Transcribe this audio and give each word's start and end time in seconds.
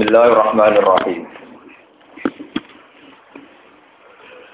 Bismillahirrahmanirrahim. 0.00 1.28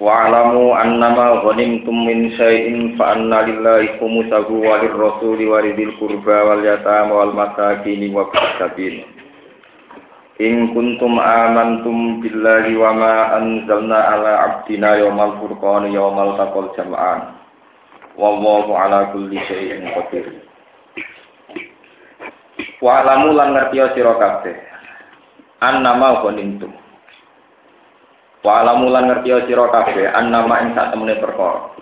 Wa'lamu 0.02 0.74
annama 0.74 1.38
ghanimtum 1.46 2.02
min 2.02 2.34
syai'in 2.34 2.98
fa 2.98 3.14
anna 3.14 3.46
lillahi 3.46 3.94
khumsahu 4.02 4.66
wa 4.66 4.82
lirrasuli 4.82 5.46
wa 5.46 5.62
lidil 5.62 5.94
qurba 6.02 6.50
wal 6.50 6.66
yatama 6.66 7.14
wal 7.22 7.30
masakin 7.30 8.10
wa 8.10 8.26
sabil. 8.58 9.06
In 10.42 10.74
kuntum 10.74 11.14
amantum 11.14 12.26
billahi 12.26 12.74
wa 12.74 12.90
ma 12.90 13.14
anzalna 13.38 14.18
ala 14.18 14.32
abdina 14.50 14.98
yawmal 14.98 15.38
furqan 15.46 15.94
yawmal 15.94 16.34
taqal 16.42 16.74
jam'an. 16.74 17.38
Wallahu 18.18 18.74
ala 18.74 19.14
kulli 19.14 19.38
syai'in 19.46 19.94
qadir. 19.94 20.26
Wa'lamu 22.82 23.30
lan 23.30 23.54
ngerti 23.54 23.78
sira 23.94 24.18
kabeh 24.18 24.74
annama 25.62 26.24
ghanimtum 26.24 26.72
wa 28.46 28.52
alamulan 28.62 29.10
ngerti 29.10 29.34
sira 29.50 29.66
kabeh 29.72 30.06
annama 30.14 30.62
ing 30.62 30.70
sak 30.78 30.94
temene 30.94 31.18
perkara. 31.18 31.74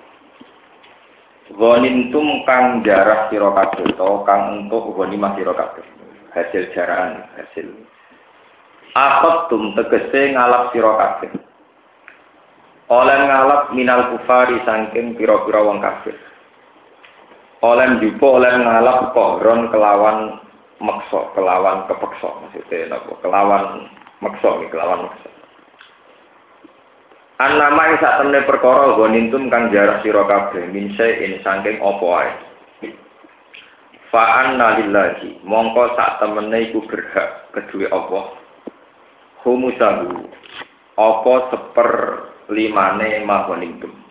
Ghanimtum 1.55 2.43
kang 2.49 2.81
jarah 2.83 3.29
sira 3.29 3.53
kabeh 3.53 3.85
utawa 3.93 4.25
kang 4.25 4.43
entuk 4.65 4.97
ghanimah 4.97 5.37
sira 5.37 5.53
kabeh. 5.53 5.85
Hasil 6.33 6.73
jaraan 6.73 7.29
hasil. 7.37 7.69
Tum 9.53 9.77
tegese 9.77 10.33
ngalap 10.33 10.73
sira 10.73 10.93
kabeh. 10.97 11.31
Oleh 12.89 13.19
ngalap 13.29 13.73
minal 13.77 14.13
kufari 14.17 14.61
saking 14.65 15.17
pira-pira 15.21 15.61
wong 15.65 15.81
kafir 15.81 16.17
oleh 17.65 17.97
jupo 18.05 18.37
oleh 18.37 18.61
ngalap 18.61 19.17
kohron 19.17 19.73
kelawan 19.73 20.37
maksa 20.83 21.31
kelawan 21.35 21.87
kepeksa 21.87 22.29
maksudnya 22.43 22.95
napa 22.95 23.13
kelawan 23.23 23.87
maksa 24.23 24.49
kelawan 24.71 25.07
maksa 25.07 25.35
An 27.35 27.59
nama 27.59 27.91
yang 27.91 27.99
saat 27.99 28.23
temne 28.23 28.47
perkara 28.47 28.95
gonintum 28.95 29.51
kang 29.51 29.75
jarah 29.75 29.99
sira 30.07 30.23
kabeh 30.23 30.71
min 30.71 30.95
ini 30.95 31.43
saking 31.43 31.83
apa 31.83 32.07
ae. 32.23 32.31
Fa 34.15 34.47
anna 34.47 34.79
lillahi 34.79 35.43
mongko 35.43 35.99
sak 35.99 36.23
temene 36.23 36.71
iku 36.71 36.87
berhak 36.87 37.51
kedue 37.51 37.91
apa. 37.91 38.39
Humusahu 39.43 40.31
apa 40.95 41.35
seper 41.51 41.91
limane 42.55 43.27
magonintum. 43.27 44.04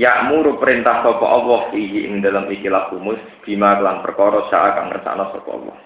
Ya'muru 0.00 0.56
perintah 0.56 1.04
sapa 1.04 1.20
Allah 1.20 1.68
fihi 1.68 2.08
ing 2.08 2.24
dalam 2.24 2.48
ikilah 2.48 2.88
humus 2.88 3.20
bima 3.44 3.76
lan 3.76 4.00
perkara 4.00 4.48
sak 4.48 4.80
kang 4.80 4.88
ngersakno 4.88 5.24
sapa 5.36 5.50
Allah. 5.52 5.76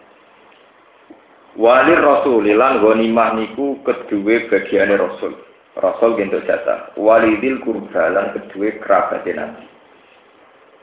Walir 1.58 1.98
Rasul 1.98 2.46
lan 2.54 2.78
ghanimah 2.78 3.34
niku 3.34 3.82
kedue 3.82 4.46
bagiane 4.46 4.94
Rasul. 4.94 5.34
Rasul 5.74 6.14
gentuk 6.14 6.46
jatah. 6.46 6.94
Walidil 6.94 7.58
kurba 7.64 8.12
lan 8.14 8.30
kedue 8.36 8.78
kerabat 8.78 9.26
Nabi. 9.26 9.64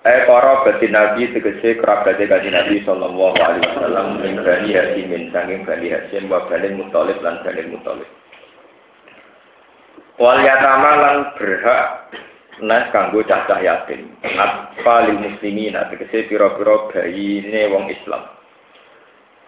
Eh 0.03 0.27
para 0.27 0.67
batin 0.67 0.91
Nabi 0.91 1.31
tegese 1.31 1.80
kerabat 1.80 2.19
kanjeng 2.19 2.52
Nabi 2.52 2.83
sallallahu 2.83 3.39
alaihi 3.39 3.63
wasallam 3.71 4.08
min 4.19 4.35
bani 4.43 4.75
Hasim 4.75 5.31
sanging 5.31 5.63
bani 5.63 5.95
Hasim 5.95 6.27
wa 6.27 6.43
bani 6.52 6.75
Muthalib 6.75 7.23
lan 7.23 7.39
bani 7.39 7.71
Muthalib. 7.71 8.09
Wal 10.19 10.43
yatama 10.43 10.91
lan 10.99 11.17
berhak 11.39 12.11
Nah, 12.61 12.93
kanggo 12.93 13.25
cacah 13.25 13.65
yatim. 13.65 14.13
Atfalil 14.21 15.17
muslimin, 15.17 15.73
tegese 15.89 16.29
pira-pira 16.29 16.85
bayine 16.93 17.65
wong 17.73 17.89
Islam. 17.89 18.29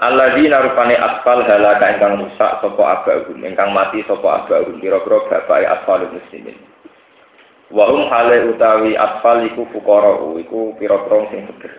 Alladzina 0.02 0.66
rupane 0.66 0.98
atfal 0.98 1.46
halaka 1.46 1.96
ingkang 1.96 2.20
rusak 2.26 2.52
sapa 2.60 2.84
abahum, 2.84 3.40
ingkang 3.46 3.72
mati 3.72 4.02
sapa 4.10 4.44
abahum, 4.44 4.82
pira-pira 4.82 5.22
bapake 5.30 5.70
atfalul 5.70 6.18
muslimin. 6.18 6.58
Wa 7.70 7.88
hum 7.94 8.10
hale 8.10 8.52
utawi 8.52 8.98
atfal 8.98 9.46
iku 9.48 9.70
fuqara, 9.70 10.18
iku 10.42 10.74
pira-pira 10.82 11.30
sing 11.30 11.46
fakir. 11.48 11.74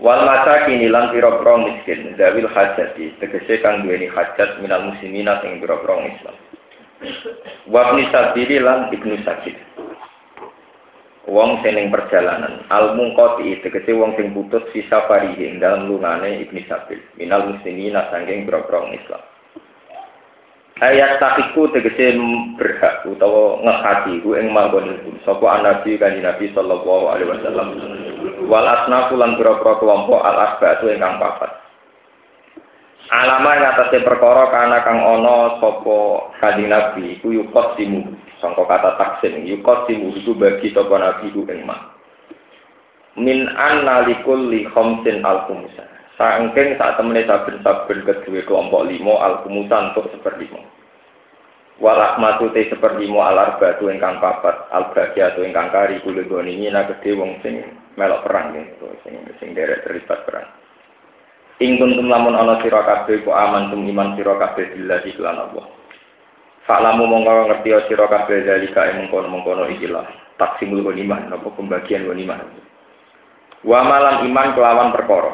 Wal 0.00 0.24
masakin 0.24 0.80
lan 0.88 1.12
pira-pira 1.12 1.54
miskin, 1.60 2.14
dawil 2.14 2.46
hajati, 2.48 3.18
tegese 3.18 3.60
kang 3.60 3.82
duweni 3.82 4.08
hajat 4.08 4.62
minal 4.62 4.94
muslimina 4.94 5.42
sing 5.42 5.58
pira-pira 5.58 6.06
Islam. 6.06 6.36
Wabni 7.68 8.08
sabili 8.08 8.56
lan 8.62 8.88
ibnu 8.94 9.20
sakit. 9.26 9.56
Wong 11.26 11.58
sing 11.66 11.90
perjalanan, 11.90 12.62
al 12.70 12.94
mungkoti 12.94 13.58
tegese 13.58 13.90
wong 13.90 14.14
sing 14.14 14.30
putus 14.30 14.62
sisa 14.70 15.10
parihi 15.10 15.58
dalam 15.58 15.90
lungane 15.90 16.46
ibnu 16.46 16.62
sabil. 16.70 17.02
Minal 17.18 17.50
muslimin 17.50 17.98
sanging 18.14 18.46
boro 18.46 18.86
Islam. 18.94 19.22
Ayat 20.78 21.18
takiku 21.18 21.72
tegese 21.74 22.14
berhak 22.60 23.02
utawa 23.10 23.58
ngehati 23.64 24.22
ku 24.22 24.38
ing 24.38 24.54
manggon 24.54 25.18
sapa 25.26 25.64
nabi 25.64 25.96
kanjeng 25.98 26.22
Nabi 26.22 26.52
sallallahu 26.54 27.10
alaihi 27.10 27.32
wasallam. 27.32 27.68
Wal 28.46 28.68
asnafu 28.68 29.18
lan 29.18 29.34
boro-boro 29.34 29.82
kelompok 29.82 30.20
al 30.22 30.36
asbatu 30.36 30.92
ingkang 30.92 31.18
papat. 31.18 31.65
Alama 33.06 33.54
yang 33.54 33.70
atasnya 33.70 34.02
perkara 34.02 34.50
karena 34.50 34.82
kang 34.82 34.98
ono 34.98 35.62
sopo 35.62 36.26
kanjeng 36.42 36.74
nabi 36.74 37.14
iku 37.14 37.30
yukot 37.30 37.78
simu 37.78 38.02
sangka 38.42 38.66
kata 38.66 38.98
taksin 38.98 39.46
yukot 39.46 39.86
simu 39.86 40.10
itu 40.10 40.34
bagi 40.34 40.74
sopo 40.74 40.98
nabi 40.98 41.30
iku 41.30 41.46
ing 41.46 41.70
min 43.16 43.46
an 43.54 43.86
nalikul 43.86 44.50
li 44.50 44.66
khomsin 44.74 45.22
al 45.22 45.46
kumusa 45.46 45.86
sangking 46.18 46.74
saat 46.76 46.98
temene 46.98 47.24
saben-saben 47.24 48.04
kedua 48.04 48.42
kelompok 48.42 48.84
limo 48.90 49.22
al 49.22 49.40
kumusa 49.46 49.94
untuk 49.94 50.10
seperlimo 50.10 50.60
walakmatu 51.78 52.50
te 52.52 52.66
seperlimo 52.66 53.22
al 53.22 53.38
arba 53.38 53.78
tu 53.78 53.86
ingkang 53.86 54.18
papat 54.18 54.66
al 54.74 54.90
bagia 54.90 55.30
tu 55.38 55.46
ingkang 55.46 55.70
kari 55.70 56.02
kulit 56.02 56.26
goni 56.26 56.58
nyina 56.58 56.90
gede 56.90 57.14
wong 57.14 57.38
sing 57.40 57.62
melok 57.94 58.26
perang 58.26 58.50
gitu 58.50 58.90
sing 59.06 59.14
sing 59.38 59.54
derek 59.54 59.86
terlibat 59.86 60.26
perang 60.26 60.65
Ing 61.56 61.80
kuntum 61.80 62.12
lamun 62.12 62.36
ana 62.36 62.60
sira 62.60 62.84
kabeh 62.84 63.24
ku 63.24 63.32
aman 63.32 63.72
tum 63.72 63.80
iman 63.88 64.12
sira 64.12 64.36
kabeh 64.36 64.76
billahi 64.76 65.10
lan 65.16 65.36
Allah. 65.48 65.66
Fa'lamu 66.68 67.08
mongko 67.08 67.48
ngerti 67.48 67.72
sira 67.88 68.04
kabeh 68.12 68.44
dalika 68.44 68.92
ing 68.92 69.08
mengkono-mengkono 69.08 69.64
ikilah. 69.72 70.04
Taksimul 70.36 70.84
iman 70.84 71.32
napa 71.32 71.48
pembagian 71.56 72.04
iman. 72.04 72.40
Wa 73.64 73.80
malam 73.88 74.28
iman 74.28 74.52
kelawan 74.52 74.92
perkara. 74.92 75.32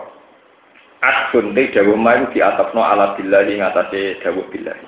Adun 1.03 1.50
te 1.59 1.75
dawuh 1.75 1.99
mayu 1.99 2.31
di 2.31 2.39
atapno 2.39 2.87
ala 2.87 3.19
billahi 3.19 3.59
ngatasé 3.59 4.22
dawuh 4.22 4.47
billahi. 4.47 4.87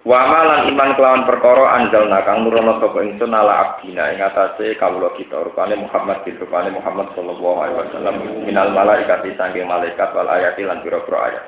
Wa 0.00 0.16
malan 0.32 0.72
iman 0.72 0.96
kelawan 0.96 1.28
perkara 1.28 1.76
anjalna 1.76 2.24
kang 2.24 2.48
nurono 2.48 2.80
sapa 2.80 3.04
ingsun 3.04 3.36
ala 3.36 3.76
abdina 3.76 4.16
ing 4.16 4.24
atase 4.24 4.72
kawula 4.80 5.12
kita 5.20 5.36
rupane 5.44 5.76
Muhammad 5.76 6.24
bin 6.24 6.40
rupane 6.40 6.72
Muhammad 6.72 7.12
sallallahu 7.12 7.58
alaihi 7.60 7.78
wasallam 7.84 8.14
minal 8.48 8.72
malaikat 8.72 9.28
saking 9.36 9.68
malaikat 9.68 10.08
wal 10.16 10.24
ayati 10.24 10.64
lan 10.64 10.80
pira-pira 10.80 11.18
ayat. 11.28 11.44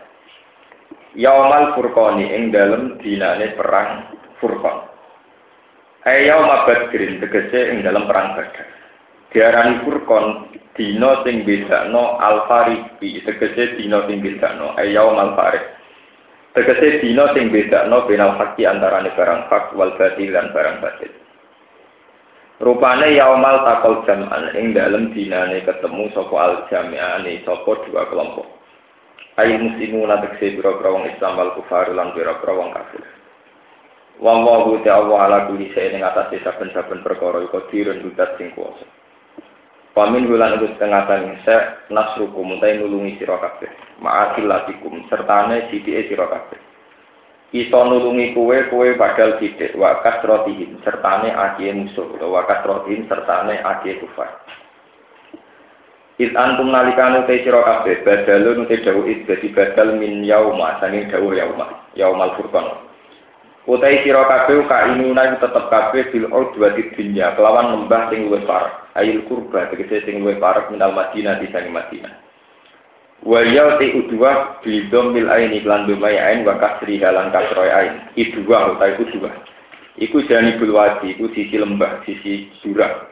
Yaumal 1.16 1.72
furqani 1.80 2.28
ing 2.28 2.52
dalem 2.52 3.00
dinane 3.00 3.56
perang 3.56 4.20
Furqan. 4.36 4.90
Ayau 6.04 6.42
mabadrin 6.44 7.22
tegese 7.22 7.72
ing 7.72 7.86
dalam 7.86 8.04
perang 8.04 8.36
Badar. 8.36 8.68
Diarani 9.32 9.80
Furqan 9.86 10.24
dina 10.76 11.24
sing 11.24 11.46
bedakno 11.48 12.20
al-fariqi 12.20 13.24
tegese 13.24 13.80
dina 13.80 14.04
sing 14.10 14.20
bedakno 14.20 14.76
ayau 14.76 15.16
mal-fariq 15.16 15.62
Tegese 16.52 17.00
dina 17.00 17.32
sing 17.32 17.48
bedakno 17.48 18.04
benal 18.04 18.36
haki 18.36 18.68
antarane 18.68 19.08
barang 19.16 19.48
hak 19.48 19.72
wal 19.72 19.96
batil 19.96 20.28
lan 20.28 20.52
barang 20.52 20.84
batil. 20.84 21.12
Rupane 22.60 23.16
yaumal 23.16 23.64
takol 23.64 24.04
jam'an 24.04 24.52
ing 24.54 24.76
dalem 24.76 25.16
dinane 25.16 25.64
ketemu 25.64 26.12
sapa 26.12 26.36
al 26.36 26.54
jami'ane 26.68 27.40
sapa 27.48 27.72
dua 27.88 28.04
kelompok. 28.12 28.44
Ayo 29.40 29.64
muslimu 29.64 30.04
na 30.04 30.20
tegese 30.20 30.60
biro-biro 30.60 30.92
wong 30.92 31.08
Islam 31.08 31.40
wal 31.40 31.56
kufar 31.56 31.88
lan 31.88 32.12
biro-biro 32.12 32.52
wong 32.60 32.70
kafir. 32.76 33.00
Wong 34.20 34.44
wa 34.44 34.76
ta'ala 34.84 35.14
ala 35.24 35.38
kulli 35.48 35.72
shay'in 35.72 35.98
ing 35.98 36.04
atase 36.04 36.36
saben-saben 36.44 37.00
perkara 37.00 37.40
iku 37.40 37.64
dirun 37.72 38.04
dudat 38.04 38.36
sing 38.36 38.52
kuwasa. 38.52 38.84
Pamin 39.92 40.24
bulan 40.24 40.56
itu 40.56 40.72
setengah 40.72 41.04
tani 41.04 41.36
se 41.44 41.56
nasrukum 41.92 42.56
mutai 42.56 42.80
nulungi 42.80 43.20
sira 43.20 43.36
kabeh. 43.36 43.68
Ma'akilatikum 44.00 45.04
sertane 45.12 45.68
sithike 45.68 46.08
sira 46.08 46.32
kabeh. 46.32 46.56
Iso 47.52 47.76
nulungi 47.84 48.32
kue 48.32 48.72
kue 48.72 48.96
badal 48.96 49.36
sithik 49.36 49.76
wa 49.76 50.00
kasrotihim 50.00 50.80
sertane 50.80 51.28
akie 51.28 51.76
musuh 51.76 52.08
utawa 52.08 52.40
wa 52.40 52.42
kasrotihim 52.48 53.04
sertane 53.04 53.60
akie 53.60 54.00
kufar. 54.00 54.32
It 56.16 56.32
antum 56.40 56.72
nalikanu 56.72 57.28
te 57.28 57.44
sira 57.44 57.60
kabeh 57.60 58.00
badalun 58.00 58.64
te 58.72 58.80
dawuh 58.80 59.04
dadi 59.28 59.52
badal 59.52 60.00
min 60.00 60.24
yauma 60.24 60.80
sanging 60.80 61.12
dawuh 61.12 61.36
yauma 61.36 61.84
yaumal 61.92 62.32
furqan. 62.40 62.91
Utai 63.62 64.02
sira 64.02 64.26
kabeh 64.26 64.66
ka 64.66 64.90
inuna 64.90 65.38
tetep 65.38 65.70
kabeh 65.70 66.10
bil 66.10 66.26
udwati 66.34 66.82
dunya 66.98 67.30
kelawan 67.38 67.78
lembah 67.78 68.10
sing 68.10 68.26
luwih 68.26 68.42
parek 68.42 68.74
ayil 68.98 69.22
kurba 69.30 69.70
tegese 69.70 70.02
sing 70.02 70.18
luwih 70.18 70.34
parek 70.42 70.66
minal 70.74 70.90
Madinah 70.90 71.38
di 71.38 71.46
sangi 71.54 71.70
Madinah. 71.70 72.10
Wa 73.22 73.38
ya 73.46 73.78
ti 73.78 73.94
udwa 73.94 74.58
bi 74.66 74.82
dhammil 74.90 75.30
aini 75.30 75.62
lan 75.62 75.86
dumai 75.86 76.18
ain 76.18 76.42
wa 76.42 76.58
kasri 76.58 76.98
halan 76.98 77.30
kasroy 77.30 77.70
ain. 77.70 78.02
Idwa 78.18 78.74
utai 78.74 78.98
udwa. 78.98 79.30
Iku 79.94 80.26
janibul 80.26 80.74
wadi, 80.74 81.14
iku 81.14 81.30
sisi 81.30 81.54
lembah, 81.54 82.02
sisi 82.02 82.50
jurang. 82.64 83.06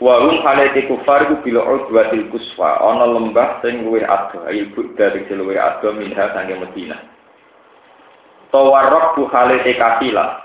Wa 0.00 0.22
hum 0.24 0.40
halati 0.40 0.88
kufar 0.88 1.28
iku 1.28 1.44
bila 1.44 1.60
udwatil 1.60 2.32
kuswa, 2.32 2.80
ana 2.80 3.04
lembah 3.04 3.60
sing 3.60 3.84
luwih 3.84 4.06
adoh, 4.06 4.48
ayo 4.48 4.64
dari 4.96 5.28
luwih 5.28 5.60
adoh 5.60 5.92
minha 5.92 6.32
sange 6.32 6.56
Madinah. 6.56 7.15
Tawarrok 8.56 9.20
bu 9.20 9.28
halati 9.28 9.76
kafila. 9.76 10.40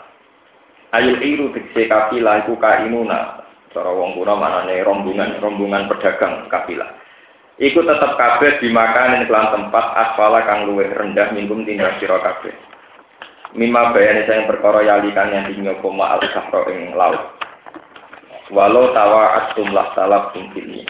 Ayul 0.92 1.24
iru 1.24 1.56
tegese 1.56 1.88
kafila 1.88 2.44
iku 2.44 2.60
kainuna. 2.60 3.40
Cara 3.72 3.88
wong 3.88 4.20
kuna 4.20 4.36
manane 4.36 4.84
rombongan, 4.84 5.40
rombongan 5.40 5.88
pedagang 5.88 6.52
kafilah. 6.52 6.92
Iku 7.56 7.80
tetap 7.88 8.20
kabeh 8.20 8.60
dimakan 8.60 9.16
ing 9.16 9.32
kelan 9.32 9.56
tempat 9.56 9.86
asfala 9.96 10.44
kang 10.44 10.68
luwih 10.68 10.92
rendah 10.92 11.32
minggum 11.32 11.64
tindak 11.64 12.04
sira 12.04 12.20
kabeh. 12.20 12.52
Mima 13.56 13.96
bayane 13.96 14.28
saya 14.28 14.44
perkara 14.44 14.84
yalikan 14.84 15.32
yang 15.32 15.48
dinyo 15.48 15.80
koma 15.80 16.20
al 16.20 16.24
sahro 16.36 16.68
ing 16.68 16.92
laut. 16.92 17.40
Walau 18.52 18.92
tawa 18.92 19.40
atum 19.40 19.72
lah 19.72 19.96
salaf 19.96 20.36
ini. 20.36 20.84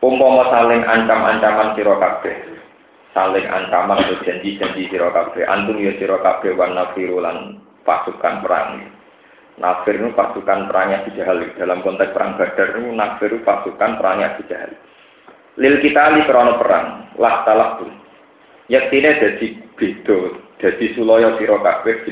Umpama 0.00 0.48
saling 0.48 0.80
ancam-ancaman 0.80 1.76
sira 1.76 1.94
kabeh. 2.00 2.55
Saling 3.16 3.48
ancaman 3.48 4.04
atau 4.04 4.20
janji-janji 4.28 4.92
sira. 4.92 5.08
Antum 5.48 5.80
ya 5.80 5.96
sira 5.96 6.20
kabeh 6.20 6.52
nafiru 6.52 7.24
pasukan 7.88 8.44
perang. 8.44 8.92
Nafir 9.56 9.96
itu 9.96 10.12
pasukan 10.12 10.68
perangnya 10.68 11.00
Abu 11.00 11.16
Jahal. 11.16 11.40
Dalam 11.56 11.80
konteks 11.80 12.12
perang 12.12 12.36
Badar 12.36 12.76
itu 12.76 12.92
Nafir 12.92 13.32
itu 13.32 13.40
pasukan 13.40 13.96
perangnya 13.96 14.36
Abu 14.36 14.44
Jahal 14.52 14.76
lil 15.56 15.80
kita 15.80 16.12
li 16.12 16.22
krono 16.28 16.60
perang 16.60 17.16
lah 17.16 17.40
talak 17.48 17.80
pun 17.80 17.90
yaktine 18.68 19.16
jadi 19.16 19.46
beda 19.72 20.18
jadi 20.60 20.84
suloyo 20.92 21.40
siro 21.40 21.64
kabeh 21.64 22.04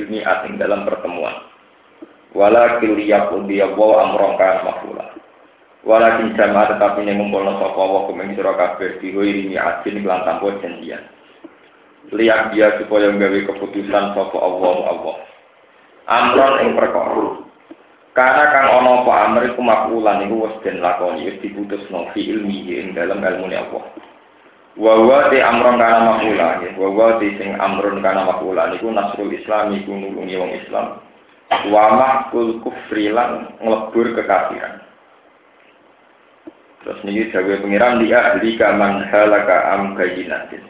dalam 0.56 0.88
pertemuan 0.88 1.44
wala 2.32 2.80
kiliyak 2.80 3.28
dia 3.44 3.68
wa 3.68 4.08
amrong 4.08 4.40
kan 5.84 6.24
mafula 6.24 6.32
wala 6.32 6.32
jamaah 6.32 6.66
tetapi 6.74 7.00
yang 7.04 7.20
ngumpulno 7.20 7.52
sapa 7.60 7.82
wa 7.84 8.08
kumeng 8.08 8.32
sira 8.32 8.56
kabeh 8.56 8.98
dihoiri 9.04 9.52
mi 9.52 9.56
asin 9.60 10.00
kelan 10.00 10.24
tanpa 10.24 10.56
janjian 10.64 11.04
liak 12.12 12.52
dia 12.56 12.76
supaya 12.80 13.12
gawe 13.12 13.38
keputusan 13.52 14.04
sapa 14.16 14.38
Allah 14.40 14.74
Allah 14.90 15.16
amron 16.08 16.54
ing 16.64 16.70
perkara 16.72 17.44
karena 18.14 18.44
kang 18.54 18.68
ono 18.78 19.02
apa 19.02 19.12
amr 19.26 19.42
iku 19.50 19.58
makulan 19.58 20.22
wis 20.30 20.54
den 20.62 20.78
lakoni 20.78 21.26
wis 21.26 21.42
diputusno 21.42 22.14
fi 22.14 22.22
ilmi 22.22 22.62
ing 22.70 22.94
dalam 22.94 23.18
ilmu 23.18 23.50
Allah. 23.50 23.84
Wa 24.78 24.94
wa 25.02 25.26
di 25.34 25.42
amron 25.42 25.82
kana 25.82 25.98
makula 26.14 26.62
ya 26.62 26.78
wa 26.78 26.94
wa 26.94 27.18
di 27.18 27.34
sing 27.34 27.58
amron 27.58 27.98
kana 28.06 28.22
makula 28.22 28.70
niku 28.70 28.86
nasrul 28.94 29.34
Islam 29.34 29.74
iku 29.82 29.98
nulungi 29.98 30.38
wong 30.38 30.52
Islam. 30.62 31.02
Wa 31.74 31.84
mahkul 31.98 32.62
kufri 32.62 33.10
lan 33.10 33.50
kekafiran. 34.14 34.83
Terus 36.84 37.00
niki 37.00 37.32
dawuh 37.32 37.64
pengiran 37.64 38.04
dia 38.04 38.36
ahli 38.36 38.60
kaman 38.60 39.08
halaka 39.08 39.72
am 39.72 39.96
kayinatin. 39.96 40.60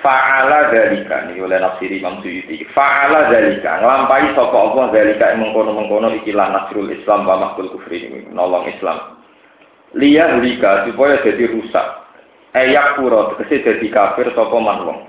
Fa'ala 0.00 0.72
dalika 0.72 1.28
ini 1.28 1.42
oleh 1.42 1.60
nafsiri 1.60 2.00
Imam 2.00 2.24
Suyuti. 2.24 2.64
Fa'ala 2.72 3.28
dalika 3.28 3.82
nglampahi 3.82 4.32
sapa 4.32 4.56
Allah 4.56 4.88
dalika 4.88 5.36
mengkono-mengkono 5.36 6.16
ikilah 6.22 6.48
nasrul 6.48 6.88
Islam 6.88 7.28
wa 7.28 7.36
mahkul 7.36 7.68
kufri 7.76 8.08
ini 8.08 8.30
nolong 8.32 8.72
Islam. 8.72 9.20
Liya 9.98 10.38
dalika 10.38 10.88
supaya 10.88 11.20
jadi 11.20 11.44
rusak. 11.52 11.86
Ayak 12.56 12.96
pura 12.96 13.36
tegese 13.36 13.60
jadi 13.60 13.86
kafir 13.92 14.32
sapa 14.32 14.56
man 14.56 14.86
wong. 14.88 15.00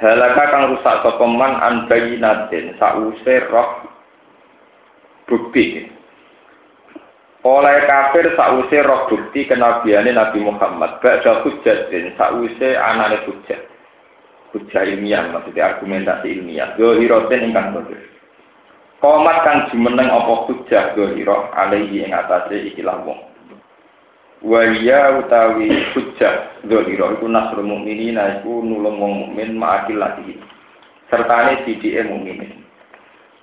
Halaka 0.00 0.44
kang 0.56 0.64
rusak 0.72 0.96
sapa 1.04 1.24
man 1.28 1.52
an 1.60 1.74
bayinatin 1.90 2.80
sause 2.80 3.34
roh 3.52 3.68
bukti. 5.28 5.97
Oleh 7.46 7.86
kafir 7.86 8.34
sause 8.34 8.78
roh 8.82 9.06
bukti 9.06 9.46
kenabiane 9.46 10.10
Nabi 10.10 10.42
Muhammad. 10.42 10.98
Ba'da 10.98 11.46
hujjatin 11.46 12.18
sause 12.18 12.68
anane 12.74 13.22
hujjat 13.26 13.78
hujah 14.52 14.82
ilmiah 14.84 15.28
maksudnya 15.28 15.76
argumentasi 15.76 16.40
ilmiah. 16.40 16.72
Zohirotin 16.80 17.52
ingkang 17.52 17.76
bodoh 17.76 18.00
komat 18.98 19.46
kang 19.46 19.58
jumeneng 19.70 20.10
apa 20.10 20.50
hujah 20.50 20.98
zohiro 20.98 21.46
alaihi 21.54 22.02
ing 22.02 22.10
atase 22.10 22.74
ikilah 22.74 22.98
wong. 23.06 23.20
Waya 24.42 25.22
utawi 25.22 25.70
hujah 25.94 26.62
zohiro 26.66 27.14
iku 27.18 27.26
nasrul 27.30 27.66
mukminin 27.66 28.18
iku 28.18 28.62
nulung 28.62 28.98
wong 28.98 29.12
mukmin 29.26 29.54
ma'akil 29.58 30.02
lagi. 30.02 30.38
Sertane 31.06 31.62
sidike 31.62 32.02
mukminin. 32.10 32.66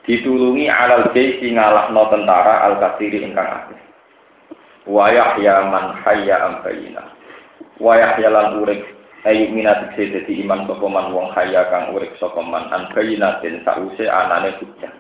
Ditulungi 0.06 0.70
alal 0.70 1.10
baiti 1.16 1.50
ngalahno 1.50 2.04
tentara 2.14 2.62
al 2.62 2.78
kasiri 2.78 3.26
ingkang 3.26 3.50
akeh 3.50 3.85
wa 4.86 5.10
yahya 5.10 5.66
man 5.70 5.98
hayya 6.06 6.38
am 6.46 6.54
bayina 6.62 7.04
wa 7.82 7.98
yahya 7.98 8.30
lan 8.30 8.62
urip 8.62 8.82
ayu 9.26 9.50
minat 9.50 9.98
dadi 9.98 10.46
iman 10.46 10.70
sapa 10.70 10.86
man 10.86 11.10
wong 11.10 11.34
kaya 11.34 11.66
kang 11.74 11.90
urip 11.98 12.14
sapa 12.22 12.38
man 12.46 12.70
an 12.70 12.94
bayinatin 12.94 13.66
sause 13.66 14.06
anane 14.06 14.54
hujjah 14.62 14.94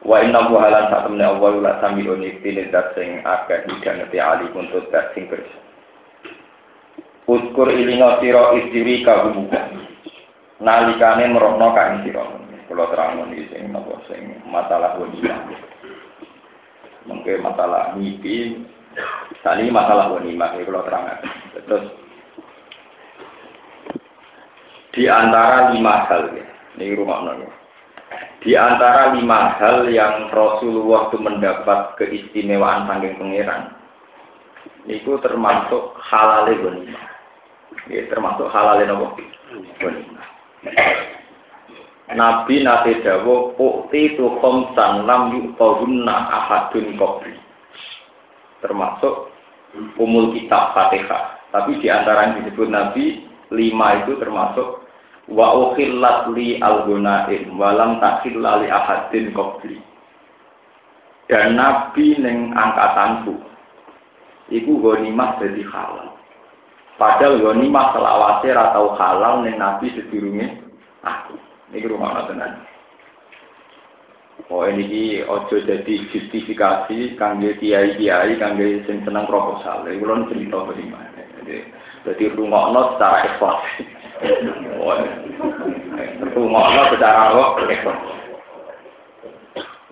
wa 0.00 0.16
inna 0.24 0.48
hu 0.48 0.56
halan 0.56 0.88
satemne 0.88 1.24
Allah 1.28 1.52
la 1.60 1.72
samiun 1.84 2.24
iktine 2.24 2.72
dat 2.72 2.96
sing 2.96 3.20
akeh 3.20 3.68
hidangete 3.68 4.16
ali 4.16 4.48
untuk 4.56 4.88
dat 4.88 5.12
sing 5.12 5.28
kersa 5.28 5.60
Uskur 7.30 7.70
ilinga 7.70 8.18
sira 8.18 8.58
istiri 8.58 9.06
kabuka 9.06 9.70
nalikane 10.58 11.30
merokno 11.30 11.70
kain 11.78 12.02
sira. 12.02 12.26
Kula 12.66 12.90
terang 12.90 13.22
iki 13.30 13.46
sing 13.54 13.70
napa 13.70 14.02
sing 14.10 14.34
masalah 14.50 14.98
wanita 14.98 15.38
mungkin 17.08 17.40
masalah 17.40 17.96
mimpi 17.96 18.64
tadi 19.40 19.70
masalah 19.72 20.12
wanita 20.12 20.60
kalau 20.66 20.84
terang 20.84 21.06
terus 21.54 21.84
di 24.90 25.06
antara 25.06 25.70
lima 25.70 26.02
hal 26.10 26.34
ya, 26.34 26.46
ini 26.74 26.98
rumah 26.98 27.22
nanya. 27.22 27.46
Di 28.42 28.58
antara 28.58 29.14
lima 29.14 29.54
hal 29.54 29.86
yang 29.86 30.34
Rasulullah 30.34 31.14
itu 31.14 31.18
mendapat 31.22 31.94
keistimewaan 31.94 32.90
saking 32.90 33.14
pangeran, 33.22 33.70
itu 34.90 35.14
termasuk 35.22 35.94
halal 35.94 36.50
ghanimah. 36.50 37.06
Ya, 37.86 38.02
termasuk 38.10 38.50
halal 38.50 38.82
nopo 38.82 39.14
ghanimah. 39.78 40.26
Nabi 42.16 42.66
nate 42.66 43.02
dawo 43.06 43.54
ukti 43.54 44.18
tu 44.18 44.26
khamsan 44.42 45.06
lam 45.06 45.30
yuqahunna 45.34 46.14
ahadun 46.26 46.98
qabri. 46.98 47.34
Termasuk 48.62 49.30
umul 49.96 50.34
kitab 50.34 50.74
Fatihah. 50.74 51.38
Tapi 51.50 51.78
di 51.82 51.86
antara 51.90 52.30
yang 52.30 52.42
disebut 52.42 52.68
Nabi 52.70 53.30
lima 53.50 54.06
itu 54.06 54.14
termasuk 54.18 54.86
wa 55.30 55.54
ukhillat 55.70 56.34
li 56.34 56.58
al-gunaim 56.58 57.54
walam 57.54 58.02
takhil 58.02 58.42
li 58.42 58.68
ahadin 58.70 59.30
qabli 59.34 59.78
dan 61.30 61.54
nabi 61.54 62.18
ning 62.18 62.50
angkatanku 62.50 63.38
iku 64.50 64.72
ghanimah 64.82 65.38
dadi 65.38 65.62
halal 65.66 66.14
padahal 66.98 67.38
ghanimah 67.38 67.94
selawase 67.94 68.48
ra 68.50 68.74
tau 68.74 68.98
halal 68.98 69.46
ning 69.46 69.54
nabi 69.54 69.94
sedurunge 69.94 70.66
aku 71.06 71.38
iki 71.74 71.86
rumah 71.86 72.26
tenan 72.26 72.66
Oh 74.50 74.66
ini 74.66 75.22
ojo 75.22 75.62
jadi 75.62 75.94
justifikasi 76.10 77.14
kangge 77.14 77.54
kiai 77.62 77.94
kiai 78.00 78.34
kangge 78.34 78.82
sing 78.82 78.98
seneng 79.06 79.30
proposal. 79.30 79.86
Iku 79.86 80.02
lho 80.02 80.26
cerita 80.26 80.66
bagaimana. 80.66 81.22
Jadi 81.38 81.70
jadi 82.08 82.24
rungokno 82.34 82.96
secara 82.96 83.30
ikhlas. 83.30 83.62
Rungokno 86.34 86.82
secara 86.90 87.30
apa? 87.30 87.62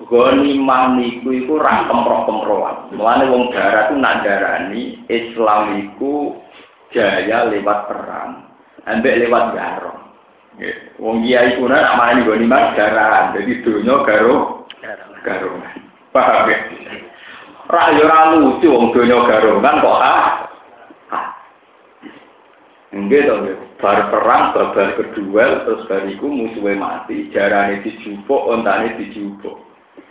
Goni 0.09 0.57
maniku 0.59 1.31
iku 1.35 1.61
ra 1.61 1.85
kemproh-kemprohan. 1.87 2.97
Mulane 2.97 3.25
wong 3.29 3.53
darat 3.53 3.93
ku 3.93 3.95
nak 4.01 4.25
darani 4.25 5.05
Islam 5.07 5.93
jaya 6.89 7.53
lewat 7.53 7.79
perang, 7.91 8.49
ambek 8.89 9.21
lewat 9.21 9.53
garong. 9.53 9.98
Wong 10.99 11.23
kiai 11.23 11.55
kuna 11.55 11.79
nak 11.79 11.97
mani 11.99 12.27
goni 12.27 12.47
mas 12.51 12.75
darat, 12.75 13.31
jadi 13.39 13.63
dunia 13.63 14.03
garo 14.03 14.67
garong. 15.23 15.63
Paham 16.11 16.51
ya? 16.51 16.59
Ra 17.71 17.95
yo 17.95 18.05
ra 18.11 18.35
lucu 18.35 18.67
wong 18.67 18.91
dunia 18.91 19.23
garongan 19.23 19.79
kok 19.79 20.03
ah 20.03 20.23
Enggak 22.89 23.29
dong, 23.29 23.45
bar 23.85 24.09
perang, 24.09 24.57
babar 24.57 24.97
kedua, 24.97 25.69
terus 25.69 25.85
bariku 25.93 26.25
musuhnya 26.25 26.81
mati, 26.81 27.29
jarane 27.29 27.85
dijupuk, 27.85 28.49
ontane 28.49 28.97
dijupuk. 28.97 29.61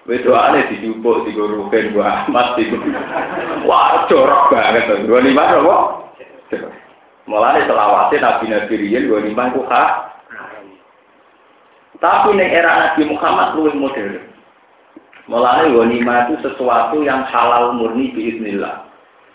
Wedoane 0.05 0.69
dijupuk, 0.69 1.25
digurukin, 1.25 1.97
gua 1.97 2.29
amat, 2.29 2.53
Wah, 3.65 4.05
jorok 4.05 4.53
banget, 4.53 5.09
dua 5.09 5.19
lima 5.25 5.57
apa? 5.57 5.77
Mulane 7.27 7.65
selawase 7.67 8.15
nabi-nabi 8.21 8.73
riyen 8.77 9.09
ghanimah 9.09 9.51
ku 9.51 9.65
hak. 9.67 10.16
Tapi 11.97 12.37
ning 12.37 12.49
era 12.53 12.93
Nabi 12.93 13.09
Muhammad 13.09 13.57
luwih 13.57 13.73
modern. 13.73 14.21
Mulane 15.27 15.75
ghanimah 15.75 16.31
itu 16.31 16.35
sesuatu 16.45 17.03
yang 17.03 17.27
halal 17.27 17.75
murni 17.75 18.15
biiznillah. 18.15 18.87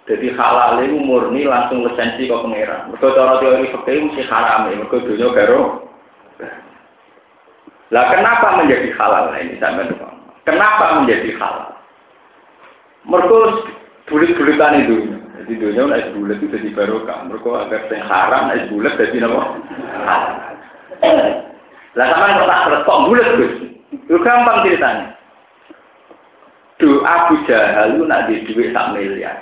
Jadi 0.08 0.34
halal 0.34 0.82
itu 0.82 0.98
murni 0.98 1.44
langsung 1.46 1.84
lisensi 1.84 2.26
ke 2.26 2.34
pangeran. 2.34 2.90
Mergo 2.90 3.14
cara 3.14 3.38
teori 3.38 3.70
fikih 3.70 3.98
mesti 4.08 4.22
haram, 4.26 4.72
mergo 4.72 4.98
dunya 4.98 5.28
garo. 5.30 5.62
Lah 7.92 8.08
kenapa 8.08 8.56
menjadi 8.56 8.88
halal 8.96 9.30
nah, 9.30 9.38
ini 9.38 9.60
sampai 9.60 9.92
Kenapa 10.42 11.02
menjadi 11.02 11.38
halal? 11.38 11.76
Mergo 13.04 13.38
bulit-bulitan 14.08 14.86
itu. 14.86 14.96
Jadi 15.42 15.52
dunia 15.58 15.90
naik 15.90 16.14
bulat 16.14 16.38
itu 16.38 16.50
jadi 16.50 16.70
barokah. 16.72 17.26
Mergo 17.28 17.58
agar 17.58 17.86
yang 17.92 18.06
haram 18.08 18.42
naik 18.48 18.70
bulat 18.72 18.96
jadi 18.96 19.28
apa? 19.28 19.42
Lah 21.92 22.06
sama 22.08 22.40
kok 22.40 22.48
tak 22.48 22.62
terus 22.68 22.86
bulat 23.04 23.28
Gus. 23.36 23.54
Itu 23.92 24.16
gampang 24.24 24.64
ceritanya. 24.64 25.12
Doa 26.80 27.04
Abu 27.06 27.34
Jahal 27.46 27.94
itu 27.94 28.02
nak 28.08 28.26
di 28.26 28.42
duit 28.48 28.72
sak 28.72 28.96
miliar. 28.96 29.38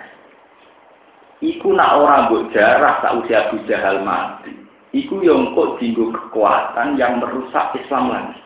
Iku 1.40 1.73
nak 1.73 1.97
orang 1.97 2.28
buat 2.28 2.52
jarah 2.52 3.00
tak 3.00 3.16
usia 3.25 3.49
Abu 3.49 3.64
Jahal 3.64 4.04
mati. 4.04 4.52
Iku 4.90 5.23
yang 5.23 5.54
kok 5.54 5.78
tinggu 5.78 6.11
kekuatan 6.11 6.99
yang 6.99 7.23
merusak 7.23 7.73
Islam 7.78 8.11
lagi. 8.11 8.42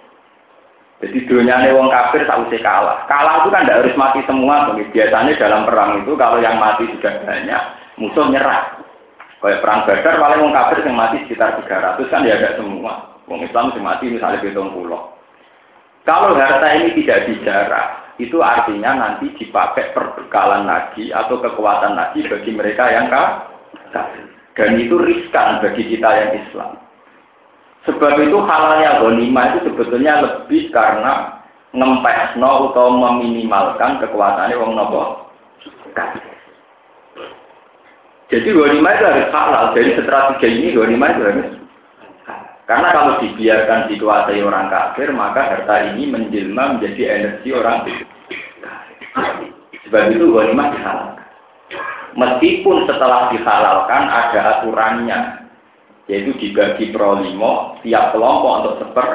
Jadi 1.02 1.26
dunia 1.26 1.74
wong 1.74 1.90
kafir 1.90 2.22
tak 2.28 2.38
usah 2.46 2.60
kalah. 2.62 2.98
Kalah 3.10 3.42
itu 3.42 3.48
kan 3.50 3.66
tidak 3.66 3.82
harus 3.82 3.98
mati 3.98 4.20
semua. 4.28 4.72
Biasanya 4.72 5.32
dalam 5.40 5.66
perang 5.66 6.04
itu 6.04 6.12
kalau 6.14 6.38
yang 6.38 6.60
mati 6.60 6.86
sudah 6.86 7.12
banyak, 7.26 7.62
musuh 7.98 8.30
nyerah. 8.30 8.78
Kayak 9.42 9.60
perang 9.60 9.80
Badar 9.84 10.14
paling 10.16 10.40
wong 10.40 10.52
kafir 10.54 10.86
yang 10.86 10.96
mati 10.96 11.16
sekitar 11.26 11.58
300 11.60 12.08
kan 12.08 12.24
ya 12.24 12.38
ada 12.38 12.56
semua. 12.56 13.13
Wong 13.24 13.40
Islam 13.40 13.72
yang 13.72 13.84
mati 13.84 14.12
misalnya 14.12 14.44
hitung 14.44 14.72
pulau. 14.76 15.16
Kalau 16.04 16.36
harta 16.36 16.68
ini 16.76 16.92
tidak 17.00 17.32
dijarah, 17.32 18.12
itu 18.20 18.36
artinya 18.44 18.92
nanti 18.92 19.32
dipakai 19.40 19.96
perbekalan 19.96 20.68
lagi 20.68 21.08
atau 21.08 21.40
kekuatan 21.40 21.96
lagi 21.96 22.28
bagi 22.28 22.52
mereka 22.52 22.92
yang 22.92 23.08
kafir. 23.08 24.28
Dan 24.54 24.78
itu 24.78 25.00
riskan 25.00 25.64
bagi 25.64 25.82
kita 25.88 26.08
yang 26.12 26.32
Islam. 26.44 26.78
Sebab 27.88 28.16
itu 28.20 28.38
halalnya 28.44 29.02
ghanimah 29.02 29.44
itu 29.50 29.58
sebetulnya 29.72 30.22
lebih 30.22 30.70
karena 30.70 31.42
ngempesno 31.74 32.70
atau 32.70 32.86
meminimalkan 32.92 33.98
kekuatannya 34.04 34.60
wong 34.60 34.72
nopo. 34.78 35.02
Jadi 38.28 38.48
ghanimah 38.52 38.92
itu 38.94 39.04
harus 39.04 39.28
halal. 39.34 39.64
Jadi 39.72 39.90
strategi 40.00 40.48
ini 40.52 40.68
ghanimah 40.76 41.08
itu 41.12 41.22
harus 41.24 41.63
karena 42.64 42.88
kalau 42.96 43.20
dibiarkan 43.20 43.92
dikuasai 43.92 44.40
orang 44.40 44.72
kafir, 44.72 45.12
maka 45.12 45.40
harta 45.52 45.92
ini 45.92 46.08
menjelma 46.08 46.76
menjadi 46.80 47.02
energi 47.20 47.48
orang 47.52 47.84
kafir. 47.84 48.08
Sebab 49.84 50.02
itu 50.16 50.32
ghanimah 50.32 50.68
dihalalkan. 50.72 51.28
Meskipun 52.14 52.76
setelah 52.88 53.28
dihalalkan 53.34 54.02
ada 54.08 54.40
aturannya, 54.58 55.18
yaitu 56.08 56.32
dibagi 56.40 56.88
pro 56.88 57.20
limo, 57.20 57.76
tiap 57.84 58.16
kelompok 58.16 58.52
untuk 58.64 58.74
seper. 58.80 59.08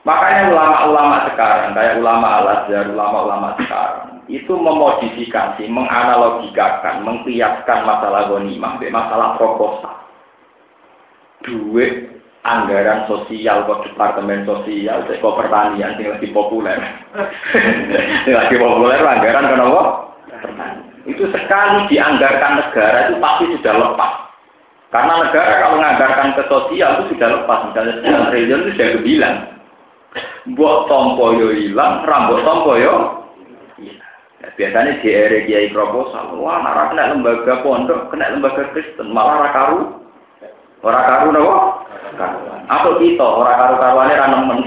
Makanya 0.00 0.42
ulama-ulama 0.50 1.16
sekarang, 1.28 1.76
kayak 1.76 2.00
ulama 2.00 2.28
al-azhar, 2.40 2.88
ulama-ulama 2.88 3.48
sekarang, 3.60 4.09
itu 4.30 4.54
memodifikasi, 4.54 5.66
menganalogikakan, 5.66 7.02
mengkiaskan 7.02 7.78
masalah 7.82 8.30
ghanimah 8.30 8.78
masalah 8.78 9.34
proposal. 9.34 10.06
Duit 11.42 12.22
anggaran 12.46 13.10
sosial 13.10 13.66
kok 13.66 13.82
departemen 13.90 14.46
sosial 14.46 15.02
kok 15.04 15.36
pertanian 15.36 15.98
yang 15.98 16.14
lagi 16.14 16.30
populer. 16.30 16.78
yang 18.30 18.38
lagi 18.38 18.56
populer 18.56 19.02
anggaran 19.02 19.50
kenapa? 19.50 19.82
Itu 21.10 21.26
sekali 21.34 21.90
dianggarkan 21.90 22.52
negara 22.62 22.98
itu 23.10 23.14
pasti 23.18 23.44
sudah 23.58 23.74
lepas. 23.82 24.12
Karena 24.90 25.22
negara 25.26 25.52
kalau 25.62 25.78
menganggarkan 25.78 26.34
ke 26.38 26.42
sosial 26.46 26.90
itu 27.02 27.18
sudah 27.18 27.28
lepas. 27.40 27.58
Misalnya 27.70 27.92
sekian 27.98 28.26
triliun 28.30 28.60
itu 28.62 28.70
sudah 28.78 28.88
kebilang. 28.94 29.36
Buat 30.58 30.90
tompo 30.90 31.34
yo 31.38 31.54
hilang, 31.54 32.02
rambut 32.06 32.42
tompo 32.42 32.74
yo 32.74 33.19
Ya, 34.40 34.48
biasanya 34.56 35.04
area 35.04 35.44
kiai 35.44 35.68
proposal, 35.68 36.32
wah 36.40 36.64
nara 36.64 36.88
kena 36.88 37.12
lembaga 37.12 37.60
pondok, 37.60 38.08
kena 38.08 38.32
lembaga 38.32 38.72
Kristen, 38.72 39.12
malah 39.12 39.44
ora 39.44 39.50
karu, 39.52 39.80
ora 40.80 41.00
karu 41.04 41.28
nopo, 41.36 41.84
atau 42.72 42.96
kita 42.96 43.20
ora 43.20 43.52
karu 43.52 43.74
karuannya 43.76 44.16
ranemen. 44.16 44.60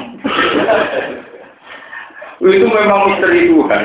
itu 2.54 2.68
memang 2.70 3.02
misteri 3.10 3.50
Tuhan. 3.50 3.84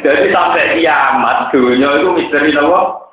Jadi 0.00 0.32
sampai 0.32 0.80
kiamat 0.80 1.52
dunia 1.52 1.88
itu 2.00 2.08
misteri 2.16 2.50
nopo. 2.56 3.12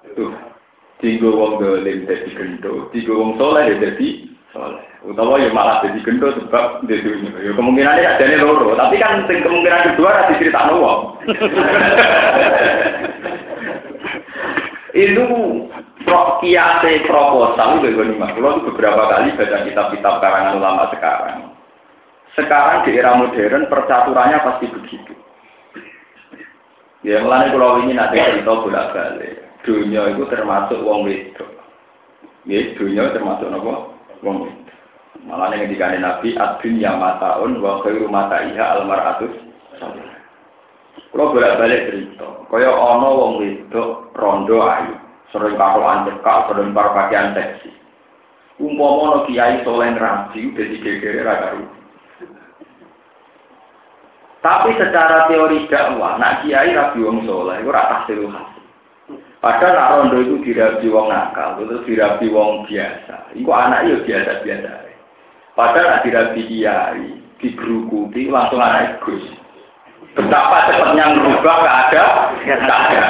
Tiga 1.04 1.28
wong 1.36 1.60
dolim 1.60 2.08
jadi 2.08 2.32
gendo, 2.32 2.88
tiga 2.96 3.12
wong 3.12 3.36
soleh 3.36 3.76
jadi 3.76 4.33
soleh. 4.54 4.86
Utawa 5.04 5.42
ya 5.42 5.50
malah 5.50 5.82
jadi 5.82 6.00
gendut 6.06 6.38
sebab 6.38 6.86
di 6.86 7.02
dunia. 7.02 7.34
Ya 7.42 7.52
kemungkinannya 7.58 8.06
ada 8.06 8.24
nih 8.24 8.40
loro, 8.40 8.78
tapi 8.78 9.02
kan 9.02 9.26
kemungkinan 9.26 9.98
kedua 9.98 10.10
ada 10.14 10.38
cerita 10.38 10.70
wong. 10.72 11.02
itu 14.94 15.26
kiase 16.44 16.92
proposal 17.10 17.82
gue 17.82 17.98
nih 17.98 18.18
mas. 18.20 18.38
itu 18.38 18.70
beberapa 18.70 19.10
kali 19.10 19.34
baca 19.34 19.66
kitab-kitab 19.66 20.22
karangan 20.22 20.62
ulama 20.62 20.84
sekarang. 20.94 21.40
Sekarang 22.38 22.86
di 22.86 22.98
era 22.98 23.18
modern 23.18 23.70
percaturannya 23.70 24.38
pasti 24.46 24.66
begitu. 24.70 25.14
Ya 27.04 27.20
mulai 27.20 27.52
kalau 27.52 27.84
ini 27.84 27.98
nanti 27.98 28.22
cerita 28.22 28.54
bolak 28.64 28.96
balik. 28.96 29.36
Dunia 29.64 30.12
itu 30.12 30.24
termasuk 30.28 30.80
wong 30.84 31.08
wedok. 31.08 31.52
Ya 32.48 32.74
dunia 32.76 33.12
termasuk 33.16 33.48
apa? 33.48 33.93
Wong. 34.24 34.48
Malah 35.24 35.56
yang 35.56 35.70
dikani 35.72 36.02
Nabi, 36.02 36.36
adun 36.36 36.82
yang 36.82 37.00
mataun, 37.00 37.62
wa 37.64 37.80
khairu 37.86 38.10
mata 38.10 38.44
iha 38.44 38.82
almaratus. 38.82 39.32
Kalau 41.14 41.30
bolak-balik 41.30 41.94
cerita, 41.94 42.26
kaya 42.50 42.74
ono 42.74 43.10
wong 43.14 43.32
wedok 43.38 44.18
rondo 44.18 44.66
ayu, 44.66 44.98
sering 45.30 45.54
karoan 45.54 46.10
cekak, 46.10 46.50
sering 46.50 46.74
pakaian 46.74 47.38
seksi. 47.38 47.70
Umpama 48.58 49.04
no 49.06 49.20
kiai 49.30 49.62
soleh 49.62 49.94
rapi, 49.94 50.54
udah 50.54 50.66
digegere 50.74 51.22
ragaru. 51.22 51.66
Tapi 54.42 54.70
secara 54.76 55.30
teori 55.30 55.70
dakwah, 55.70 56.18
nak 56.18 56.42
kiai 56.42 56.74
rabi 56.74 57.00
wong 57.06 57.30
soleh, 57.30 57.62
itu 57.62 57.70
rata. 57.70 58.53
Padahal 59.44 59.76
nak 59.76 59.92
rondo 59.92 60.18
itu 60.24 60.36
dirabi 60.40 60.88
wong 60.88 61.12
nakal, 61.12 61.60
itu 61.60 61.84
dirabi 61.84 62.32
wong 62.32 62.64
biasa. 62.64 63.36
Iku 63.36 63.52
anak 63.52 63.84
itu 63.92 64.08
biasa-biasa. 64.08 64.88
Padahal 65.52 66.00
di 66.00 66.10
rabi 66.16 66.42
kiai, 66.48 67.08
digerukuti 67.44 68.32
langsung 68.32 68.64
anak 68.64 69.04
Gus. 69.04 69.20
Betapa 70.16 70.72
cepatnya 70.72 71.12
merubah 71.12 71.60
keadaan, 71.60 72.40
ada. 72.56 73.06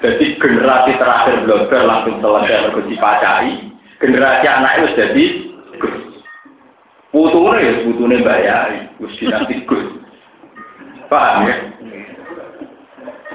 Jadi 0.00 0.40
generasi 0.40 0.96
terakhir 0.96 1.44
blogger 1.44 1.84
langsung 1.84 2.16
selesai 2.24 2.72
mergo 2.72 2.80
dipacari. 2.88 3.76
Generasi 4.00 4.46
anak 4.48 4.72
itu 4.80 4.88
jadi 4.96 5.24
Gus. 5.84 5.96
Putune 7.12 7.60
ya 7.60 7.72
putune 7.84 8.24
bayari, 8.24 8.88
Gus 8.96 9.12
dinasti 9.20 9.68
Gus. 9.68 10.00
Paham 11.12 11.44
ya? 11.44 11.56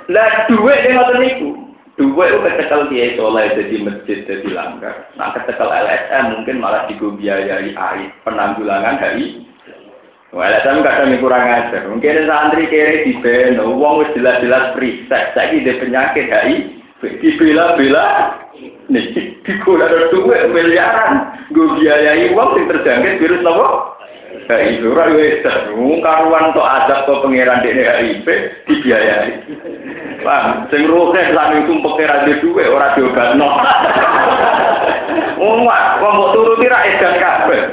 Lah 0.10 0.50
duit 0.50 0.82
yang 0.90 0.98
ngoten 0.98 1.22
niku. 1.22 1.71
Dua 2.02 2.34
itu 2.34 2.42
kecekel 2.42 2.90
kiai 2.90 3.14
soleh 3.14 3.54
jadi 3.54 3.76
masjid 3.86 4.26
jadi 4.26 4.50
langgar. 4.58 5.06
Nah 5.22 5.30
kecekel 5.38 5.70
LSM 5.70 6.34
mungkin 6.34 6.58
malah 6.58 6.90
digobiayai 6.90 7.78
air 7.78 8.10
penanggulangan 8.26 8.98
dari 8.98 9.46
Wah, 10.32 10.48
LSM 10.48 10.80
kadang 10.80 11.12
kurang 11.20 11.44
ajar. 11.44 11.92
Mungkin 11.92 12.24
santri 12.24 12.64
kere 12.72 13.04
di 13.04 13.20
beno, 13.20 13.76
uang 13.76 14.00
wis 14.00 14.16
jelas-jelas 14.16 14.72
preset. 14.80 15.36
Saya 15.36 15.52
ini 15.52 15.76
penyakit 15.76 16.32
HI, 16.32 16.56
dibela-bela. 17.20 18.40
Nih, 18.88 19.12
dikulah 19.44 19.92
ada 19.92 20.08
dua 20.16 20.48
miliaran. 20.48 21.36
Gue 21.52 21.76
biayai 21.84 22.32
uang 22.32 22.64
yang 22.64 22.68
terjangkit 22.72 23.20
virus 23.20 23.44
apa? 23.44 23.91
HIV 24.52 24.84
ora 24.92 25.06
wis 25.16 25.40
karuan 26.04 26.52
tok 26.52 26.68
adab 26.68 27.00
kok 27.08 27.22
pangeran 27.24 27.64
dekne 27.64 27.84
HIV 27.88 28.28
dibiayai. 28.68 29.32
Paham? 30.22 30.68
Sing 30.70 30.86
rohe 30.86 31.24
lan 31.34 31.62
itu 31.62 31.72
tumpeke 31.72 32.04
ra 32.06 32.28
duwe 32.28 32.64
ora 32.68 32.94
diobatno. 32.94 33.50
Wong 35.42 35.66
wong 35.66 36.14
kok 36.20 36.32
turuti 36.36 36.66
ra 36.68 36.80
edan 36.86 37.16
kabeh. 37.18 37.64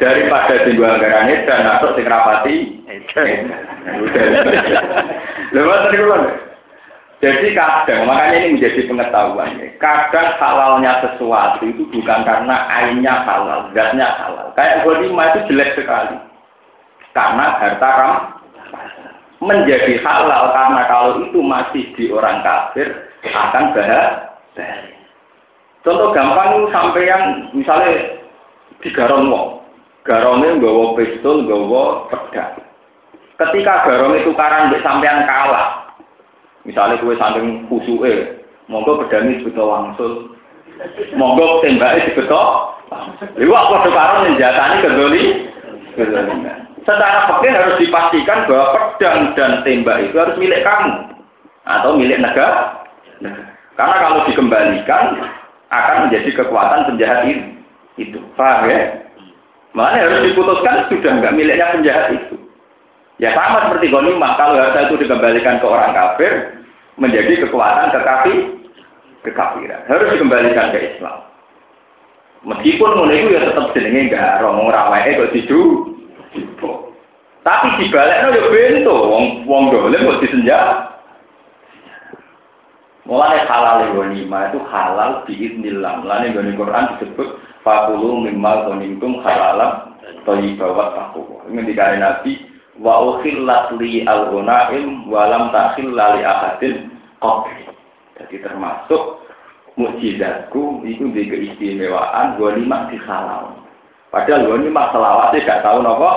Daripada 0.00 0.66
tinggu 0.66 0.82
anggaran 0.82 1.30
dan 1.46 1.68
atau 1.78 1.94
sing 1.94 2.06
rapati. 2.08 2.56
Lewat 5.52 5.78
tadi. 5.86 5.98
Jadi 7.22 7.54
kadang, 7.54 8.02
makanya 8.02 8.34
ini 8.42 8.58
menjadi 8.58 8.82
pengetahuan. 8.90 9.54
Kadang 9.78 10.34
halalnya 10.42 11.06
sesuatu 11.06 11.62
itu 11.62 11.86
bukan 11.94 12.26
karena 12.26 12.66
ainnya 12.66 13.22
halal, 13.22 13.70
zatnya 13.70 14.10
halal. 14.18 14.50
Kayak 14.58 14.82
lima 14.82 15.30
itu 15.30 15.54
jelek 15.54 15.78
sekali. 15.78 16.18
Karena 17.14 17.62
harta 17.62 17.90
ram 17.94 18.14
menjadi 19.38 20.02
halal 20.02 20.50
karena 20.50 20.82
kalau 20.90 21.10
itu 21.22 21.38
masih 21.38 21.84
di 21.94 22.10
orang 22.10 22.42
kafir 22.42 22.90
akan 23.30 23.70
bahaya. 23.70 24.02
Contoh 25.86 26.10
gampang 26.10 26.70
sampai 26.74 27.06
yang 27.06 27.54
misalnya 27.54 28.18
di 28.82 28.90
garon 28.90 29.30
wong. 29.30 29.62
Garonnya 30.02 30.58
nggawa 30.58 30.98
pistol, 30.98 31.46
nggawa 31.46 32.10
pedang. 32.10 32.58
Ketika 33.38 33.86
garong 33.86 34.18
itu 34.18 34.34
karang 34.34 34.74
sampean 34.82 35.22
kalah, 35.26 35.81
Misalnya 36.62 37.00
kue 37.02 37.18
saking 37.18 37.66
kusuke, 37.66 38.42
monggo 38.70 39.02
pedani 39.02 39.42
sebetul 39.42 39.66
wangsul, 39.66 40.12
monggo 41.18 41.62
tembaknya 41.62 42.06
sebetul. 42.10 42.46
Liwat 43.40 43.64
kode 43.72 43.90
karo 43.90 44.14
menjatani 44.28 44.84
kedoli, 44.84 45.24
Secara 46.82 47.30
fakir 47.30 47.54
harus 47.54 47.78
dipastikan 47.78 48.50
bahwa 48.50 48.74
pedang 48.74 49.38
dan 49.38 49.62
tembak 49.62 50.02
itu 50.02 50.18
harus 50.18 50.34
milik 50.34 50.66
kamu 50.66 51.14
atau 51.62 51.94
milik 51.94 52.18
negara. 52.18 52.82
Karena 53.78 53.96
kalau 54.02 54.26
dikembalikan 54.26 55.30
akan 55.70 55.96
menjadi 56.06 56.30
kekuatan 56.42 56.90
penjahat 56.90 57.22
ini. 57.30 57.54
Itu, 58.00 58.18
paham 58.34 58.66
ya? 58.66 58.98
Makanya 59.78 60.10
harus 60.10 60.32
diputuskan 60.32 60.90
sudah 60.90 61.12
nggak 61.22 61.36
miliknya 61.38 61.70
penjahat 61.78 62.06
itu. 62.18 62.36
Ya 63.22 63.30
sama 63.38 63.70
seperti 63.70 63.94
ghanimah, 63.94 64.34
kalau 64.34 64.58
harta 64.58 64.90
itu 64.90 64.98
dikembalikan 64.98 65.62
ke 65.62 65.66
orang 65.70 65.94
kafir, 65.94 66.58
menjadi 66.98 67.46
kekuatan 67.46 67.94
kekafir, 67.94 68.50
kekafiran. 69.22 69.86
Harus 69.86 70.10
dikembalikan 70.10 70.74
ke 70.74 70.78
Islam. 70.90 71.22
Meskipun 72.42 72.98
mulai 72.98 73.22
itu 73.22 73.38
ya 73.38 73.46
tetap 73.46 73.70
jenenge 73.78 74.10
enggak 74.10 74.42
romong 74.42 74.74
ramai 74.74 75.14
kok 75.14 75.30
didu. 75.30 75.94
Tapi 77.46 77.66
dibaliknya 77.78 78.34
ya 78.34 78.42
bento, 78.50 78.90
wong 78.90 79.46
wong 79.46 79.70
dolim 79.70 80.02
kok 80.02 80.20
disenja. 80.26 80.90
Mulai 83.06 83.46
halal 83.46 83.86
ghanimah 83.94 84.50
itu 84.50 84.58
halal 84.66 85.22
biiznillah. 85.30 86.02
Mulai 86.02 86.34
di 86.34 86.58
Quran 86.58 86.98
disebut 86.98 87.38
fakulu 87.62 88.26
mimma 88.26 88.66
ghanimtum 88.66 89.22
halalam 89.22 89.94
thayyibah 90.26 90.70
wa 90.74 90.86
taqwa. 90.98 91.46
Ini 91.46 91.62
dikari 91.62 92.02
Nabi 92.02 92.51
wa 92.80 92.94
ukhillat 93.16 93.76
li 93.76 94.04
al-ghanaim 94.08 95.04
wa 95.10 95.28
lam 95.28 95.52
takhilla 95.52 96.16
li 96.16 96.22
ahadin 96.24 96.74
qabli. 97.20 97.68
Jadi 98.16 98.36
termasuk 98.40 99.24
mukjizatku 99.76 100.84
itu 100.84 101.08
di 101.12 101.22
keistimewaan 101.28 102.36
lima 102.36 102.88
di 102.92 102.96
halal. 103.02 103.56
Padahal 104.12 104.60
lima 104.60 104.92
selawatnya 104.92 105.44
gak 105.48 105.62
tahu 105.64 105.80
nopo. 105.80 106.12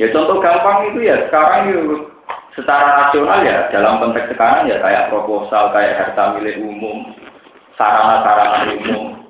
Ya 0.00 0.08
contoh 0.16 0.40
gampang 0.40 0.88
itu 0.88 1.04
ya 1.04 1.28
sekarang 1.28 1.76
itu 1.76 2.08
secara 2.56 3.04
rasional 3.04 3.44
ya 3.44 3.68
dalam 3.68 4.00
konteks 4.00 4.32
sekarang 4.32 4.64
ya 4.64 4.80
kayak 4.80 5.12
proposal 5.12 5.70
kayak 5.76 6.00
harta 6.00 6.40
milik 6.40 6.56
umum 6.56 7.12
sarana-sarana 7.76 8.74
umum 8.80 9.20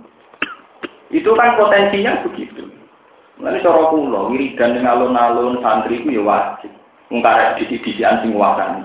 itu 1.10 1.30
kan 1.34 1.58
potensinya 1.58 2.22
begitu 2.22 2.69
Nanti 3.40 3.64
cara 3.64 3.88
kula 3.88 4.28
wiridan 4.28 4.76
ning 4.76 4.84
alun-alun 4.84 5.64
santri 5.64 6.04
ku 6.04 6.12
ya 6.12 6.20
wajib. 6.20 6.72
Wong 7.08 7.24
karek 7.24 7.56
disi-disian 7.56 8.20
sing 8.20 8.36
wakani. 8.36 8.84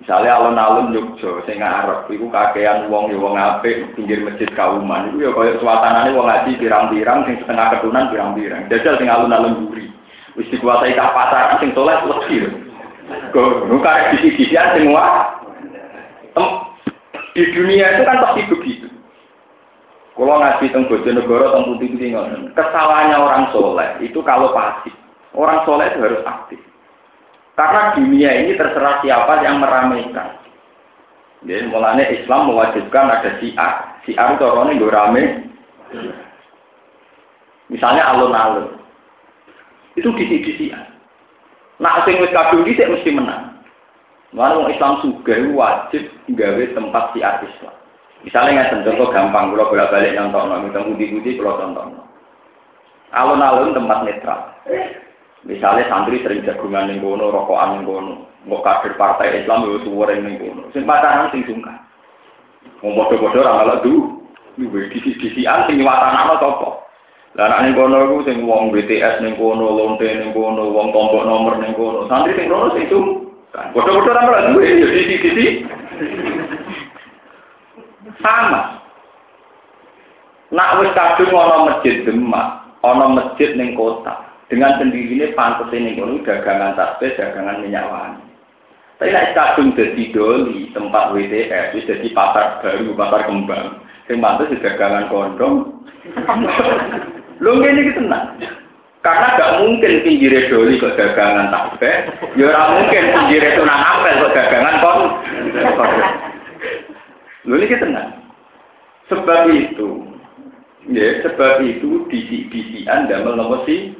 Misalnya 0.00 0.40
alun-alun 0.40 0.96
Jogja 0.96 1.44
sing 1.44 1.60
ngarep 1.60 2.08
iku 2.08 2.32
kakean 2.32 2.88
wong 2.88 3.12
ya 3.12 3.20
wong 3.20 3.36
apik 3.36 3.92
pinggir 3.92 4.24
masjid 4.24 4.48
kauman 4.56 5.12
iku 5.12 5.28
ya 5.28 5.30
kaya 5.36 5.60
suasanane 5.60 6.16
wong 6.16 6.24
ngaji 6.24 6.56
pirang-pirang 6.56 7.28
sing 7.28 7.36
setengah 7.44 7.76
ketunan 7.76 8.08
pirang-pirang. 8.08 8.64
Jajal 8.72 8.96
sing 8.96 9.12
alun-alun 9.12 9.68
buri. 9.68 9.92
Wis 10.40 10.48
dikuasai 10.48 10.96
ka 10.96 11.12
pasar 11.12 11.60
sing 11.60 11.76
soleh 11.76 12.00
wedi. 12.08 12.48
Kok 13.36 13.68
nu 13.68 13.76
karek 13.84 14.16
disi-disian 14.16 14.74
sing 14.74 14.88
Di 17.30 17.46
dunia 17.54 17.94
itu 17.94 18.02
kan 18.02 18.18
pasti 18.26 18.42
begitu. 18.50 18.89
Kalau 20.20 20.36
ngaji 20.36 20.68
tentang 20.68 20.84
Bojonegoro 20.92 21.48
tentang 21.48 21.64
putih 21.72 21.88
putih 21.96 22.12
Kesalahannya 22.52 23.16
orang 23.16 23.44
soleh 23.56 23.88
itu 24.04 24.20
kalau 24.20 24.52
pasif. 24.52 24.92
Orang 25.32 25.64
soleh 25.64 25.88
itu 25.88 26.04
harus 26.04 26.20
aktif. 26.28 26.60
Karena 27.56 27.96
dunia 27.96 28.28
ini 28.44 28.52
terserah 28.52 29.00
siapa 29.00 29.40
yang 29.40 29.64
meramaikan. 29.64 30.36
Jadi 31.40 31.72
mulanya 31.72 32.04
Islam 32.12 32.52
mewajibkan 32.52 33.08
ada 33.08 33.40
siar. 33.40 33.96
Siar 34.04 34.36
itu 34.36 34.44
orangnya 34.44 34.76
gue 34.76 34.92
rame. 34.92 35.22
Misalnya 37.72 38.12
alun-alun. 38.12 38.76
Itu 39.96 40.12
disi-disian. 40.12 40.84
Nah, 41.80 42.04
sing 42.04 42.20
wis 42.20 42.28
kadung 42.36 42.68
mesti 42.68 43.08
menang. 43.08 43.56
Mana 44.36 44.68
Islam 44.68 45.00
juga 45.00 45.40
wajib 45.56 46.12
gawe 46.36 46.64
tempat 46.76 47.04
siar 47.16 47.40
Islam. 47.40 47.79
Misalnya 48.20 48.68
nggak 48.68 48.84
contoh 48.84 49.08
gampang, 49.16 49.56
kalau 49.56 49.72
bolak 49.72 49.90
balik 49.92 50.12
nonton, 50.12 50.44
nonton, 50.52 50.66
kita 50.68 50.80
budi-budi 50.84 51.30
kalau 51.40 51.56
tonton. 51.56 51.88
Alun-alun 53.16 53.72
tempat 53.72 53.98
netral. 54.04 54.40
Misalnya 55.48 55.88
santri 55.88 56.20
sering 56.20 56.44
jagungan 56.44 56.92
yang 56.92 57.00
kono, 57.00 57.32
rokokan 57.32 57.80
yang 57.80 57.88
kono, 57.88 58.28
nggak 58.44 58.60
kader 58.60 58.92
partai 59.00 59.40
Islam 59.40 59.64
itu 59.64 59.88
suara 59.88 60.12
yang 60.12 60.36
kono. 60.36 60.68
Pacaran 60.68 61.32
sing 61.32 61.48
sungkan. 61.48 61.80
Mau 62.84 62.92
bodoh-bodoh 62.92 63.40
orang 63.40 63.56
kalau 63.64 63.80
du, 63.80 63.94
disi-disian 64.92 65.64
sing 65.64 65.80
nyewatan 65.80 66.12
apa 66.12 66.36
topo. 66.44 66.84
Lah 67.40 67.64
ning 67.64 67.72
kono 67.72 68.04
iku 68.04 68.16
sing 68.28 68.44
wong 68.44 68.68
BTS 68.68 69.24
ning 69.24 69.40
kono, 69.40 69.72
lonte 69.72 70.04
ning 70.04 70.36
kono, 70.36 70.68
wong 70.68 70.92
tombok 70.92 71.24
nomor 71.24 71.56
ning 71.56 71.72
kono. 71.72 72.04
Santri 72.04 72.36
sing 72.36 72.52
kono 72.52 72.68
sing. 72.76 72.84
Bodoh-bodoh 73.72 74.12
orang 74.12 74.28
kalau 74.28 74.60
duwe 74.60 74.76
disi-disi. 74.76 75.64
Sama. 78.20 78.80
Nak 80.50 80.82
wis 80.82 80.90
kadung 80.98 81.30
ana 81.30 81.56
masjid 81.70 82.02
Demak, 82.02 82.46
ana 82.82 83.06
masjid 83.14 83.54
ning 83.54 83.78
kota. 83.78 84.26
Dengan 84.50 84.82
sendirinya 84.82 85.30
pantas 85.38 85.70
ini 85.70 85.94
kono 85.94 86.26
dagangan 86.26 86.74
tasbih, 86.74 87.14
dagangan 87.14 87.62
minyak 87.62 87.86
wangi. 87.86 88.26
Tapi 88.98 89.14
nek 89.14 89.30
kadung 89.38 89.78
dadi 89.78 90.10
doli 90.10 90.74
tempat 90.74 91.14
WTS, 91.14 91.78
wis 91.78 91.86
dadi 91.86 92.10
pasar 92.10 92.58
baru, 92.58 92.90
pasar 92.98 93.30
kembang. 93.30 93.78
Sing 94.10 94.18
pantes 94.18 94.50
dagangan 94.58 95.06
kondom. 95.06 95.86
Lho 97.42 97.50
ngene 97.56 97.80
iki 97.86 97.96
tenang. 97.96 98.26
Karena 99.00 99.32
gak 99.32 99.64
mungkin 99.64 100.04
pinggir 100.04 100.34
doli 100.52 100.76
kok 100.76 100.98
dagangan 100.98 101.48
tasbih, 101.48 102.10
ya 102.36 102.52
ora 102.52 102.76
mungkin 102.76 103.04
pinggir 103.16 103.56
tunang 103.56 103.80
apel 103.80 104.28
kok 104.28 104.34
dagangan 104.36 104.76
kon. 104.82 105.00
Lho 107.50 107.58
ini 107.58 107.82
tenang. 107.82 108.14
Sebab 109.10 109.50
itu, 109.50 110.06
ya 110.86 111.26
sebab 111.26 111.66
itu 111.66 112.06
disi 112.06 112.86
anda 112.86 113.26
nomor 113.26 113.66
si 113.66 113.90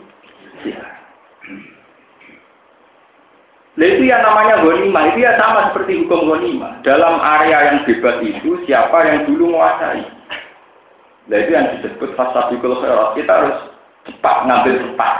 Nah 3.81 3.87
itu 3.87 4.07
yang 4.07 4.21
namanya 4.21 4.61
gonima, 4.61 5.09
itu 5.09 5.25
ya 5.25 5.41
sama 5.41 5.73
seperti 5.73 6.05
hukum 6.05 6.31
gonima. 6.31 6.79
Dalam 6.85 7.17
area 7.17 7.75
yang 7.75 7.79
bebas 7.89 8.21
itu, 8.23 8.61
siapa 8.69 9.09
yang 9.09 9.25
dulu 9.25 9.57
menguasai. 9.57 10.05
Nah 11.33 11.39
itu 11.41 11.51
yang 11.55 11.67
disebut 11.79 12.13
fasabikul 12.13 12.77
khairat. 12.83 13.17
Kita 13.17 13.33
harus 13.33 13.57
cepat 14.05 14.37
ngambil 14.47 14.75
cepat. 14.85 15.17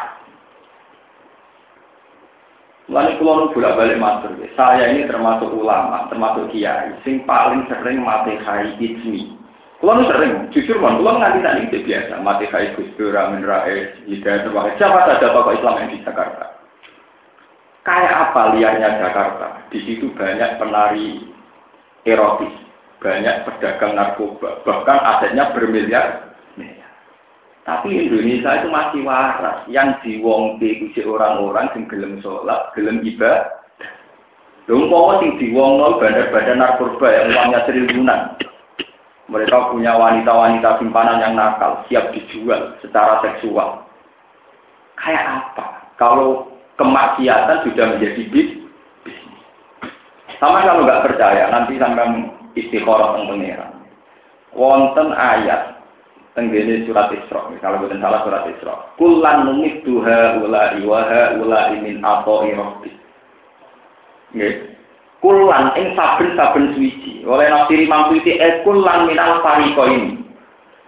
Lalu 2.91 3.23
kalau 3.23 3.55
bolak 3.55 3.79
balik 3.79 4.03
matur, 4.03 4.35
saya 4.59 4.91
ini 4.91 5.07
termasuk 5.07 5.47
ulama, 5.55 6.11
termasuk 6.11 6.51
kiai, 6.51 6.91
sing 7.07 7.23
paling 7.23 7.63
sering 7.71 8.03
mati 8.03 8.35
hai 8.43 8.75
ismi. 8.83 9.31
Kalau 9.79 10.03
sering, 10.11 10.51
jujur 10.51 10.77
man, 10.83 10.99
kalau 10.99 11.23
nganti 11.23 11.41
tadi 11.41 11.61
itu 11.71 11.79
biasa, 11.87 12.19
mati 12.21 12.51
hai 12.51 12.75
Gus 12.75 12.91
Dur, 12.99 13.15
Amin 13.15 13.47
Rais, 13.47 13.95
Hidayat 14.11 14.45
Terwahid, 14.45 14.75
siapa 14.77 15.07
saja 15.07 15.31
tokoh 15.31 15.55
Islam 15.55 15.79
yang 15.81 15.91
di 15.95 15.99
Jakarta. 16.03 16.45
Kayak 17.87 18.15
apa 18.29 18.43
liarnya 18.59 19.01
Jakarta? 19.01 19.47
Di 19.71 19.79
situ 19.87 20.11
banyak 20.13 20.59
penari 20.59 21.31
erotis, 22.05 22.53
banyak 22.99 23.47
pedagang 23.47 23.95
narkoba, 23.97 24.67
bahkan 24.67 24.99
asetnya 24.99 25.55
bermiliar 25.55 26.30
tapi 27.69 27.93
Indonesia 27.93 28.57
itu 28.57 28.69
masih 28.73 29.01
waras. 29.05 29.69
Yang 29.69 30.01
diwongke 30.05 30.91
uji 30.91 31.03
orang-orang 31.05 31.69
yang 31.77 31.83
gelem 31.93 32.15
sholat, 32.25 32.73
gelem 32.73 33.05
ibadah. 33.05 33.61
Lho 34.71 34.87
mau 34.87 35.19
sing 35.19 35.35
diwongno 35.37 35.99
bandar-bandar 35.99 36.57
narkoba 36.57 37.09
yang 37.11 37.27
uangnya 37.35 37.61
triliunan. 37.67 38.21
Mereka 39.31 39.75
punya 39.75 39.99
wanita-wanita 39.99 40.79
simpanan 40.79 41.23
yang 41.23 41.35
nakal, 41.35 41.83
siap 41.87 42.15
dijual 42.15 42.79
secara 42.83 43.19
seksual. 43.23 43.83
Kayak 44.99 45.27
apa? 45.27 45.91
Kalau 45.99 46.55
kemaksiatan 46.79 47.67
sudah 47.67 47.85
menjadi 47.95 48.23
bisnis. 48.31 48.63
Sama 50.39 50.65
kalau 50.65 50.87
nggak 50.89 51.05
percaya, 51.05 51.51
nanti 51.53 51.77
sampai 51.77 52.31
istikharah 52.57 53.19
tentang 53.19 53.37
pengiran. 53.37 53.73
Wonten 54.55 55.13
ayat 55.15 55.80
tenggene 56.39 56.87
surat 56.87 57.11
Isra, 57.11 57.51
kalau 57.59 57.83
bukan 57.83 57.99
salah 57.99 58.23
surat 58.23 58.47
Isra. 58.47 58.75
Kulan 58.95 59.51
numit 59.51 59.83
duha 59.83 60.39
ula 60.39 60.79
iwaha 60.79 61.35
ula 61.43 61.75
imin 61.75 61.99
atau 62.03 62.47
irobbi. 62.47 62.91
Kulan 65.21 65.77
ing 65.77 65.93
saben-saben 65.99 66.73
suci. 66.79 67.27
Oleh 67.29 67.51
nafsiri 67.53 67.85
mampu 67.85 68.23
itu 68.23 68.41
eh 68.41 68.63
kulan 68.65 69.11
minal 69.11 69.45
fariko 69.45 69.85
ini. 69.85 70.17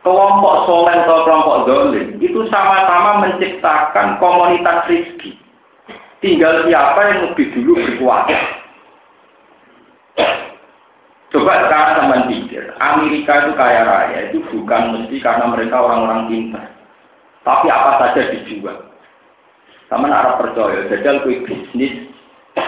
Kelompok 0.03 0.67
soleh 0.67 0.99
atau 0.99 1.23
kelompok 1.23 1.59
dolim 1.71 2.19
itu 2.19 2.43
sama-sama 2.51 3.23
menciptakan 3.23 4.19
komunitas 4.19 4.83
rizki. 4.91 5.39
Tinggal 6.19 6.67
siapa 6.67 7.01
yang 7.07 7.19
lebih 7.31 7.47
dulu 7.55 7.79
berkuasa. 7.79 8.39
Coba 11.31 11.53
sekarang 11.65 11.95
teman 12.03 12.23
Amerika 12.83 13.47
itu 13.47 13.53
kaya 13.55 13.87
raya 13.87 14.19
itu 14.27 14.43
bukan 14.51 14.83
mesti 14.99 15.23
karena 15.23 15.47
mereka 15.55 15.79
orang-orang 15.79 16.27
pintar. 16.27 16.67
Tapi 17.47 17.71
apa 17.71 17.91
saja 18.03 18.35
dijual. 18.35 18.91
Sama 19.87 20.11
Arab 20.11 20.43
percaya, 20.43 20.91
jajal 20.91 21.23
kue 21.23 21.47
bisnis 21.47 22.11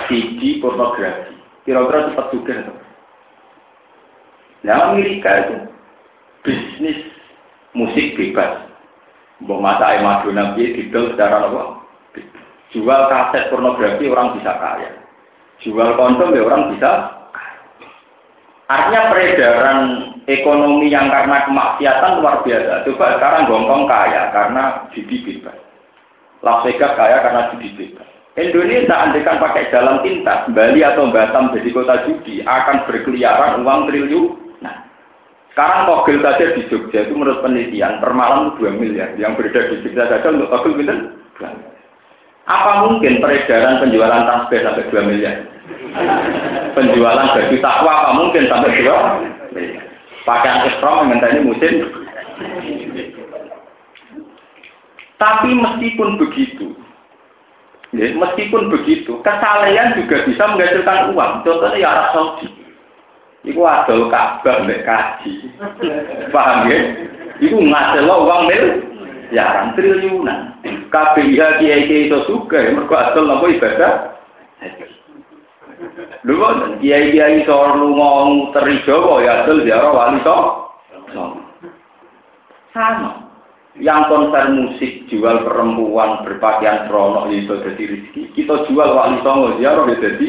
siji 0.07 0.63
pornografi. 0.63 1.35
Kira-kira 1.67 2.15
cepat 2.15 2.27
juga. 2.31 2.55
Nah 4.63 4.93
Amerika 4.93 5.31
itu 5.49 5.57
bisnis 6.47 6.99
musik 7.75 8.15
bebas. 8.15 8.71
Mbok 9.43 9.59
masa 9.59 9.99
Madonna 9.99 10.55
di 10.55 10.79
didol 10.79 11.11
secara 11.17 11.51
apa? 11.51 11.83
Jual 12.71 13.03
kaset 13.11 13.51
pornografi 13.51 14.07
orang 14.07 14.39
bisa 14.39 14.53
kaya. 14.63 14.91
Jual 15.67 15.99
kondom 15.99 16.31
ya 16.37 16.43
orang 16.47 16.71
bisa 16.77 16.93
Artinya 18.65 19.13
peredaran 19.13 19.81
ekonomi 20.25 20.89
yang 20.89 21.09
karena 21.13 21.45
kemaksiatan 21.49 22.21
luar 22.21 22.41
biasa. 22.45 22.85
Coba 22.89 23.17
sekarang 23.17 23.49
Hongkong 23.49 23.85
kaya 23.89 24.33
karena 24.33 24.63
judi 24.93 25.17
bebas. 25.25 25.57
Las 26.45 26.61
Vegas 26.65 26.93
kaya 26.97 27.21
karena 27.25 27.43
judi 27.53 27.69
bebas. 27.77 28.09
Indonesia 28.35 28.99
andekan 28.99 29.39
pakai 29.39 29.71
jalan 29.71 30.03
tinta, 30.03 30.51
Bali 30.51 30.83
atau 30.83 31.07
Batam 31.15 31.55
jadi 31.55 31.71
kota 31.71 32.03
judi 32.03 32.43
akan 32.43 32.83
berkeliaran 32.91 33.63
uang 33.63 33.87
triliun. 33.87 34.59
Nah, 34.59 34.75
sekarang 35.55 35.87
togel 35.87 36.19
saja 36.19 36.51
di 36.51 36.67
Jogja 36.67 37.07
itu 37.07 37.15
menurut 37.15 37.47
penelitian 37.47 38.03
per 38.03 38.11
malam 38.11 38.59
2 38.59 38.75
miliar. 38.75 39.15
Yang 39.15 39.39
beredar 39.39 39.65
di 39.71 39.77
Jogja 39.87 40.11
saja 40.11 40.35
untuk 40.35 40.51
togel 40.51 40.83
itu 40.83 40.95
Apa 42.45 42.85
mungkin 42.91 43.23
peredaran 43.23 43.81
penjualan 43.81 44.27
tasbih 44.27 44.61
sampai 44.67 44.91
2 44.91 45.11
miliar? 45.15 45.37
penjualan 46.75 47.31
baju 47.31 47.57
takwa 47.63 47.93
apa 48.03 48.11
mungkin 48.19 48.43
sampai 48.51 48.83
dua 48.83 48.99
pakaian 50.25 50.67
ekstrom 50.69 51.13
ini 51.13 51.41
musim. 51.45 51.75
Tapi 55.15 55.57
meskipun 55.57 56.19
begitu 56.21 56.75
ya, 57.95 58.13
meskipun 58.13 58.69
begitu 58.69 59.23
kesalehan 59.23 59.95
juga 59.97 60.27
bisa 60.27 60.45
menghasilkan 60.51 61.15
uang. 61.15 61.33
Contohnya 61.47 61.79
ya 61.79 61.89
Arab 61.95 62.09
Saudi. 62.13 62.49
Itu 63.45 63.61
adol 63.61 64.09
kabar 64.09 64.65
mbak 64.65 64.83
kaji. 64.89 65.33
Paham 66.33 66.67
ya? 66.67 66.79
Itu 67.39 67.61
ngasil 67.61 68.09
uang 68.09 68.43
mil 68.49 68.65
ya 69.31 69.69
triliunan. 69.77 70.59
KBIH 70.65 71.61
kiai 71.61 71.85
kiai 71.89 72.09
itu 72.09 72.19
juga 72.25 72.65
mereka 72.73 73.13
adol 73.13 73.29
nopo 73.29 73.53
ibadah 73.53 74.17
Lho 76.25 76.33
kok 76.41 76.55
kiai-kiai 76.81 77.45
soal 77.45 77.77
lunga 77.81 78.53
teri 78.57 78.81
Jawa 78.89 79.21
ya 79.21 79.33
adol 79.45 79.65
ziarah 79.65 79.93
wali 79.93 80.19
so. 80.25 80.37
Sama. 82.75 83.11
Yang 83.75 84.03
konser 84.07 84.45
musik 84.55 84.93
jual 85.11 85.43
perempuan 85.43 86.23
berpakaian 86.23 86.87
seronok 86.87 87.31
ya 87.31 87.37
itu 87.43 87.55
jadi 87.61 87.83
rezeki. 87.91 88.23
Kita 88.33 88.55
jual 88.71 88.89
wali 88.95 89.19
songo 89.21 89.61
ziarah 89.61 89.85
ya 89.93 89.97
jadi 90.01 90.29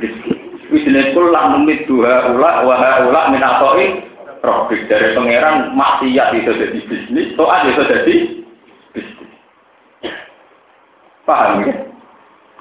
rezeki. 0.00 0.32
Wis 0.66 0.82
jenis 0.82 1.14
kula 1.14 1.54
numit 1.54 1.86
dua 1.86 2.34
ula 2.34 2.66
wa 2.66 2.76
ula 3.06 3.22
min 3.30 3.38
atoi 3.38 4.02
profit 4.42 4.90
dari 4.90 5.14
pangeran 5.14 5.74
maksiat 5.78 6.34
itu 6.38 6.50
jadi 6.54 6.78
bisnis, 6.86 7.34
toat 7.38 7.66
itu 7.70 7.82
jadi 7.86 8.16
bisnis. 8.94 9.30
Paham 11.22 11.66
ya? 11.66 11.85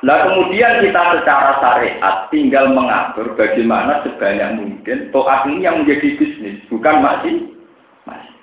Nah 0.03 0.27
kemudian 0.27 0.83
kita 0.83 1.01
secara 1.23 1.55
syariat 1.63 2.27
tinggal 2.27 2.67
mengatur 2.75 3.31
bagaimana 3.39 4.03
sebanyak 4.03 4.59
mungkin 4.59 4.97
toat 5.15 5.47
ini 5.47 5.63
yang 5.63 5.85
menjadi 5.85 6.19
bisnis, 6.19 6.59
bukan 6.67 6.99
masih 6.99 7.55
masih. 8.03 8.35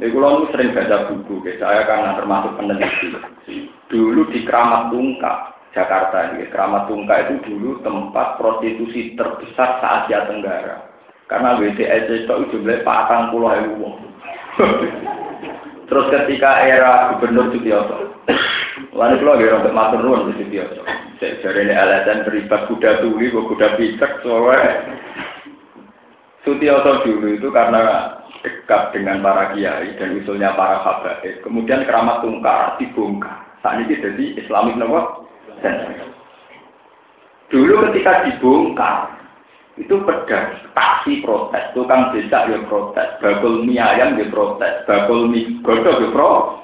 Jadi 0.00 0.10
kalau 0.16 0.48
sering 0.48 0.72
baca 0.72 1.12
buku, 1.12 1.44
saya 1.60 1.84
karena 1.84 2.16
termasuk 2.16 2.56
peneliti. 2.56 3.68
Dulu 3.92 4.32
di 4.32 4.42
Keramat 4.48 4.90
Tungkak, 4.90 5.54
Jakarta, 5.76 6.34
di 6.34 6.48
Keramat 6.48 6.88
Tungkak 6.88 7.28
itu 7.28 7.34
dulu 7.52 7.84
tempat 7.84 8.40
prostitusi 8.40 9.12
terbesar 9.14 9.78
se 9.78 9.86
Asia 9.86 10.24
Tenggara. 10.26 10.88
Karena 11.28 11.56
WTS 11.56 12.10
itu 12.10 12.32
jumlahnya 12.52 12.84
patang 12.84 13.32
ribu. 13.32 13.96
Terus 15.88 16.06
ketika 16.10 16.64
era 16.64 17.12
Gubernur 17.12 17.52
Sutioso, 17.52 18.13
lalu 18.94 19.14
kalau 19.20 19.38
dia 19.38 19.56
untuk 19.58 19.76
matur 19.76 20.00
nuwun 20.00 20.32
di 20.32 20.42
Sutioso, 20.42 20.82
jadi 21.20 21.60
ini 21.64 21.74
alasan 21.74 22.24
beribat 22.24 22.66
kuda 22.66 23.04
tuli, 23.04 23.30
kuda 23.30 23.76
picek, 23.76 24.24
soalnya. 24.24 24.96
Sutioso 26.44 27.00
dulu 27.04 27.40
itu 27.40 27.48
karena 27.48 28.12
dekat 28.44 28.92
dengan 28.92 29.24
para 29.24 29.56
kiai 29.56 29.96
dan 29.96 30.20
usulnya 30.20 30.52
para 30.52 30.84
habaib, 30.84 31.40
kemudian 31.40 31.88
keramat 31.88 32.20
tungkar 32.20 32.76
dibongkar. 32.76 33.40
Saat 33.64 33.80
ini 33.80 33.96
jadi 33.96 34.24
Islamic 34.44 34.76
nopo 34.76 35.24
Dulu 37.48 37.88
ketika 37.88 38.28
dibongkar, 38.28 39.23
itu 39.74 39.94
pedas, 40.06 40.54
taksi 40.70 41.18
protes, 41.26 41.74
tukang 41.74 42.14
becak 42.14 42.46
ya 42.46 42.58
protes, 42.70 43.08
bakul 43.18 43.66
mie 43.66 43.82
ayam 43.82 44.14
ya 44.14 44.30
protes, 44.30 44.86
bakul 44.86 45.26
mie 45.26 45.58
godok 45.66 45.98
ya 45.98 46.08
protes. 46.14 46.62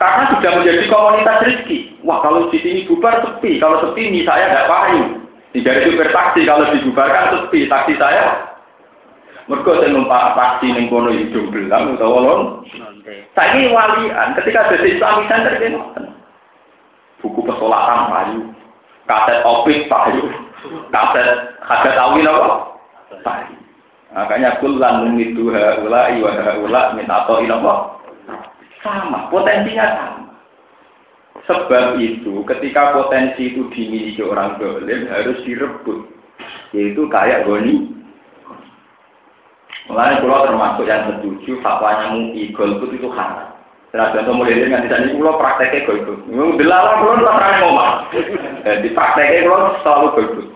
Karena 0.00 0.32
sudah 0.34 0.52
menjadi 0.58 0.84
komunitas 0.90 1.42
rezeki. 1.46 1.78
Wah 2.02 2.18
kalau 2.24 2.50
di 2.50 2.58
sini 2.58 2.88
bubar 2.90 3.22
sepi, 3.22 3.62
kalau 3.62 3.78
sepi 3.84 4.10
mie 4.10 4.26
saya 4.26 4.50
tidak 4.50 4.66
payu. 4.66 5.02
Tidak 5.50 5.82
super 5.82 6.08
taksi, 6.14 6.46
kalau 6.46 6.70
dibubarkan 6.70 7.26
sepi, 7.34 7.66
taksi 7.66 7.98
saya. 7.98 8.54
Mereka 9.50 9.82
saya 9.82 9.90
numpak 9.90 10.38
taksi 10.38 10.70
yang 10.70 10.86
kono 10.86 11.10
hidung 11.10 11.50
belang, 11.50 11.98
atau 11.98 12.06
walon. 12.06 12.40
Saya 13.34 13.58
ini 13.58 13.74
walian, 13.74 14.38
ketika 14.38 14.70
ada 14.70 14.78
Islamic 14.78 15.26
Center, 15.26 15.58
buku 17.18 17.40
pesolatan 17.42 18.00
payu, 18.14 18.40
kaset 19.10 19.42
opik 19.42 19.90
payu, 19.90 20.30
kaset 20.92 21.28
kaset 21.64 21.94
awin 21.96 22.28
apa? 22.28 22.70
Makanya 24.10 24.58
kulan 24.58 25.14
itu 25.22 25.54
haula 25.54 26.10
wa 26.18 26.30
haula 26.34 26.82
min 26.98 27.06
atau 27.06 27.38
apa? 27.38 27.74
Sama, 28.80 29.28
potensinya 29.28 29.86
sama. 29.92 30.20
Sebab 31.46 31.98
itu 31.98 32.42
ketika 32.46 32.94
potensi 32.96 33.54
itu 33.54 33.68
dimiliki 33.74 34.22
orang 34.24 34.58
dolim 34.58 35.06
harus 35.08 35.38
direbut. 35.46 36.10
Yaitu 36.74 37.06
kayak 37.10 37.44
goni. 37.46 37.90
Mulai 39.90 40.22
pulau 40.22 40.46
termasuk 40.46 40.86
yang 40.86 41.10
setuju 41.10 41.58
fatwanya 41.66 42.14
MUI 42.14 42.54
golput 42.54 42.94
itu 42.94 43.10
haram. 43.10 43.50
Nah, 43.90 44.14
contoh 44.14 44.38
mulai 44.38 44.54
dari 44.54 44.70
nanti 44.70 44.86
tadi 44.86 45.18
pulau 45.18 45.34
prakteknya 45.34 45.82
golput. 45.82 46.30
Dilarang 46.30 47.02
pulau 47.02 47.26
tak 47.26 47.34
pernah 47.34 47.52
ngomong. 47.58 47.92
Di 48.86 48.88
prakteknya 48.94 49.49
pulau 49.70 49.82
selalu 49.86 50.06
golput. 50.18 50.46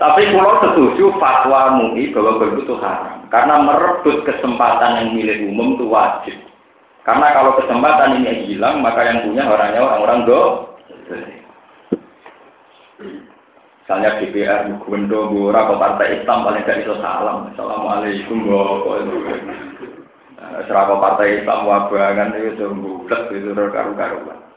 Tapi 0.00 0.20
pulau 0.34 0.54
setuju 0.58 1.04
fatwa 1.22 1.78
MUI 1.78 2.10
bahwa 2.10 2.42
golput 2.42 2.66
itu 2.66 2.74
haram. 2.82 3.22
Karena 3.30 3.62
merebut 3.62 4.26
kesempatan 4.26 4.98
yang 4.98 5.08
milik 5.14 5.38
umum 5.46 5.78
itu 5.78 5.86
wajib. 5.86 6.36
Karena 7.06 7.32
kalau 7.32 7.56
kesempatan 7.56 8.20
ini 8.20 8.50
hilang, 8.50 8.82
maka 8.82 9.06
yang 9.06 9.22
punya 9.24 9.46
orangnya 9.46 9.80
orang-orang 9.86 10.20
do. 10.26 10.42
Misalnya 13.80 14.22
DPR, 14.22 14.70
Gubernur, 14.78 15.34
Bora, 15.34 15.66
atau 15.66 15.80
Partai 15.80 16.22
Islam 16.22 16.46
paling 16.46 16.62
gak 16.62 16.86
itu 16.86 16.94
salam. 17.02 17.50
Assalamualaikum, 17.50 18.46
Bapak. 18.46 19.02
Serapa 20.70 20.94
Partai 21.00 21.42
Islam 21.42 21.66
wabangan 21.66 22.38
itu 22.38 22.70
bulat 22.70 23.22
itu 23.34 23.50
karu-karuan. 23.50 24.49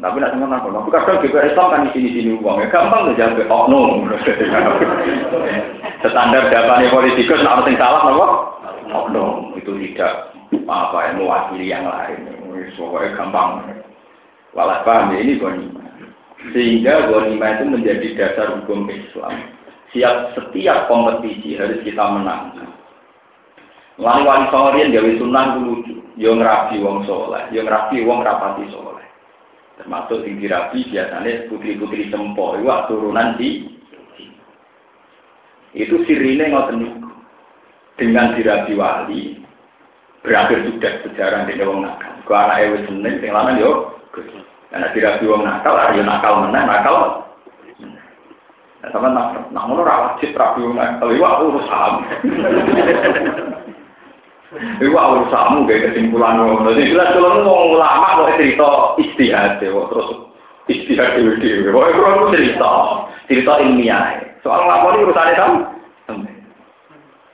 Tapi 0.00 0.16
nak 0.16 0.32
cuma 0.32 0.56
aku, 0.56 0.72
aku 0.72 0.88
kadang 0.88 1.20
juga 1.20 1.44
Islam 1.44 1.68
kan 1.68 1.84
di 1.84 1.90
sini 1.92 2.08
sini 2.16 2.30
uang, 2.40 2.64
ya 2.64 2.72
gampang 2.72 3.12
tuh 3.12 3.16
jawab 3.20 3.44
oknum. 3.44 4.08
Standar 6.00 6.48
jawabannya 6.48 6.88
politikus, 6.88 7.44
nak 7.44 7.68
yang 7.68 7.76
salah, 7.76 8.08
nopo 8.08 8.26
oknum 8.88 9.52
itu 9.60 9.72
tidak 9.76 10.32
apa 10.64 10.96
yang 11.12 11.16
mewakili 11.20 11.66
yang 11.68 11.84
lain. 11.84 12.24
Pokoknya 12.72 13.20
gampang. 13.20 13.68
Walau 14.56 14.84
paham 14.84 15.12
ya 15.16 15.24
ini 15.24 15.40
goni. 15.40 15.68
Sehingga 16.52 17.08
ghanimah 17.08 17.60
itu 17.60 17.64
menjadi 17.68 18.08
dasar 18.16 18.46
hukum 18.60 18.88
Islam. 18.88 19.54
Siap 19.92 20.36
setiap 20.36 20.88
kompetisi 20.88 21.56
harus 21.60 21.84
kita 21.84 22.00
menang. 22.00 22.56
Lalu 24.00 24.24
wali 24.24 24.46
songorin 24.48 24.88
gawe 24.90 25.10
sunnah 25.20 25.46
lucu, 25.60 26.00
yo 26.16 26.32
ngrabi 26.32 26.80
wong 26.80 27.04
soleh, 27.04 27.44
yo 27.52 27.60
ngrabi 27.62 28.00
wong 28.02 28.24
rapati 28.24 28.64
soleh. 28.72 29.01
Termasuk 29.82 30.22
sing 30.22 30.38
dirabi 30.38 30.86
biasanya 30.86 31.50
putri-putri 31.50 32.06
sempo, 32.06 32.54
itu 32.54 32.70
turunan 32.86 33.34
di 33.34 33.66
itu 35.74 36.06
sirine 36.06 36.54
ngoten. 36.54 37.02
Dengan 37.98 38.38
dirabi 38.38 38.72
wali 38.78 39.42
berakhir 40.22 40.64
sudah 40.64 40.92
sejarah 41.02 41.44
di 41.44 41.58
wong 41.60 41.82
nakal. 41.82 42.14
Ku 42.24 42.32
anak 42.32 42.62
ewe 42.62 42.78
seneng 42.88 43.18
sing 43.18 43.34
lanang 43.34 43.58
yo 43.58 43.98
karena 44.70 44.86
dirabi 44.94 45.26
wong 45.26 45.42
nakal, 45.42 45.74
yo 45.92 46.02
nakal 46.06 46.46
meneh, 46.46 46.62
nakal. 46.62 47.26
Sama 48.90 49.14
nak 49.14 49.54
nak 49.54 49.64
ngono 49.66 49.82
ra 49.82 50.14
wajib 50.14 50.38
rabi 50.38 50.62
wong 50.62 50.78
nakal. 50.78 51.10
Iku 54.52 54.92
urusanmu 54.92 55.64
gak 55.64 55.82
kesimpulan 55.88 56.36
ngono. 56.36 56.76
Jadi 56.76 56.92
jelas 56.92 57.16
kalau 57.16 57.40
ngomong 57.40 57.80
ulama 57.80 58.20
kok 58.20 58.36
cerita 58.36 58.68
istihad 59.00 59.56
ya, 59.64 59.72
terus 59.72 60.08
istihad 60.68 61.16
dewe 61.16 61.40
dewe. 61.40 61.72
Pokoknya 61.72 62.00
kalau 62.04 62.28
cerita, 62.36 62.72
cerita 63.32 63.52
ilmiah. 63.64 64.20
Soal 64.44 64.68
lapor 64.68 65.00
urusannya 65.00 65.38
kamu. 65.40 65.58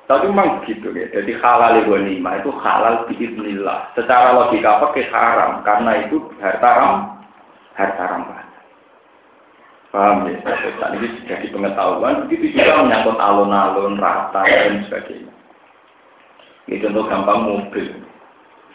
Tapi 0.09 0.25
memang 0.25 0.65
begitu 0.65 0.89
ya. 0.97 1.05
Jadi 1.13 1.37
halal 1.37 1.85
lima 1.85 2.41
itu 2.41 2.49
halal 2.65 3.05
biiznillah. 3.11 3.93
Secara 3.93 4.33
logika 4.33 4.81
pakai 4.81 5.05
haram 5.13 5.61
karena 5.67 6.09
itu 6.09 6.33
harta 6.41 6.71
ram, 6.81 6.97
harta 7.77 8.05
ram. 8.09 8.23
Paham 9.89 10.29
ya? 10.29 10.37
Saat 10.45 11.01
ini 11.01 11.09
jadi 11.25 11.49
pengetahuan. 11.49 12.29
Begitu 12.29 12.61
juga 12.61 12.85
menyangkut 12.85 13.17
alun-alun, 13.17 13.97
rata 13.97 14.45
dan 14.45 14.85
sebagainya. 14.85 15.28
Ini 16.69 16.85
contoh 16.85 17.05
gampang 17.09 17.41
mobil. 17.49 17.87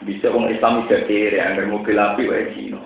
Bisa 0.03 0.33
orang 0.33 0.49
Islam 0.51 0.89
tidak 0.89 1.05
kiri, 1.07 1.37
agar 1.37 1.69
mobil 1.69 1.95
api 1.95 2.25
wae 2.25 2.51
Cina. 2.57 2.81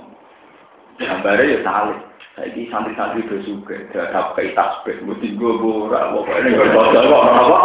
Gambarnya 0.99 1.55
ya 1.55 1.59
salib. 1.63 1.99
Saya 2.37 2.53
santri-santri 2.69 3.25
itu 3.25 3.41
juga, 3.49 3.81
tidak 3.89 4.37
kayak 4.37 4.53
tasbih, 4.53 5.01
mesti 5.09 5.33
gue 5.33 5.53
borak, 5.57 6.13
pokoknya 6.13 6.53
gue 6.53 6.69
bocor 6.69 7.03
kok 7.09 7.17
orang 7.17 7.37
apa, 7.49 7.59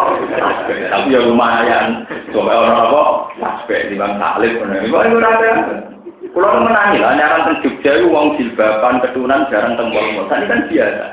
tapi 0.88 1.12
ya 1.12 1.20
lumayan, 1.28 2.08
coba 2.32 2.56
orang 2.56 2.80
apa, 2.88 3.02
tasbih 3.36 3.92
di 3.92 4.00
bang 4.00 4.16
salib, 4.16 4.64
ini 4.64 4.88
gue 4.88 5.20
ada. 5.20 5.52
Kalau 6.32 6.64
menangi 6.64 7.04
lah, 7.04 7.12
nyaran 7.12 7.44
ke 7.44 7.68
Jogja, 7.68 8.00
uang 8.08 8.40
jilbaban, 8.40 9.04
ketunan, 9.04 9.44
jarang 9.52 9.76
tembok, 9.76 10.32
tadi 10.32 10.48
kan 10.48 10.64
biasa. 10.72 11.04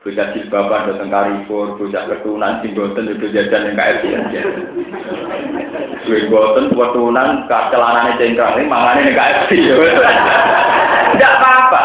Bocah 0.00 0.32
jilbaban 0.32 0.88
datang 0.88 1.12
karifur, 1.12 1.76
bocah 1.76 2.08
ketunan 2.08 2.64
singgoten 2.64 3.04
itu 3.04 3.36
jajan 3.36 3.68
yang 3.68 3.76
KFC 3.76 4.04
aja. 4.16 4.40
Singgoten 6.08 6.72
ketunan 6.72 7.44
celanane 7.44 8.16
cengkrang 8.16 8.56
ini 8.56 8.64
mangane 8.64 9.12
yang 9.12 9.20
KFC. 9.20 9.60
Tidak 9.60 11.32
apa-apa. 11.36 11.82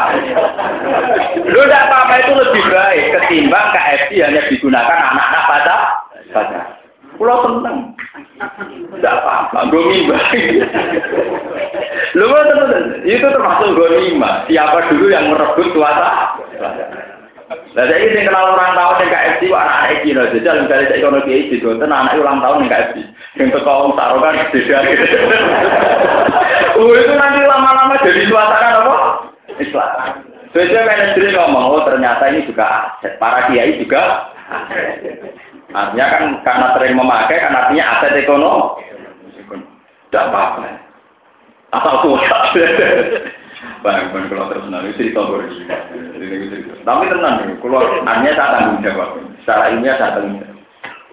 Lu 1.44 1.60
tidak 1.68 1.84
apa-apa 1.92 2.14
itu 2.24 2.32
lebih 2.40 2.64
baik 2.72 3.04
ketimbang 3.20 3.68
KFC 3.76 4.24
hanya 4.24 4.48
digunakan 4.48 4.96
anak-anak 5.12 5.44
pada 5.52 5.76
pada. 6.32 6.60
Pulau 7.20 7.44
seneng. 7.44 8.00
Tidak 8.96 9.12
apa-apa, 9.12 9.60
gue 9.76 10.08
baik. 10.08 10.44
Lu 12.16 12.32
itu 13.04 13.28
termasuk 13.28 13.76
gue 13.76 14.16
Siapa 14.48 14.88
dulu 14.88 15.06
yang 15.12 15.36
merebut 15.36 15.68
kuasa? 15.76 16.40
Nah, 17.46 17.84
saya 17.86 18.02
ini 18.02 18.26
kenal 18.26 18.58
orang 18.58 18.74
tahun 18.74 19.06
yang 19.06 19.12
KFC, 19.14 19.42
wah 19.54 19.62
anak 19.70 20.02
iki 20.02 20.18
loh. 20.18 20.26
Jadi 20.34 20.50
misalnya 20.66 20.90
saya 20.90 21.04
kono 21.06 21.20
kiai 21.22 21.46
di 21.46 21.62
Gonten, 21.62 21.94
anak 21.94 22.18
ulang 22.18 22.42
tahun 22.42 22.66
yang 22.66 22.72
KFC. 22.74 22.96
Yang 23.38 23.50
teko 23.54 23.72
wong 23.86 23.94
taruhan 23.94 24.42
beda 24.50 24.78
gitu. 24.90 25.06
Oh 26.82 26.92
itu 26.98 27.14
nanti 27.14 27.42
lama-lama 27.46 27.96
jadi 28.02 28.26
suasana 28.26 28.82
apa? 28.82 28.96
Islam. 29.62 29.90
Sesuai 30.56 30.88
manajer 30.88 31.36
ngomong, 31.36 31.66
oh 31.78 31.82
ternyata 31.86 32.32
ini 32.32 32.48
juga 32.48 32.66
aset. 32.66 33.20
Para 33.20 33.52
kiai 33.52 33.76
juga 33.78 34.32
Artinya 35.76 36.06
kan 36.08 36.24
karena 36.48 36.68
sering 36.78 36.96
memakai, 36.96 37.44
kan 37.44 37.54
artinya 37.54 37.86
aset 38.00 38.16
ekonomi. 38.24 38.82
Tidak 40.10 40.26
apa-apa. 40.32 40.66
Asal 41.76 41.96
kuat. 42.08 42.24
Bang, 43.86 44.10
bang 44.10 44.26
kalau 44.34 44.50
terus 44.50 44.66
nanti 44.74 44.98
cerita 44.98 45.22
berarti. 45.30 45.62
Tapi 46.82 47.04
tenang 47.10 47.36
nih, 47.46 47.56
kalau 47.62 47.82
hanya 47.86 48.32
saya 48.34 48.54
tanggung 48.58 48.82
jawab. 48.82 49.10
Secara 49.46 49.64
ilmiah 49.74 49.96
saya 50.02 50.18
tanggung 50.18 50.42
jawab. 50.42 50.56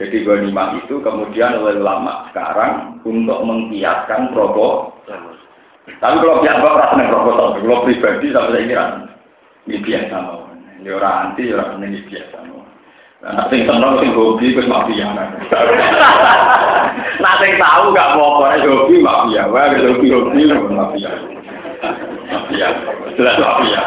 Jadi 0.01 0.17
ghanimah 0.25 0.69
itu 0.83 0.95
kemudian 1.05 1.63
oleh 1.63 1.79
ulama 1.79 2.27
sekarang 2.33 2.99
untuk 3.05 3.39
mengkiaskan 3.45 4.33
propo. 4.33 4.99
Tapi 6.01 6.17
kalau 6.19 6.43
pihak 6.43 6.59
bapak 6.63 6.95
rasa 6.95 7.11
proposal, 7.11 7.47
kalau 7.59 7.85
pribadi 7.87 8.35
sampai 8.35 8.53
saya 8.55 8.67
kira 8.67 8.85
ini 9.69 9.79
biasa 9.79 10.15
mau. 10.19 10.43
Ini 10.83 10.91
orang 10.91 11.17
anti, 11.31 11.43
orang 11.55 11.79
ini 11.87 12.03
biasa 12.07 12.37
mau. 12.51 12.63
Nah, 13.23 13.47
sing 13.47 13.63
seneng 13.63 14.03
sing 14.03 14.11
hobi 14.19 14.51
wis 14.59 14.67
mafia. 14.67 15.15
Nah, 17.23 17.35
sing 17.39 17.53
tahu 17.55 17.95
gak 17.95 18.19
mau 18.19 18.43
apa 18.43 18.59
hobi 18.67 18.99
mafia, 18.99 19.47
wae 19.47 19.79
hobi 19.79 20.11
hobi 20.11 20.43
mafia. 20.51 21.13
Mafia, 22.33 22.69
jelas 23.21 23.37
mafia. 23.37 23.83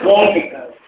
Wong 0.00 0.32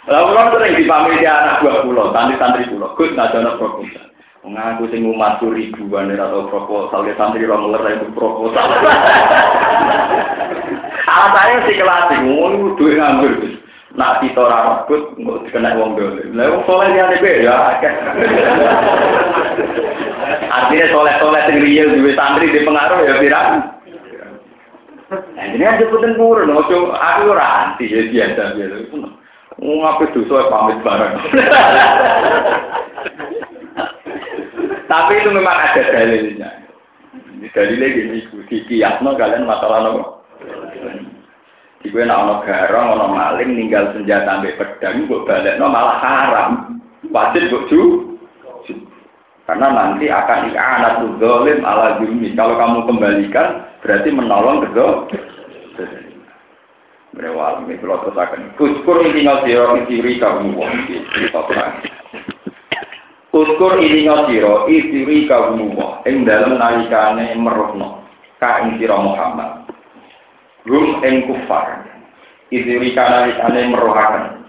Lalu 0.09 0.31
kan 0.33 0.47
sering 0.57 0.73
dipamit 0.81 1.21
di 1.21 1.29
anak 1.29 1.61
buah 1.61 1.85
pulau, 1.85 2.09
santri-santri 2.17 2.65
pulau. 2.73 2.97
Gus 2.97 3.13
nasional 3.13 3.61
proposal. 3.61 4.09
Mengaku 4.41 4.89
sing 4.89 5.05
umat 5.05 5.37
ribuan 5.45 6.09
atau 6.17 6.49
proposal, 6.49 7.05
ya 7.05 7.13
santri 7.21 7.45
orang 7.45 7.69
ngeler 7.69 8.01
itu 8.01 8.09
proposal. 8.17 8.65
Alasannya 11.13 11.65
sih 11.69 11.77
kelasik, 11.77 12.25
ngomong 12.25 12.81
duit 12.81 12.97
nganggur. 12.97 13.37
Nak 13.97 14.25
kita 14.25 14.41
ora 14.41 14.85
rebut, 14.89 15.13
nggak 15.21 15.41
dikena 15.49 15.77
wong 15.77 15.93
dole. 16.01 16.25
Lah 16.33 16.57
wong 16.57 16.63
soleh 16.65 16.89
ya 16.97 17.13
beda. 17.13 17.57
Artinya 20.57 20.87
soleh-soleh 20.89 21.43
sing 21.53 21.57
riya 21.61 21.85
duwe 21.85 22.17
santri 22.17 22.49
di 22.49 22.65
pengaruh 22.65 23.05
ya 23.05 23.21
pirang. 23.21 23.78
Nah, 25.09 25.45
ini 25.57 25.65
aja 25.65 25.89
pun 25.89 26.05
purun, 26.21 26.53
ojo 26.53 26.93
aku 26.93 27.33
ora 27.33 27.73
anti 27.73 27.89
ya 27.89 28.05
biasa 28.13 28.53
biasa. 28.61 28.77
Ngapain 29.57 30.13
dosa 30.13 30.53
pamit 30.53 30.79
bareng. 30.85 31.17
Tapi 34.89 35.13
itu 35.21 35.29
memang 35.33 35.57
ada 35.57 35.83
dalilnya. 35.85 36.49
Dalilnya 37.57 37.89
gini, 37.89 38.21
di 38.49 38.57
kiasno 38.69 39.17
kalian 39.17 39.49
masalah 39.49 39.79
nopo. 39.85 40.25
Di 41.79 41.89
gue 41.95 42.03
nak 42.03 42.43
garong, 42.43 42.99
ono 42.99 43.07
maling, 43.15 43.55
ninggal 43.55 43.95
senjata 43.95 44.43
sampai 44.43 44.59
pedang, 44.59 45.07
gue 45.07 45.25
balik 45.29 45.57
no 45.61 45.71
malah 45.71 45.99
haram. 46.05 46.51
Wajib 47.09 47.49
gue 47.49 47.65
ju. 47.71 47.83
Karena 49.49 49.73
nanti 49.73 50.13
akan 50.13 50.53
anak 50.53 51.01
tuh 51.01 51.17
dolim 51.17 51.65
ala 51.65 51.97
jumi. 51.97 52.37
Kalau 52.37 52.61
kamu 52.61 52.85
kembalikan, 52.85 53.68
berarti 53.83 54.09
menolong 54.11 54.67
kedua. 54.67 55.07
Mereka 57.19 57.67
ini 57.67 57.75
kalau. 57.83 58.55
Kuskur 58.55 59.03
ini 59.03 59.11
tinggal 59.27 59.43
siro 59.43 59.75
isiri 59.83 60.23
kamu 60.23 60.55
wong 60.55 60.71
terang. 61.35 61.75
Kuskur 63.35 63.75
ini 63.83 64.07
tinggal 64.07 64.31
siro 64.31 64.71
isiri 64.71 65.27
kamu 65.27 65.75
wong. 65.75 66.07
Ing 66.07 66.23
dalam 66.23 66.63
nalikane 66.63 67.35
merohno. 67.35 68.07
Ka 68.39 68.63
ing 68.63 68.79
siro 68.79 69.03
Muhammad. 69.03 69.67
Rum 70.63 71.03
ing 71.03 71.27
kufar. 71.27 71.91
Isiri 72.55 72.95
nalikane 72.95 73.67
merohakan. 73.67 74.47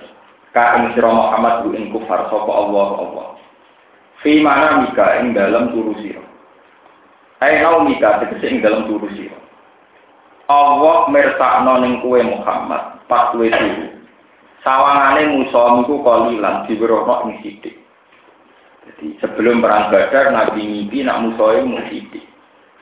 Ka 0.54 0.78
ing 0.78 0.94
siro 0.94 1.10
Muhammad 1.10 1.66
ru 1.66 1.74
ing 1.74 1.90
kufar. 1.90 2.30
Sopo 2.30 2.54
Allah 2.54 2.90
Allah. 3.02 3.28
Fi 4.22 4.46
mana 4.46 4.86
mika 4.86 5.18
ing 5.26 5.34
dalam 5.34 5.74
turu 5.74 5.98
siro. 6.06 6.29
Hai 7.40 7.64
nau 7.64 7.88
mika 7.88 8.20
tegese 8.20 8.52
ing 8.52 8.60
dalam 8.60 8.84
turu 8.92 9.08
siro. 9.16 9.40
Allah 10.52 11.08
mersakno 11.08 11.80
ning 11.80 12.04
kuwe 12.04 12.20
Muhammad 12.20 13.08
pas 13.08 13.32
kowe 13.32 13.48
turu. 13.48 13.96
Sawangane 14.60 15.40
musa 15.40 15.80
niku 15.80 16.04
kolilan 16.04 16.68
diwerono 16.68 17.32
ing 17.32 17.40
sithik. 17.40 17.80
Jadi 18.84 19.16
sebelum 19.24 19.64
perang 19.64 19.88
Badar 19.88 20.36
Nabi 20.36 20.68
mimpi 20.68 21.00
nak 21.00 21.24
musuhe 21.24 21.64
mu 21.64 21.80
sithik. 21.88 22.28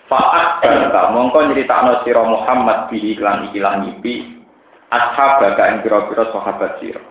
Fa'at 0.10 0.66
bangka 0.66 1.14
mongko 1.14 1.38
nyeritakno 1.54 2.02
sira 2.02 2.26
Muhammad 2.26 2.90
bi 2.90 3.14
iklan 3.14 3.54
ikilah 3.54 3.86
mimpi 3.86 4.42
ashab 4.90 5.38
baga 5.38 5.70
ing 5.70 5.86
pira-pira 5.86 6.34
sahabat 6.34 6.82
sira. 6.82 7.04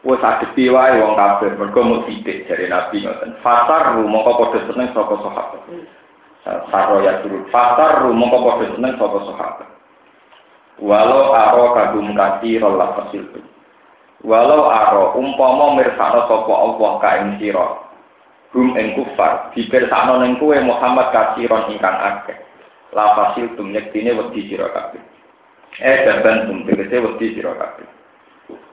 Wes 0.00 0.24
adepi 0.24 0.72
wae 0.72 0.96
wong 0.96 1.12
kafir 1.12 1.60
mergo 1.60 1.80
mu 1.84 1.96
sithik 2.08 2.48
jare 2.48 2.72
Nabi 2.72 3.04
ngoten. 3.04 3.36
Fasar 3.44 4.00
mongko 4.00 4.32
padha 4.40 4.64
seneng 4.64 4.88
saka 4.96 5.14
sahabat. 5.20 5.60
Saro 6.42 6.98
ya 7.06 7.22
turun. 7.22 7.46
Fasar 7.54 8.02
rumah 8.02 8.26
kok 8.26 8.42
kode 8.42 8.66
seneng 8.74 8.98
sopo 8.98 9.18
sahabat. 9.30 9.68
Walau 10.82 11.30
aro 11.30 11.70
kagum 11.78 12.10
kasih 12.18 12.58
rolah 12.58 12.98
fasil 12.98 13.22
Walau 14.26 14.66
aro 14.66 15.14
umpama 15.14 15.78
mirsakno 15.78 16.26
sapa 16.26 16.54
Allah 16.54 16.90
ka 16.98 17.10
ing 17.22 17.30
sira. 17.38 17.86
Hum 18.50 18.74
ing 18.74 18.98
kufar 18.98 19.54
dipirsakno 19.54 20.18
ning 20.18 20.42
kowe 20.42 20.54
Muhammad 20.58 21.14
kasiron 21.14 21.70
ingkang 21.70 21.94
akeh. 21.94 22.38
La 22.90 23.14
fasil 23.14 23.54
tum 23.54 23.70
nyektine 23.70 24.10
wedi 24.10 24.50
sira. 24.50 24.66
Eh 25.78 25.96
jaban 26.02 26.50
tum 26.50 26.66
tegese 26.66 26.98
wedi 26.98 27.38
sira 27.38 27.54
kabeh. 27.54 27.86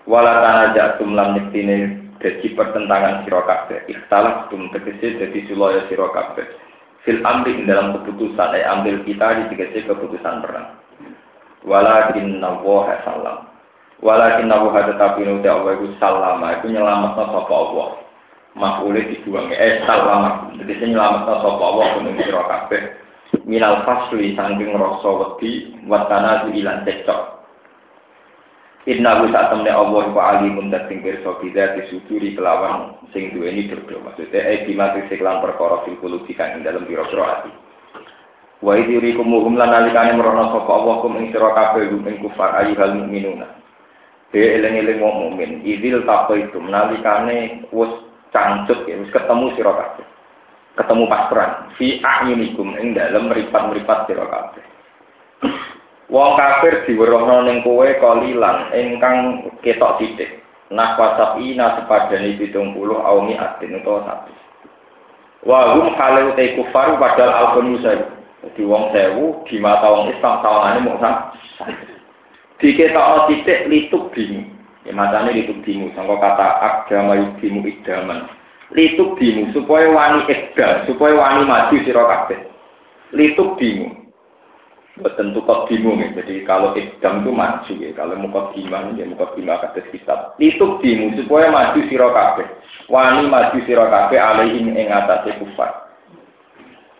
Wala 0.10 0.41
tanaja 0.41 0.97
tum 0.97 1.13
lam 1.13 1.38
nyektine 1.38 2.10
dadi 2.17 2.49
pertentangan 2.58 3.29
sira 3.29 3.45
kabeh. 3.45 3.86
Ikhtalaf 3.86 4.49
tum 4.49 4.73
tegese 4.73 5.21
dadi 5.21 5.45
sulaya 5.45 5.86
sira 5.86 6.10
kabeh. 6.10 6.68
Fil 7.07 7.23
amri 7.23 7.63
dalam 7.63 7.95
keputusan, 7.95 8.59
eh 8.59 8.67
ambil 8.67 9.03
kita 9.07 9.27
di 9.39 9.43
tegese 9.55 9.88
keputusan 9.88 10.43
perang. 10.43 10.75
Walakin 11.63 12.43
nawaha 12.43 12.99
salam. 13.07 13.49
Walakin 13.99 14.47
nabu 14.47 14.71
hada 14.71 14.95
tapi 14.95 15.27
nuti 15.27 15.47
Allah 15.51 15.75
itu 15.75 15.91
salama 15.99 16.55
itu 16.55 16.71
nyelamat 16.71 17.19
sapa 17.19 17.51
Allah. 17.51 17.99
Makule 18.55 19.03
dibuang 19.12 19.51
eh 19.51 19.83
salama. 19.83 20.55
Jadi 20.55 20.71
saya 20.79 20.88
nyelamat 20.95 21.21
sapa 21.27 21.59
Allah 21.59 21.85
kuning 21.99 22.15
sira 22.23 22.43
kabeh. 22.47 22.83
Minal 23.43 23.83
fasli 23.83 24.39
saking 24.39 24.71
rasa 24.71 25.09
wedi 25.12 25.75
watana 25.83 26.47
ilan 26.47 26.88
cekcok. 26.88 27.38
Inna 28.88 29.20
hu 29.20 29.28
saat 29.28 29.52
temne 29.52 29.68
Allah 29.68 30.08
wa 30.08 30.24
alimun 30.39 30.72
dat 30.72 30.88
sing 30.88 31.04
pirsa 31.04 31.36
bida 31.44 31.76
disuduri 31.76 32.32
kelawan 32.32 32.96
sing 33.12 33.36
duweni 33.36 33.68
dodo. 33.68 34.00
Maksudnya 34.08 34.39
eh 34.39 34.63
dimati 34.63 35.04
seklan 35.12 35.44
perkara 35.44 35.84
fil 35.84 36.00
kulubi 36.00 36.32
kang 36.32 36.63
dalam 36.63 36.88
biro-biro 36.88 37.24
ati. 37.28 37.52
Wa 38.63 38.80
idirikum 38.80 39.28
muhum 39.28 39.60
lan 39.60 39.76
nalikane 39.76 40.15
merono 40.15 40.56
sapa 40.56 40.72
Allah 40.72 40.96
kum 41.04 41.20
ing 41.20 41.32
sira 41.36 41.52
kabeh 41.52 41.92
ing 41.92 42.24
kufar 42.24 42.56
ayyuhal 42.56 42.96
mukminuna. 43.04 43.48
Dia 44.30 44.62
eling-eling 44.62 45.02
wong 45.02 45.15
mukmin, 45.34 45.65
tako 46.06 46.38
itu 46.38 46.62
nalikane 46.62 47.65
wis 47.74 47.89
cangcut 48.30 48.86
ya, 48.86 48.96
wis 49.02 49.10
ketemu 49.10 49.58
sira 49.58 49.74
kabeh. 49.74 50.06
Ketemu 50.78 51.04
pas 51.12 51.28
fi 51.76 52.00
a'yunikum 52.00 52.78
ing 52.80 52.96
dalem 52.96 53.28
meripat-meripat 53.28 54.08
sira 54.08 54.24
kabeh. 54.24 54.68
Wong 56.10 56.41
kafir 56.41 56.89
diwerohno 56.89 57.45
ning 57.45 57.62
kowe 57.62 57.86
kalilan 57.86 58.74
ingkang 58.74 59.45
ketok 59.62 60.02
titik. 60.02 60.41
Nah 60.74 60.98
wasap 60.98 61.38
ina 61.38 61.78
sepadane 61.78 62.34
70 62.38 62.65
aumi 62.82 63.38
atin 63.38 63.78
utawa 63.78 64.06
satu. 64.06 64.34
Wa 65.45 65.78
hum 65.78 65.93
halu 65.93 66.34
te 66.34 66.58
kufar 66.58 66.98
padahal 66.98 67.54
alkun 67.54 67.78
musa. 67.78 67.93
Jadi 68.41 68.62
wong 68.65 68.89
sewu 68.89 69.45
di 69.45 69.62
mata 69.62 69.86
wong 69.86 70.10
Islam 70.10 70.41
sawangane 70.41 70.80
mung 70.82 70.98
diketokno 72.60 73.30
titik 73.32 73.65
lituk 73.72 74.12
bimu. 74.12 74.43
Ya 74.88 74.91
macane 74.95 75.32
lituk 75.32 75.63
bimu 75.63 75.91
sangka 75.95 76.15
kata 76.19 76.48
agama 76.60 77.15
yudimu 77.15 77.63
idaman. 77.63 78.28
Lituk 78.76 79.17
bimu 79.17 79.50
supaya 79.56 79.89
wani 79.89 80.28
ega, 80.30 80.86
supaya 80.86 81.15
wani 81.17 81.41
maju 81.48 81.76
sira 81.82 82.04
kabeh. 82.06 82.39
Lituk 83.15 83.58
bimu. 83.58 84.09
Betul 84.99 85.31
kok 85.39 85.71
bimu 85.71 85.95
ya. 85.99 86.07
Jadi 86.19 86.43
kalau 86.43 86.75
idam 86.75 87.23
itu 87.23 87.31
maju 87.31 87.73
ya. 87.79 87.89
Kalau 87.95 88.15
muka 88.19 88.51
biman 88.51 88.99
ya 88.99 89.07
muka 89.07 89.31
bima 89.33 89.59
kata 89.63 89.79
kitab. 89.89 90.35
Lituk 90.38 90.83
bimu 90.83 91.15
supaya 91.15 91.47
maju 91.51 91.79
sira 91.88 92.12
kabeh. 92.12 92.47
Wani 92.91 93.27
maju 93.31 93.57
kabeh 93.63 94.19
alaihim 94.19 94.75
ing 94.75 94.88
atase 94.91 95.35
kufar. 95.39 95.89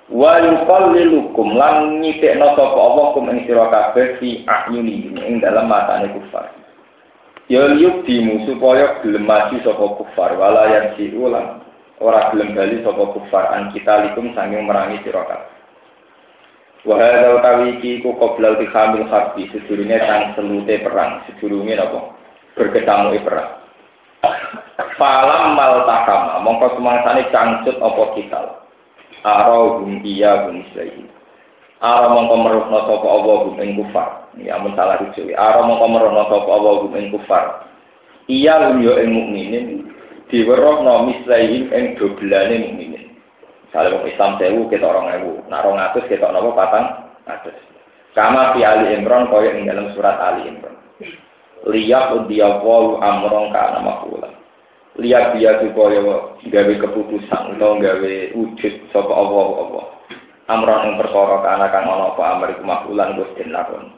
wa 0.10 0.42
yuqallilukum 0.42 1.54
lan 1.54 2.02
nyitekno 2.02 2.58
sapa 2.58 2.80
Allah 2.82 3.06
kum 3.14 3.30
ing 3.30 3.46
sira 3.46 3.70
kabeh 3.70 4.18
fi 4.18 4.42
ayuni 4.50 5.14
ing 5.14 5.38
dalam 5.38 5.70
matane 5.70 6.10
kufar 6.18 6.50
ya 7.46 7.70
dimu 7.78 8.50
supaya 8.50 8.98
gelem 9.06 9.30
maju 9.30 9.56
sapa 9.62 9.86
kufar 10.02 10.34
wala 10.34 10.66
yang 10.74 10.98
ulang 11.14 11.62
ora 12.02 12.34
gelem 12.34 12.58
bali 12.58 12.82
sapa 12.82 13.06
kufar 13.14 13.54
an 13.54 13.70
kita 13.70 14.10
likum 14.10 14.34
sanging 14.34 14.66
merangi 14.66 14.98
sira 15.06 15.22
wa 16.88 16.96
hadza 16.96 17.36
utawi 17.36 17.80
iki 17.80 18.00
ku 18.00 18.16
qoblal 18.16 18.56
dikhamil 18.60 19.08
harbi 19.10 19.50
sedurunge 19.52 19.98
tang 20.04 20.36
selute 20.36 20.76
perang 20.84 21.24
sedurunge 21.28 21.76
napa 21.76 22.16
berketamu 22.56 23.16
perang 23.24 23.60
Falam 25.00 25.56
mal 25.56 25.88
takama, 25.88 26.44
mongko 26.44 26.76
semangsane 26.76 27.32
cangcut 27.32 27.80
apa 27.80 28.04
kita. 28.20 28.42
arahum 29.24 30.00
iya 30.04 30.48
hum 30.48 30.64
islaihi 30.64 31.08
Ara 31.80 32.12
mongko 32.12 32.36
meruhna 32.44 32.84
sapa 32.84 33.08
Allah 33.08 33.36
hum 33.48 33.56
ing 33.64 33.80
kufar. 33.80 34.28
Ya 34.36 34.60
mun 34.60 34.76
salah 34.76 35.00
rujuk. 35.00 35.32
Ara 35.32 35.64
mongko 35.64 35.88
meruhna 35.88 36.28
sapa 36.28 36.50
Allah 36.52 36.84
hum 36.84 36.92
ing 37.00 37.08
kufar. 37.16 37.64
Iya 38.28 38.68
hum 38.68 38.84
yo 38.84 39.00
ing 39.00 39.16
mukminin 39.16 39.68
diwerohna 40.28 41.08
mislaihi 41.08 41.72
ing 41.72 41.96
dobelane 41.96 42.56
mukminin. 42.68 42.99
Misalnya 43.70 43.94
wong 44.02 44.06
Islam 44.10 44.32
sewu 44.42 44.62
kita 44.74 44.86
orang 44.90 45.08
ewu, 45.22 45.46
nah 45.46 45.62
orang 45.62 45.94
atus 45.94 46.10
kita 46.10 46.26
nopo 46.34 46.58
patang 46.58 47.14
atus. 47.30 47.54
Kama 48.18 48.58
fi 48.58 48.66
Ali 48.66 48.98
Imran 48.98 49.30
kaya 49.30 49.54
ing 49.54 49.70
dalam 49.70 49.94
surat 49.94 50.18
Ali 50.18 50.50
Imran. 50.50 50.74
Liyak 51.70 52.18
udiyawu 52.18 52.98
amrong 52.98 53.54
kana 53.54 53.80
makulah 53.86 54.40
lihat 55.00 55.40
dia 55.40 55.56
supaya 55.64 56.02
gawe 56.44 56.74
keputusan 56.76 57.44
atau 57.56 57.80
gawe 57.80 58.14
wujud 58.36 58.74
sapa 58.92 59.14
Allah 59.16 59.48
Allah. 59.64 59.86
Amron 60.50 60.82
yang 60.82 60.98
perkara 60.98 61.46
kana 61.46 61.70
kang 61.70 61.86
ana 61.86 62.10
apa 62.10 62.24
amri 62.36 62.58
kumakulan 62.58 63.16
Gus 63.16 63.32
den 63.38 63.54
lakon. 63.54 63.94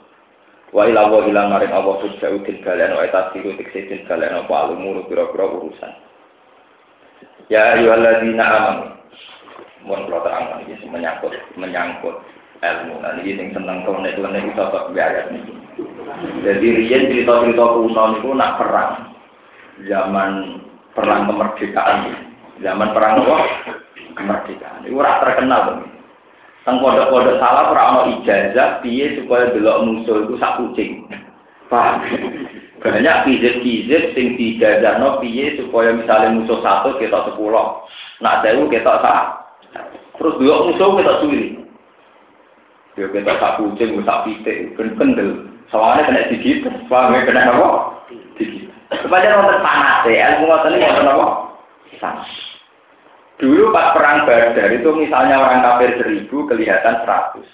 Wa 0.76 0.84
ila 0.88 1.08
wa 1.08 1.24
ila 1.24 1.48
maring 1.48 1.72
Allah 1.72 1.96
sujau 2.04 2.44
til 2.44 2.60
kalian 2.60 2.96
wa 2.96 3.08
tasiru 3.08 3.56
tikse 3.56 3.88
til 3.88 4.04
kalian 4.04 4.46
apa 4.46 4.76
pira-pira 5.08 5.46
urusan. 5.48 5.94
Ya 7.48 7.76
ayyuhalladzina 7.80 8.46
amanu. 8.46 9.01
Mun 9.86 10.06
kula 10.06 10.22
terang 10.26 10.62
iki 10.66 10.86
menyangkut 10.90 11.34
menyangkut 11.58 12.16
ilmu. 12.62 12.94
Nah 13.02 13.18
ini 13.18 13.34
yang 13.34 13.50
seneng 13.58 13.82
kau 13.84 13.98
nek 13.98 14.18
nek 14.18 14.48
iso 14.54 14.64
tok 14.70 14.94
ayat 14.94 15.34
niki. 15.34 15.54
Jadi 16.46 16.68
riyen 16.68 17.10
cerita-cerita 17.10 17.66
kuno 17.66 18.04
niku 18.14 18.30
nak 18.38 18.62
perang 18.62 18.92
zaman 19.88 20.62
perang 20.94 21.26
kemerdekaan 21.26 22.14
zaman 22.60 22.94
perang 22.94 23.24
apa 23.24 23.38
kemerdekaan 24.14 24.86
itu 24.86 25.00
ora 25.00 25.24
terkenal 25.24 25.62
tuh 25.72 25.78
Teng 26.62 26.78
pondok-pondok 26.78 27.42
salah 27.42 27.74
ora 27.74 27.84
ono 27.90 28.02
ijazah 28.22 28.86
piye 28.86 29.18
supaya 29.18 29.50
delok 29.50 29.82
musuh 29.82 30.30
itu 30.30 30.38
sak 30.38 30.62
kucing. 30.62 31.10
Paham? 31.74 32.06
Banyak 32.78 33.26
kizit-kizit 33.26 34.14
sing 34.14 34.38
no 35.02 35.18
piye 35.18 35.58
supaya 35.58 35.90
misalnya 35.98 36.38
musuh 36.38 36.62
satu 36.62 37.02
kita 37.02 37.34
sepuluh. 37.34 37.82
Nak 38.22 38.46
sewu 38.46 38.70
kita 38.70 38.94
sak. 39.02 39.41
Terus 40.20 40.38
delok 40.38 40.64
musuh 40.70 40.90
kita 41.00 41.14
suwi. 41.24 41.42
Ya 43.00 43.08
kita 43.08 43.40
sak 43.40 43.56
kucing, 43.58 44.04
sak 44.04 44.28
pitik, 44.28 44.76
ben 44.76 44.94
kendel. 45.00 45.48
Soalnya 45.72 46.12
kena 46.12 46.28
digigit, 46.28 46.68
paham 46.92 47.16
ya 47.16 47.24
kena 47.24 47.48
apa? 47.48 47.70
Digigit. 48.36 48.68
Supaya 49.00 49.32
nonton 49.32 49.64
panas 49.64 50.04
ya, 50.04 50.36
ilmu 50.36 50.52
ngoten 50.52 50.76
ini 50.76 50.84
nonton 50.84 51.12
apa? 51.16 51.28
Dulu 53.42 53.74
pas 53.74 53.98
perang 53.98 54.30
Badar 54.30 54.70
itu 54.70 54.90
misalnya 54.94 55.42
orang 55.42 55.66
kafir 55.66 55.98
seribu 55.98 56.46
kelihatan 56.46 57.02
seratus. 57.02 57.48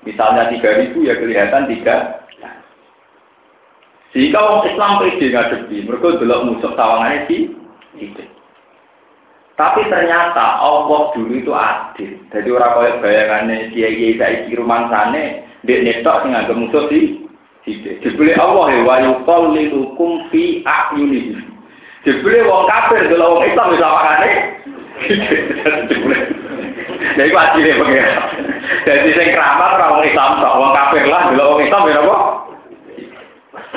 Misalnya 0.00 0.48
tiga 0.48 0.80
ribu 0.80 1.04
ya 1.04 1.18
kelihatan 1.20 1.68
tiga. 1.68 2.24
Jika 4.10 4.38
orang 4.42 4.66
Islam 4.66 4.98
pede 4.98 5.26
ngadepi, 5.30 5.76
mereka 5.86 6.18
dulu 6.18 6.36
musuh 6.50 6.72
tawangannya 6.74 7.28
di 7.30 7.52
itu. 8.00 8.24
Tapi 9.60 9.92
ternyata 9.92 10.56
Allah 10.56 11.12
dulu 11.12 11.36
itu 11.36 11.52
adil. 11.52 12.16
Jadi 12.32 12.48
orang 12.48 12.80
kaya 12.80 12.92
bayangannya 13.04 13.68
kiai 13.76 13.92
kiai 13.92 14.16
saiki 14.16 14.56
rumah 14.56 14.88
sana, 14.88 15.44
dia 15.68 15.84
netok 15.84 16.24
sing 16.24 16.32
anggap 16.32 16.56
musuh 16.56 16.88
di 16.88 17.28
Dibeli 18.00 18.32
Allah 18.40 18.72
ya 18.72 18.80
wa 18.88 18.96
yuqallilukum 19.04 20.32
fi 20.32 20.64
a'yunihim. 20.64 21.44
Dibeli 22.08 22.40
wong 22.48 22.72
kafir 22.72 23.04
kalau 23.12 23.36
wong 23.36 23.44
Islam 23.44 23.66
bisa 23.76 23.88
makane. 23.88 24.32
Nah 27.00 27.24
iku 27.26 27.36
adile 27.36 27.80
pengen. 27.80 28.08
Jadi 28.84 29.08
sing 29.16 29.28
keramat 29.32 29.76
ora 29.76 29.92
wong 29.92 30.04
Islam 30.08 30.40
wong 30.40 30.72
kafir 30.72 31.04
lah 31.04 31.32
delok 31.32 31.48
wong 31.52 31.60
Islam 31.68 31.82
ya 31.84 32.00
apa? 32.00 32.16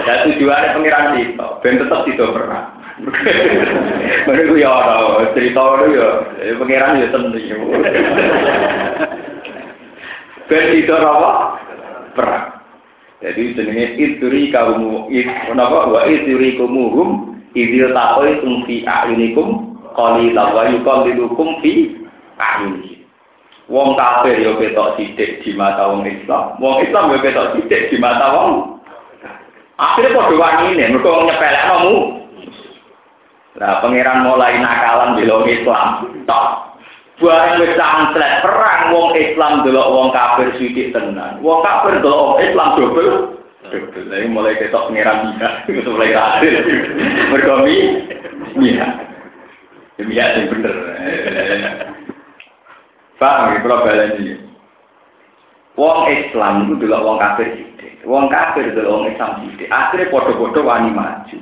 Dan 0.04 0.18
tujuannya 0.32 0.76
pengiran 0.80 1.16
itu, 1.20 1.48
ben 1.60 1.76
tetap 1.80 2.02
tidak 2.08 2.34
pernah. 2.34 2.73
Mereka 4.30 4.54
ya 4.54 4.70
orang 4.70 5.34
cerita 5.34 5.62
itu 5.82 5.98
ya, 5.98 6.54
pengiran 6.62 7.02
ya 7.02 7.08
tentu. 7.10 7.40
Ben 10.46 10.64
tidak 10.78 11.02
apa? 11.02 11.32
Perang. 12.14 12.48
Jadi 13.24 13.56
jenenge 13.56 13.86
idri 13.98 14.52
kaumu 14.52 15.08
napa 15.56 15.90
wa 15.90 16.02
idri 16.06 16.60
kumuhum 16.60 17.40
idil 17.56 17.96
taqoi 17.96 18.44
tum 18.44 18.68
fi 18.68 18.84
a'yunikum 18.84 19.80
qalilan 19.96 20.48
wa 20.52 20.68
yuqallilukum 20.70 21.64
fi 21.64 21.98
a'yunikum. 22.38 23.02
Wong 23.72 23.96
kafir 23.96 24.44
yo 24.44 24.60
ketok 24.60 25.00
sithik 25.00 25.40
di 25.42 25.56
mata 25.56 25.88
wong 25.88 26.04
Islam. 26.04 26.60
Wong 26.60 26.84
Islam 26.84 27.16
yo 27.16 27.18
ketok 27.24 27.56
sithik 27.56 27.90
di 27.90 27.98
mata 27.98 28.36
wong. 28.36 28.84
Akhirnya 29.80 30.14
padha 30.14 30.36
wani 30.38 30.78
ne, 30.78 30.92
mergo 30.94 31.26
nyepelekno 31.26 31.76
mu. 31.82 31.96
Nah, 33.54 33.86
pangeran 33.86 34.26
mulai 34.26 34.58
nakalan 34.58 35.18
belok 35.18 35.46
Islam. 35.46 36.10
Tok. 36.26 36.74
Barang 37.22 37.62
wis 37.62 37.78
sangslet 37.78 38.42
perang 38.42 38.90
wong 38.90 39.14
Islam 39.14 39.62
delok 39.62 39.92
wong 39.94 40.10
kafir 40.10 40.50
sithik 40.58 40.90
tenan. 40.92 41.38
Wong 41.46 41.62
kafir 41.62 42.02
delok 42.02 42.20
wong 42.20 42.38
Islam 42.42 42.70
dobel. 42.74 43.10
Dobel. 43.70 44.04
Lah 44.10 44.18
mulai 44.28 44.58
ketok 44.58 44.90
pangeran 44.90 45.38
itu 45.70 45.90
mulai 45.94 46.18
hasil. 46.18 46.54
Mergo 47.30 47.56
mi 47.62 47.76
iya. 48.66 48.88
Demi 49.96 50.18
ya 50.18 50.34
sing 50.34 50.50
bener. 50.50 50.74
Pak, 53.22 53.62
kalau 53.62 53.86
baleni. 53.86 54.42
Wong 55.78 56.10
Islam 56.10 56.66
itu 56.66 56.82
delok 56.82 57.06
wong 57.06 57.18
kafir 57.22 57.48
sithik. 57.54 57.94
Wong 58.10 58.26
kafir 58.34 58.74
delok 58.74 58.90
wong 58.90 59.06
Islam 59.14 59.32
sithik. 59.46 59.70
Akhire 59.70 60.10
padha-padha 60.10 60.62
wani 60.66 60.90
maju. 60.90 61.38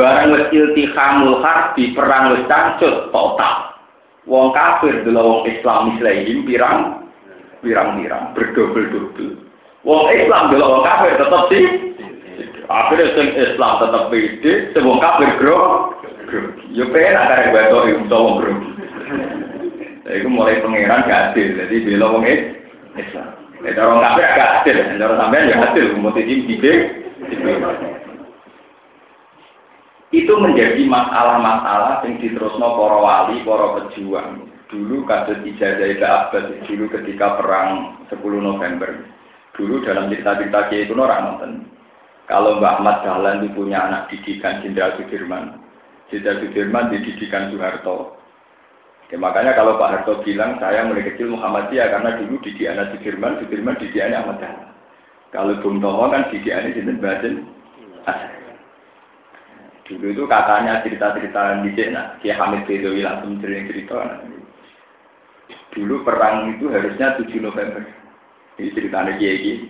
Barang 0.00 0.32
wis 0.32 0.48
iltihamul 0.48 1.44
harbi 1.44 1.92
perang 1.92 2.32
wis 2.32 2.48
cangcut 2.48 3.12
total. 3.12 3.76
Wong 4.24 4.48
kafir 4.56 5.04
delok 5.04 5.24
wong 5.28 5.40
Islam 5.44 6.00
Islam 6.00 6.40
pirang 6.48 6.78
pirang-pirang 7.60 8.32
berdobel-dobel. 8.32 9.36
Wong 9.84 10.08
Islam 10.08 10.56
delok 10.56 10.68
wong 10.72 10.84
kafir 10.88 11.20
tetep 11.20 11.42
sih. 11.52 11.64
Akhirnya 12.72 13.12
sing 13.12 13.28
Islam 13.36 13.72
tetep 13.76 14.02
pede, 14.08 14.52
sing 14.72 14.82
wong 14.88 15.04
kafir 15.04 15.36
gro. 15.36 15.92
Yo 16.72 16.88
penak 16.88 17.28
karek 17.28 17.52
batok 17.52 17.88
iku 17.92 18.02
wong 18.08 18.34
gro. 18.40 18.52
Iku 20.08 20.28
mulai 20.32 20.64
pangeran 20.64 21.04
gak 21.04 21.36
adil, 21.36 21.60
jadi 21.60 21.76
bela 21.84 22.06
wong 22.08 22.24
Islam. 22.96 23.30
Nek 23.60 23.76
orang 23.76 24.00
kafir 24.00 24.24
gak 24.32 24.52
adil, 24.64 24.76
nek 24.96 25.12
sampean 25.12 25.50
ya 25.52 25.56
adil, 25.60 25.86
mau 26.00 26.08
jadi 26.16 26.34
tipe 26.48 26.72
itu 30.10 30.34
menjadi 30.34 30.82
masalah-masalah 30.90 32.02
yang 32.02 32.18
diterusno 32.18 32.66
para 32.74 32.98
wali, 32.98 33.46
para 33.46 33.66
pejuang. 33.78 34.50
Dulu 34.66 35.06
kasus 35.06 35.38
ijazah 35.46 35.86
Abbas, 36.02 36.66
dulu 36.66 36.90
ketika 36.90 37.38
perang 37.38 37.98
10 38.10 38.18
November. 38.42 39.06
Dulu 39.54 39.82
dalam 39.82 40.10
cerita-cerita 40.10 40.70
Kiai 40.70 40.86
itu 40.86 40.94
orang 40.94 41.22
nonton. 41.26 41.52
Kalau 42.30 42.62
Mbak 42.62 42.74
Ahmad 42.78 42.96
Dahlan 43.02 43.42
itu 43.42 43.58
punya 43.58 43.82
anak 43.90 44.06
didikan 44.14 44.62
Jenderal 44.62 44.94
Sudirman. 44.94 45.58
Jenderal 46.10 46.38
Sudirman 46.42 46.90
dididikan 46.94 47.50
Soeharto. 47.50 48.14
Ya, 49.10 49.18
makanya 49.18 49.58
kalau 49.58 49.74
Pak 49.74 49.90
Harto 49.90 50.22
bilang 50.22 50.62
saya 50.62 50.86
mulai 50.86 51.02
kecil 51.02 51.34
Muhammadiyah 51.34 51.90
karena 51.90 52.14
dulu 52.22 52.38
didik 52.46 52.70
anak 52.70 52.94
Sudirman, 52.94 53.42
Sudirman 53.42 53.74
didik 53.82 53.98
anak 53.98 54.22
Ahmad 54.22 54.38
Dahlan. 54.38 54.70
Kalau 55.34 55.54
Bung 55.62 55.82
Tomo 55.82 56.06
kan 56.10 56.30
didik 56.30 56.54
anak 56.54 56.78
Sinten 56.78 57.02
Baden 57.02 57.34
Dulu 59.90 60.06
itu 60.14 60.22
katanya 60.30 60.86
cerita-cerita 60.86 61.66
di 61.66 61.74
nah, 61.90 62.14
Kiai 62.22 62.38
Hamid 62.38 62.62
Bedowi 62.62 63.02
langsung 63.02 63.42
sering 63.42 63.66
cerita. 63.66 64.22
Dulu 65.74 66.06
perang 66.06 66.54
itu 66.54 66.70
harusnya 66.70 67.18
7 67.18 67.26
November. 67.42 67.82
Ini 68.54 68.70
ceritanya 68.70 69.18
Kiai 69.18 69.42
Kiai. 69.42 69.66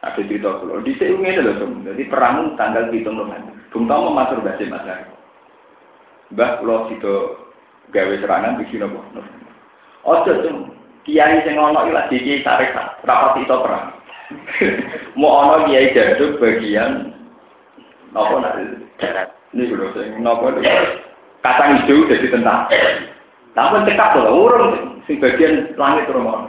Ada 0.00 0.24
cerita 0.24 0.56
dulu. 0.64 0.80
Di 0.80 0.96
sini 0.96 1.20
ini 1.20 1.44
loh, 1.44 1.52
Jadi 1.84 2.02
perang 2.08 2.56
tanggal 2.56 2.88
7 2.88 3.12
November. 3.12 3.52
Bung 3.68 3.84
Tomo 3.84 4.08
masuk 4.16 4.40
bahasa 4.40 4.64
Mas 4.72 4.88
Mbah 6.32 6.58
Pulau 6.58 6.88
Sido 6.88 7.14
gawe 7.92 8.14
serangan 8.16 8.56
di 8.56 8.64
sini 8.72 8.88
November. 8.88 9.20
Ojo 10.08 10.32
tuh, 10.40 10.72
Kiai 11.04 11.44
sing 11.44 11.60
ono 11.60 11.84
ilah 11.84 12.08
Kiai 12.08 12.40
Tarik 12.40 12.72
rapat 13.04 13.44
itu 13.44 13.52
perang. 13.52 13.86
Mau 15.20 15.44
ono 15.44 15.68
Kiai 15.68 15.92
jaduk 15.92 16.40
bagian 16.40 17.15
Nopo 18.16 18.40
nak 18.40 18.56
darat. 18.96 19.28
Ini 19.52 19.68
sudah 19.68 19.92
sing 19.92 20.24
nopo. 20.24 20.48
Kacang 21.44 21.84
hijau 21.84 22.08
jadi 22.08 22.32
tentang. 22.32 22.64
Namun 23.52 23.84
cekap 23.84 24.16
loh, 24.16 24.48
urung 24.48 25.04
sing 25.04 25.20
bagian 25.20 25.76
langit 25.76 26.08
rumah. 26.08 26.48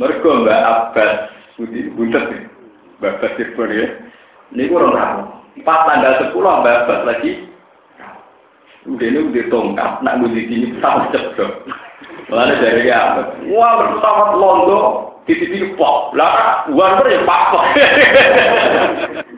Mereka 0.00 0.24
Mbak 0.24 0.64
Abbas 0.64 1.12
Budi 1.60 1.92
Buntet. 1.92 2.48
Mbak 2.96 3.12
Abbas 3.20 3.32
Sirpur 3.36 3.68
ya. 3.68 3.92
Ini 4.56 4.72
kurang 4.72 4.96
ramu. 4.96 5.22
Pas 5.68 5.84
tanggal 5.84 6.32
10 6.32 6.32
Mbak 6.32 6.76
Abbas 6.88 7.00
lagi. 7.12 7.32
Udah 8.84 9.08
ini 9.08 9.32
udah 9.32 9.44
tongkat, 9.48 9.92
nak 10.04 10.20
bunyi 10.20 10.44
sini 10.44 10.68
sama 10.76 11.08
ceplok. 11.08 11.64
Lalu 12.28 12.52
dari 12.60 12.84
ya, 12.84 13.16
wah 13.48 13.80
berpesawat 13.80 14.36
londo, 14.36 14.80
titik-titik 15.24 15.72
pop. 15.80 16.12
Lah, 16.12 16.68
uang 16.68 17.00
ya 17.08 17.24
pak. 17.24 17.48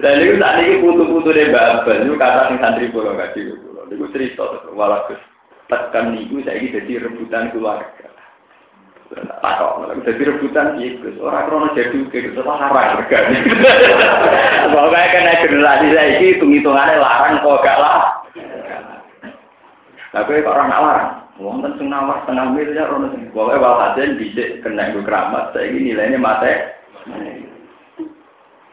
Dan 0.00 0.24
itu 0.24 0.40
saat 0.40 0.64
ini 0.64 0.80
putu-putu 0.80 1.28
deh 1.36 1.52
babel, 1.52 2.08
itu 2.08 2.16
kata 2.16 2.48
sing 2.48 2.58
santri 2.60 2.88
pulau 2.88 3.12
kasih 3.20 3.52
pulau. 3.60 3.84
Itu 3.92 4.08
cerita 4.16 4.48
walaupun 4.72 5.20
tekan 5.68 6.16
niku 6.16 6.40
saya 6.42 6.56
ini 6.56 6.72
jadi 6.72 7.04
rebutan 7.04 7.52
keluarga. 7.52 8.08
Takok, 9.10 9.90
jadi 10.06 10.22
rebutan 10.22 10.78
itu 10.78 11.18
orang 11.18 11.50
krono 11.50 11.74
jadi 11.74 11.98
kayak 12.08 12.30
gitu 12.30 12.40
larang 12.46 13.02
regane. 13.02 13.38
Pokoknya 14.70 15.10
kena 15.14 15.32
generasi 15.42 15.86
saya 15.90 16.08
ini 16.14 16.38
hitung-hitungannya 16.38 17.02
larang 17.02 17.42
kok 17.42 17.58
gak 17.66 17.78
lah. 17.82 18.22
Tapi 20.14 20.46
kok 20.46 20.54
orang 20.54 20.70
larang, 20.70 21.10
Wong 21.42 21.58
kan 21.64 21.74
sing 21.80 21.90
nawar 21.90 22.22
setengah 22.22 22.54
miliar 22.54 22.92
ono 22.92 23.10
sing. 23.10 23.34
Pokoke 23.34 23.58
walhasil 23.58 24.14
bisa 24.14 24.62
kena 24.62 24.94
iku 24.94 25.02
keramat, 25.02 25.56
saya 25.56 25.72
ini 25.72 25.90
nilainya 25.90 26.20
mate. 26.20 26.52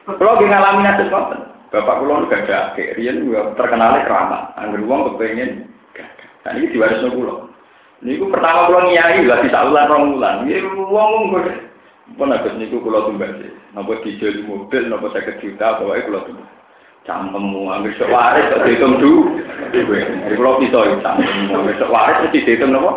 Kalau 0.08 0.40
nggih 0.40 0.48
ngalami 0.48 0.82
nasis 0.88 1.12
ngoten. 1.12 1.42
Bapak 1.68 2.00
kula 2.00 2.32
gak 2.32 2.48
ada 2.48 2.72
akhir, 2.72 2.96
riyen 2.96 3.28
terkenal 3.60 4.00
keramat. 4.08 4.56
Angger 4.56 4.88
wong 4.88 5.12
kepengin 5.12 5.68
Nah 6.48 6.56
ini 6.56 6.72
diwarisno 6.72 7.12
kula. 7.12 7.52
Niku 8.00 8.32
pertama 8.32 8.72
kula 8.72 8.88
nyai 8.88 9.28
lah 9.28 9.44
bisa 9.44 9.68
ulan 9.68 9.92
rong 9.92 10.16
ulan. 10.16 10.48
Ini 10.48 10.64
wong 10.64 11.36
kok 11.36 11.48
pun 12.16 12.32
agak 12.32 12.56
niku 12.56 12.80
kula 12.80 13.04
tumbas. 13.04 13.36
Napa 13.76 14.00
dijeli 14.00 14.48
mobil, 14.48 14.88
napa 14.88 15.12
saya 15.12 15.36
juta, 15.44 15.76
pokoknya 15.76 16.08
kula 16.08 16.20
tumbas. 16.24 16.50
Cangkemmu, 17.04 17.68
anggur 17.68 17.92
sok 18.00 18.08
waris, 18.08 18.48
kok 18.48 18.64
dihitung 18.64 18.96
du. 19.04 19.44
Jadi 19.76 20.40
kula 20.40 20.56
bisa 20.64 20.88
ya 20.88 20.96
cangkemmu, 21.04 21.52
anggur 21.52 21.76
sok 21.84 21.92
waris, 21.92 22.16
kok 22.24 22.32
dihitung 22.32 22.72
napa? 22.72 22.92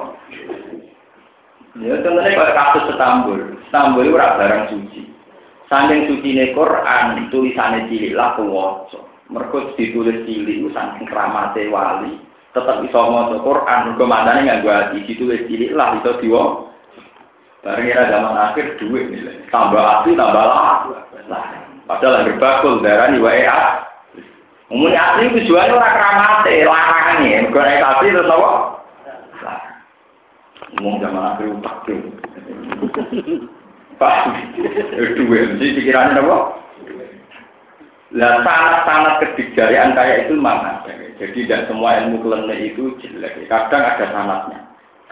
Ya 1.83 1.99
tentunya 2.07 2.35
kalau 2.39 2.55
kasus 2.55 2.83
Setambul, 2.87 3.39
Setambul 3.67 4.07
itu 4.07 4.15
barang 4.15 4.63
suci. 4.71 5.10
Saking 5.71 6.11
suci 6.11 6.35
Quran, 6.51 7.31
tulisannya 7.31 7.87
cilik 7.87 8.19
lah 8.19 8.35
kuwaca. 8.35 9.07
Mergo 9.31 9.71
ditulis 9.79 10.27
cilik 10.27 10.67
saking 10.75 11.07
kramate 11.07 11.71
wali, 11.71 12.19
tetap 12.51 12.83
bisa 12.83 12.99
maca 12.99 13.39
Quran, 13.39 13.95
mergo 13.95 14.05
mandane 14.11 14.51
nganggo 14.51 14.67
ati 14.67 15.07
ditulis 15.07 15.47
cilik 15.47 15.71
lah 15.79 15.95
itu 15.95 16.11
diwo. 16.19 16.75
Bareng 17.63 17.87
era 17.87 18.11
zaman 18.11 18.35
akhir 18.35 18.83
duit 18.83 19.15
nilai. 19.15 19.47
Tambah 19.55 19.79
api 19.79 20.19
tambah 20.19 20.43
lah. 20.43 20.91
Padahal 21.87 22.27
yang 22.27 22.43
bakul 22.43 22.83
darah 22.83 23.07
nih 23.15 23.23
wae 23.23 23.47
ah. 23.47 23.87
Umumnya 24.75 25.15
asli 25.15 25.35
tujuannya 25.39 25.75
orang 25.77 25.95
kramate, 25.95 26.55
larangnya. 26.67 27.47
Mergo 27.47 27.61
naik 27.63 27.87
asli 27.87 28.11
terus 28.11 28.27
apa? 28.27 28.51
Umum 30.83 30.99
zaman 30.99 31.39
akhir 31.39 31.47
utak 31.47 31.87
Pak, 34.01 34.33
dua, 35.21 35.61
jadi 35.61 35.77
pikirannya 35.77 36.25
apa? 36.25 36.39
Lah 38.17 38.41
sangat-sangat 38.43 39.15
kedikjayaan 39.21 39.93
kayak 39.93 40.25
itu 40.25 40.41
mana? 40.41 40.81
Jadi 41.21 41.45
tidak 41.45 41.69
semua 41.69 42.01
ilmu 42.01 42.25
klinik 42.25 42.73
itu 42.73 42.97
jelek. 43.05 43.45
Kadang 43.47 43.85
ada 43.85 44.09
sanatnya. 44.09 44.61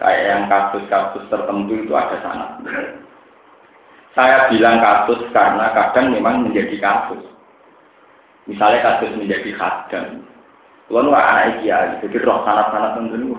Kayak 0.01 0.23
yang 0.25 0.43
kasus-kasus 0.49 1.23
tertentu 1.29 1.85
itu 1.85 1.93
ada 1.93 2.17
sanatnya. 2.25 2.97
Saya 4.17 4.49
bilang 4.49 4.81
kasus 4.81 5.21
karena 5.29 5.69
kadang 5.69 6.09
memang 6.09 6.49
menjadi 6.49 6.75
kasus. 6.81 7.21
Misalnya 8.49 8.81
kasus 8.81 9.13
menjadi 9.15 9.53
khadam. 9.53 10.25
Lalu 10.89 11.13
anak 11.13 11.61
kiai, 11.61 12.01
jadi 12.01 12.17
roh 12.25 12.41
sanat-sanat 12.41 12.97
tentu. 12.97 13.37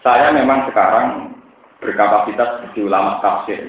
Saya 0.00 0.32
memang 0.32 0.64
sekarang 0.72 1.36
berkapasitas 1.84 2.56
seperti 2.56 2.88
ulama 2.88 3.20
tafsir. 3.20 3.68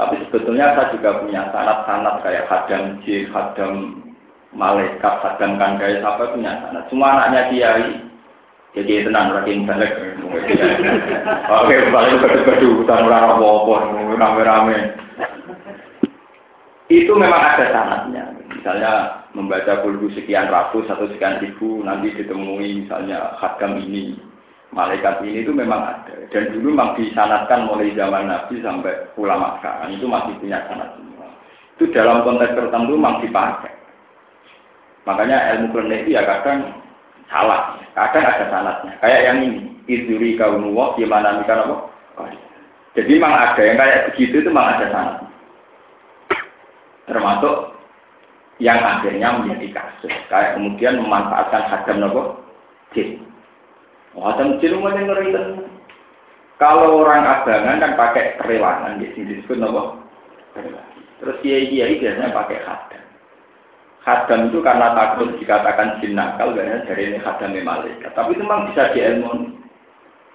Tapi 0.00 0.16
sebetulnya 0.24 0.72
saya 0.72 0.96
juga 0.96 1.20
punya 1.20 1.52
sanat-sanat 1.52 2.24
kayak 2.24 2.48
hadam 2.48 2.96
jin, 3.04 3.28
hadam 3.36 4.00
malaikat, 4.56 5.14
hadam 5.20 5.60
kandai, 5.60 6.00
apa 6.00 6.32
punya 6.32 6.56
sanat. 6.64 6.88
Semua 6.88 7.20
anaknya 7.20 7.52
kiai. 7.52 7.88
Jadi 8.72 9.04
tenang, 9.04 9.36
lagi 9.36 9.60
balik. 9.68 9.92
Oke, 11.52 11.76
balik 11.92 12.16
berdua 12.22 12.70
hutan 12.80 13.04
orang 13.12 13.28
apa 13.36 13.76
rame-rame. 14.16 14.78
Itu 16.88 17.12
memang 17.12 17.42
ada 17.44 17.66
sanatnya. 17.68 18.24
Misalnya 18.56 18.92
membaca 19.36 19.84
kulhu 19.84 20.08
sekian 20.16 20.48
ratus 20.48 20.88
atau 20.88 21.12
sekian 21.12 21.44
ribu, 21.44 21.84
nanti 21.84 22.08
ditemui 22.16 22.86
misalnya 22.86 23.36
hadam 23.36 23.76
ini, 23.84 24.16
malaikat 24.70 25.22
ini 25.26 25.42
itu 25.42 25.50
memang 25.50 25.82
ada 25.82 26.14
dan 26.30 26.54
dulu 26.54 26.74
memang 26.74 26.94
disanatkan 26.94 27.66
mulai 27.66 27.90
zaman 27.98 28.30
Nabi 28.30 28.62
sampai 28.62 29.10
ulama 29.18 29.58
sekarang 29.58 29.98
itu 29.98 30.06
masih 30.06 30.34
punya 30.38 30.62
sanat 30.70 30.94
semua 30.94 31.26
itu 31.74 31.84
dalam 31.90 32.22
konteks 32.22 32.54
tertentu 32.54 32.94
memang 32.94 33.18
dipakai 33.24 33.80
Makanya 35.08 35.56
ilmu 35.56 35.72
klinik 35.72 36.04
ya 36.12 36.22
kadang 36.28 36.76
salah, 37.32 37.80
kadang 37.96 38.24
ada 38.26 38.46
sanatnya. 38.52 38.92
Kayak 39.00 39.20
yang 39.26 39.38
ini, 39.48 39.60
iduri 39.88 40.36
kaunuwa 40.36 40.92
gimana 40.94 41.40
mikir 41.40 41.56
apa? 41.56 41.76
Jadi 42.98 43.16
memang 43.16 43.32
ada 43.32 43.62
yang 43.62 43.78
kayak 43.78 44.04
begitu 44.12 44.44
itu 44.44 44.48
memang 44.52 44.76
ada 44.76 44.86
sanatnya. 44.92 45.28
Termasuk 47.08 47.56
yang 48.60 48.78
akhirnya 48.78 49.40
menjadi 49.40 49.66
kasus. 49.80 50.14
Kayak 50.28 50.60
kemudian 50.60 51.00
memanfaatkan 51.00 51.62
hadam 51.70 51.96
nopo 52.04 52.22
jin. 52.92 53.24
Hadam 54.20 54.60
jin 54.60 54.76
yang 54.76 55.04
ngeri 55.08 55.32
Kalau 56.60 57.00
orang 57.00 57.24
abangan 57.24 57.80
kan 57.80 57.96
pakai 57.96 58.36
kerewangan, 58.36 59.00
di 59.00 59.08
sini 59.16 59.40
disebut 59.40 59.64
nopo. 59.64 59.96
Terus 61.20 61.40
kiai 61.40 61.72
kiai 61.72 61.96
biasanya 61.96 62.36
pakai 62.36 62.60
hadam. 62.60 63.02
Hadam 64.04 64.40
itu 64.52 64.60
karena 64.60 64.92
takut 64.92 65.40
dikatakan 65.40 66.04
jin 66.04 66.20
nakal, 66.20 66.52
karena 66.52 66.84
dari 66.84 67.16
ini 67.16 67.18
hadam 67.24 67.56
malaikat. 67.64 68.12
Tapi 68.12 68.36
itu 68.36 68.44
memang 68.44 68.68
bisa 68.68 68.92
diilmu. 68.92 69.56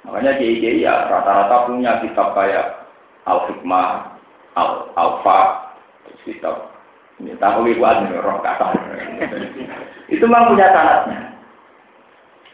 Makanya 0.09 0.41
kiai 0.41 0.57
kiai 0.57 0.81
ya 0.81 1.05
rata-rata 1.05 1.69
punya 1.69 2.01
kitab 2.01 2.33
kayak 2.33 2.89
al 3.29 3.45
hikmah, 3.45 4.17
al 4.57 4.89
alfa, 4.97 5.69
kitab 6.25 6.73
ini 7.21 7.31
tahu 7.39 7.71
buat 7.79 8.11
roh 8.11 8.43
kata. 8.43 8.75
Itu 10.13 10.27
memang 10.27 10.51
punya 10.51 10.67
sanatnya. 10.75 11.34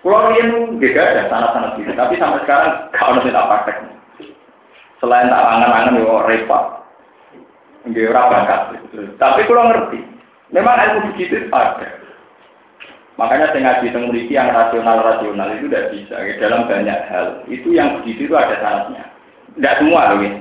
Kalau 0.02 0.34
ini 0.34 0.82
beda 0.82 1.02
ada 1.02 1.24
sanat-sanat 1.30 1.78
gitu, 1.78 1.94
tapi 1.94 2.18
sampai 2.18 2.42
sekarang 2.42 2.90
kalau 2.98 3.22
tidak 3.22 3.46
praktek. 3.46 3.78
Selain 4.98 5.30
tak 5.30 5.46
angan-angan 5.46 5.98
ya 6.02 6.14
repot, 6.26 6.66
nggak 7.86 8.30
bakat. 8.34 8.62
Tapi 9.18 9.40
kalau 9.46 9.70
ngerti, 9.70 10.00
memang 10.50 10.78
ilmu 10.78 11.00
begitu 11.14 11.46
ada. 11.54 11.90
Makanya 13.18 13.54
saya 13.54 13.62
ngaji 13.62 13.94
tentang 13.94 14.18
yang 14.34 14.50
rasional-rasional 14.50 15.50
itu 15.54 15.70
tidak 15.70 15.90
bisa. 15.94 16.16
Dalam 16.42 16.66
banyak 16.66 17.00
hal, 17.10 17.26
itu 17.46 17.70
yang 17.70 18.02
begitu 18.02 18.26
itu 18.26 18.34
ada 18.34 18.58
sanatnya. 18.58 19.06
Tidak 19.54 19.78
semua 19.78 20.14
loh 20.14 20.26
ya. 20.26 20.34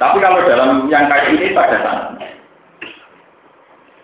Tapi 0.00 0.16
kalau 0.24 0.40
dalam 0.48 0.88
yang 0.88 1.10
kayak 1.12 1.36
ini 1.36 1.52
itu 1.52 1.58
ada 1.58 1.78
sanatnya 1.84 2.41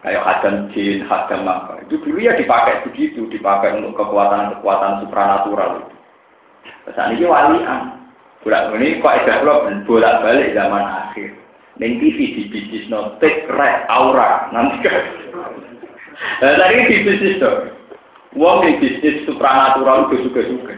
kayak 0.03 0.25
hadam 0.25 0.71
jin, 0.75 1.03
hadam 1.07 1.49
apa. 1.49 1.83
Itu 1.87 1.99
dulu 2.03 2.19
ya 2.23 2.39
dipakai 2.39 2.87
begitu, 2.87 3.27
dipakai 3.31 3.79
untuk 3.79 3.99
kekuatan-kekuatan 3.99 5.03
supranatural 5.07 5.83
itu. 5.83 5.95
Saat 6.95 7.15
ini 7.15 7.27
walian. 7.27 7.99
Bolak 8.39 8.71
ini 8.79 9.03
kok 9.03 9.13
ada 9.27 9.43
bolak 9.83 10.23
balik 10.23 10.55
zaman 10.55 10.85
akhir. 10.87 11.35
Neng 11.79 11.99
TV 12.03 12.19
di 12.35 12.43
bisnis 12.51 12.91
no 12.91 13.19
red 13.23 13.87
aura 13.91 14.51
nanti 14.51 14.83
kan. 14.83 15.05
Nah, 16.43 16.55
tadi 16.59 16.87
di 16.87 17.07
bisnis 17.07 17.39
tuh. 17.39 17.71
Wong 18.35 18.67
di 18.67 18.79
bisnis 18.83 19.27
supranatural 19.27 20.11
itu 20.11 20.31
juga 20.31 20.43
juga. 20.47 20.75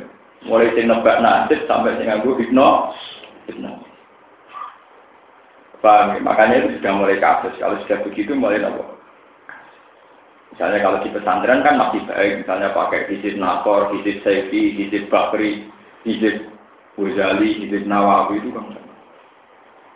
Mulai 0.49 0.73
sing 0.73 0.89
nebak 0.89 1.21
nasib 1.21 1.61
sampai 1.69 2.01
sing 2.01 2.09
nganggo 2.09 2.37
hipno, 2.41 2.97
hipno. 3.49 3.81
Paham 5.81 6.17
ya? 6.17 6.21
Makanya 6.21 6.55
itu 6.65 6.69
sudah 6.81 6.93
mulai 6.97 7.17
kasus. 7.21 7.57
Kalau 7.57 7.81
sudah 7.85 7.99
begitu 8.05 8.37
mulai 8.37 8.61
apa? 8.61 9.00
Misalnya 10.51 10.79
kalau 10.83 10.99
di 11.01 11.15
pesantren 11.15 11.63
kan 11.63 11.79
masih 11.79 12.03
baik, 12.11 12.43
misalnya 12.43 12.75
pakai 12.75 13.07
hizib 13.07 13.39
Nakor, 13.39 13.95
hizib 13.95 14.19
Saifi, 14.27 14.75
hizib 14.75 15.07
Bakri, 15.07 15.71
hizib 16.03 16.43
Ghazali, 16.99 17.65
hizib 17.65 17.87
Nawawi 17.87 18.43
itu 18.43 18.51
kan. 18.51 18.77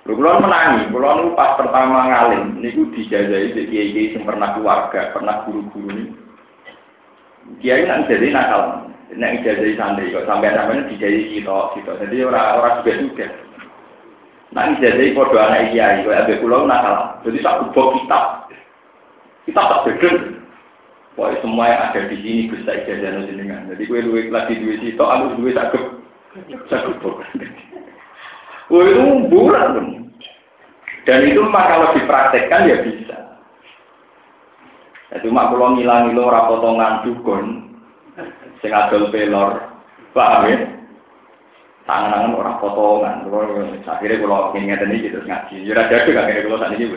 Lu 0.04 0.20
kulon 0.20 0.44
menangi, 0.44 0.92
kulon 0.92 1.32
pas 1.32 1.56
pertama 1.56 2.12
ngalim, 2.12 2.60
niku 2.60 2.92
dijajahi 2.92 3.56
di 3.56 3.62
kiai 3.72 4.12
yang 4.12 4.28
pernah 4.28 4.52
keluarga, 4.52 5.16
pernah 5.16 5.48
guru-guru 5.48 5.96
ini. 5.96 6.04
Kiai 7.64 7.88
nak 7.88 8.04
jadi 8.04 8.28
nakal, 8.28 8.92
nak 9.16 9.32
ijazah 9.40 9.64
santri 9.80 10.12
kok 10.12 10.28
sampai 10.28 10.52
sampai 10.52 10.92
dijadi 10.92 11.40
kita, 11.40 11.56
kita. 11.76 11.92
Jadi 12.04 12.16
orang-orang 12.20 12.76
juga 12.84 12.92
juga. 13.00 13.26
Nak 14.52 14.68
ijazah 14.76 15.08
podo 15.16 15.36
anak 15.40 15.72
kiai, 15.72 16.04
kok 16.04 16.16
abe 16.20 16.34
kulon 16.36 16.68
nakal. 16.68 16.96
Jadi 17.24 17.38
satu 17.40 17.72
buku 17.72 18.04
kitab, 18.04 18.52
kita 19.48 19.60
tak 19.60 19.82
beda. 19.88 20.10
Pokoknya 21.14 21.38
semua 21.46 21.64
yang 21.70 21.80
ada 21.90 22.00
di 22.10 22.16
sini 22.18 22.42
bisa 22.50 22.70
ijazah 22.74 23.22
jenengan. 23.30 23.70
Jadi 23.70 23.86
gue 23.86 24.00
duit 24.02 24.34
lagi 24.34 24.58
duit 24.58 24.82
itu, 24.82 24.98
aku 24.98 25.38
duit 25.38 25.54
sakit 25.54 25.82
sakit 26.66 26.96
Gue 28.66 28.82
itu 28.90 29.02
pun. 29.30 29.54
Dan 31.04 31.20
itu 31.28 31.40
mah 31.46 31.64
kalau 31.70 31.94
dipraktekkan 31.94 32.66
ya 32.66 32.76
bisa. 32.82 33.18
Ya, 35.12 35.16
cuma 35.22 35.52
kalau 35.52 35.78
ngilang 35.78 36.16
lo 36.16 36.26
rapotongan 36.26 37.06
dukun, 37.06 37.76
sing 38.58 38.74
adol 38.74 39.12
pelor, 39.14 39.62
paham 40.16 40.50
ya? 40.50 40.58
Tangan-tangan 41.84 42.34
orang 42.40 42.58
potongan. 42.64 43.28
Akhirnya 43.84 44.24
kalau 44.24 44.56
ingin 44.56 44.80
ini 44.88 45.04
gitu 45.04 45.20
ngaji. 45.20 45.68
Ya 45.68 45.76
ada 45.76 46.08
juga 46.08 46.24
kayak 46.24 46.48
kalau 46.48 46.58
saat 46.58 46.74
ini. 46.80 46.88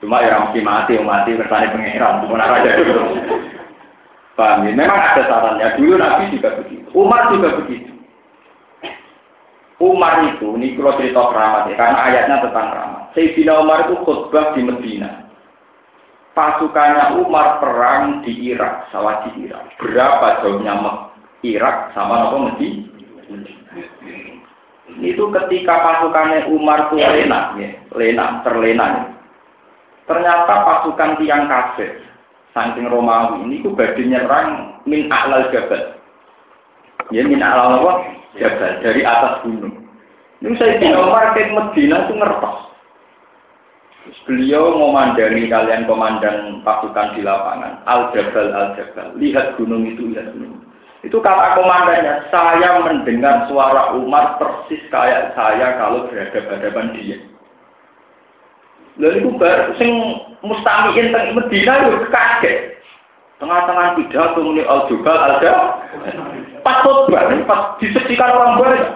Cuma 0.00 0.20
ya 0.20 0.44
mesti 0.44 0.60
mati, 0.60 1.00
mati 1.00 1.32
kersane 1.40 1.72
pengeran, 1.72 2.20
cuma 2.24 2.44
raja 2.44 2.70
itu. 2.76 2.92
Paham 4.36 4.68
ya? 4.68 4.72
Memang 4.76 5.00
ada 5.00 5.22
sarannya. 5.24 5.80
Dulu 5.80 5.96
Nabi 5.96 6.36
juga 6.36 6.60
begitu. 6.60 6.86
Umar 6.92 7.32
juga 7.32 7.56
begitu. 7.64 7.92
Umar 9.76 10.24
itu, 10.24 10.56
ini 10.56 10.72
kalau 10.72 10.96
cerita 10.96 11.20
keramat 11.20 11.68
ya, 11.68 11.74
karena 11.76 11.98
ayatnya 12.00 12.36
tentang 12.48 12.66
keramat. 12.72 13.02
Sayyidina 13.12 13.52
Umar 13.60 13.78
itu 13.84 13.94
khutbah 14.04 14.56
di 14.56 14.60
Medina. 14.64 15.10
Pasukannya 16.32 17.16
Umar 17.20 17.60
perang 17.60 18.24
di 18.24 18.52
Irak, 18.52 18.88
sawah 18.92 19.24
di 19.24 19.48
Irak. 19.48 19.72
Berapa 19.80 20.44
jauhnya 20.44 20.76
Irak 21.44 21.92
sama 21.96 22.28
apa 22.28 22.36
Medina? 22.52 22.88
Itu 25.00 25.28
ketika 25.32 25.74
pasukannya 25.80 26.48
Umar 26.52 26.88
itu 26.88 26.96
lena, 27.00 27.56
ya, 27.56 27.68
lena, 27.92 28.40
terlena. 28.44 29.15
Ya. 30.06 30.14
Ternyata 30.14 30.54
pasukan 30.62 31.18
tiang 31.18 31.50
kafir, 31.50 31.98
saking 32.54 32.86
Romawi 32.86 33.42
ini 33.42 33.62
ku 33.66 33.74
badhe 33.74 34.06
nyerang 34.06 34.78
min 34.86 35.10
a'lal 35.10 35.50
jabal. 35.50 35.98
Ya 37.10 37.26
min 37.26 37.42
a'lal 37.42 37.82
apa? 37.82 37.92
Jabal 38.38 38.72
dari 38.86 39.02
atas 39.02 39.42
gunung. 39.42 39.82
Ini 40.38 40.54
saya 40.60 40.78
di 40.78 40.86
Umar 40.94 41.34
ke 41.34 41.50
Medina 41.50 42.06
itu 42.06 42.14
ngertos. 42.14 42.58
Beliau 44.30 44.78
memandani 44.78 45.50
kalian 45.50 45.90
komandan 45.90 46.62
pasukan 46.62 47.18
di 47.18 47.26
lapangan. 47.26 47.82
Al 47.90 48.14
Jabal 48.14 48.54
Al 48.54 48.78
Jabal. 48.78 49.18
Lihat 49.18 49.58
gunung 49.58 49.82
itu, 49.90 50.14
lihat 50.14 50.30
gunung. 50.30 50.62
Itu 51.02 51.18
kata 51.18 51.58
komandannya, 51.58 52.30
saya 52.30 52.78
mendengar 52.82 53.50
suara 53.50 53.98
Umar 53.98 54.38
persis 54.38 54.82
kayak 54.90 55.34
saya 55.34 55.74
kalau 55.82 56.06
berhadapan-hadapan 56.06 56.94
dia. 56.94 57.18
Lalu 58.96 59.16
itu 59.20 59.30
baru 59.36 59.76
sing 59.76 59.90
mustamiin 60.40 61.12
teng 61.12 61.36
Medina 61.36 61.84
itu 61.84 62.08
kaget. 62.08 62.80
Tengah-tengah 63.36 64.00
pidato 64.00 64.40
muni 64.40 64.64
al 64.64 64.88
jubal 64.88 65.12
ada 65.12 65.84
pas 66.64 66.80
khotbah 66.80 67.28
pas 67.44 67.76
disaksikan 67.76 68.32
orang 68.32 68.56
banyak. 68.56 68.88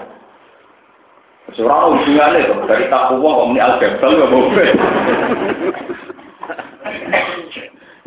Seorang 1.53 2.01
hubungannya 2.01 2.48
tuh 2.48 2.64
dari 2.64 2.88
takwa 2.88 3.20
kok 3.20 3.46
muni 3.53 3.61
al 3.61 3.76
jabal 3.76 4.16
gak 4.16 4.30
mau. 4.32 4.48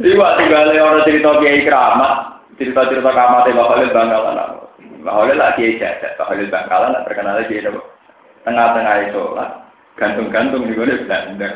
Iwa 0.04 0.28
tinggal 0.41 0.74
orang 0.74 1.06
cerita 1.06 1.30
kiai 1.38 1.62
keramat, 1.64 2.41
cerita-cerita 2.58 3.14
keramat 3.14 3.46
Mbak 3.46 3.68
Khalil 3.70 3.94
Bangkalan. 3.94 4.38
Mbak 5.06 5.14
Khalil 5.14 5.38
lah 5.38 5.54
kiai 5.54 5.78
jadat, 5.78 6.18
Mbak 6.18 6.28
Khalil 6.28 6.50
Bangkalan 6.50 7.06
terkenal 7.06 7.39
aja 7.39 7.72
tengah-tengah 8.44 8.96
itu 9.08 9.24
lah, 9.38 9.50
gantung-gantung 9.96 10.68
di 10.68 10.76
mana 10.76 11.00
Belanda 11.00 11.48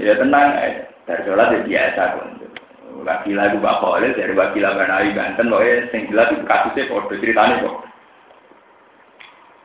ya 0.00 0.12
tenang, 0.16 0.48
dari 1.04 1.22
sholat 1.24 1.52
ya 1.52 1.60
biasa 1.64 2.02
pun. 2.16 2.28
Wakil 2.98 3.38
lagu 3.38 3.62
Pak 3.62 3.78
Khalil 3.78 4.16
dari 4.16 4.34
wakil 4.34 4.64
Banawi 4.64 5.14
Banten, 5.14 5.52
pokoknya 5.52 5.86
sing 5.94 6.10
jelas 6.10 6.34
itu 6.34 6.42
kasusnya 6.44 6.90
kode 6.90 7.14
ceritanya 7.22 7.62
kok. 7.62 7.76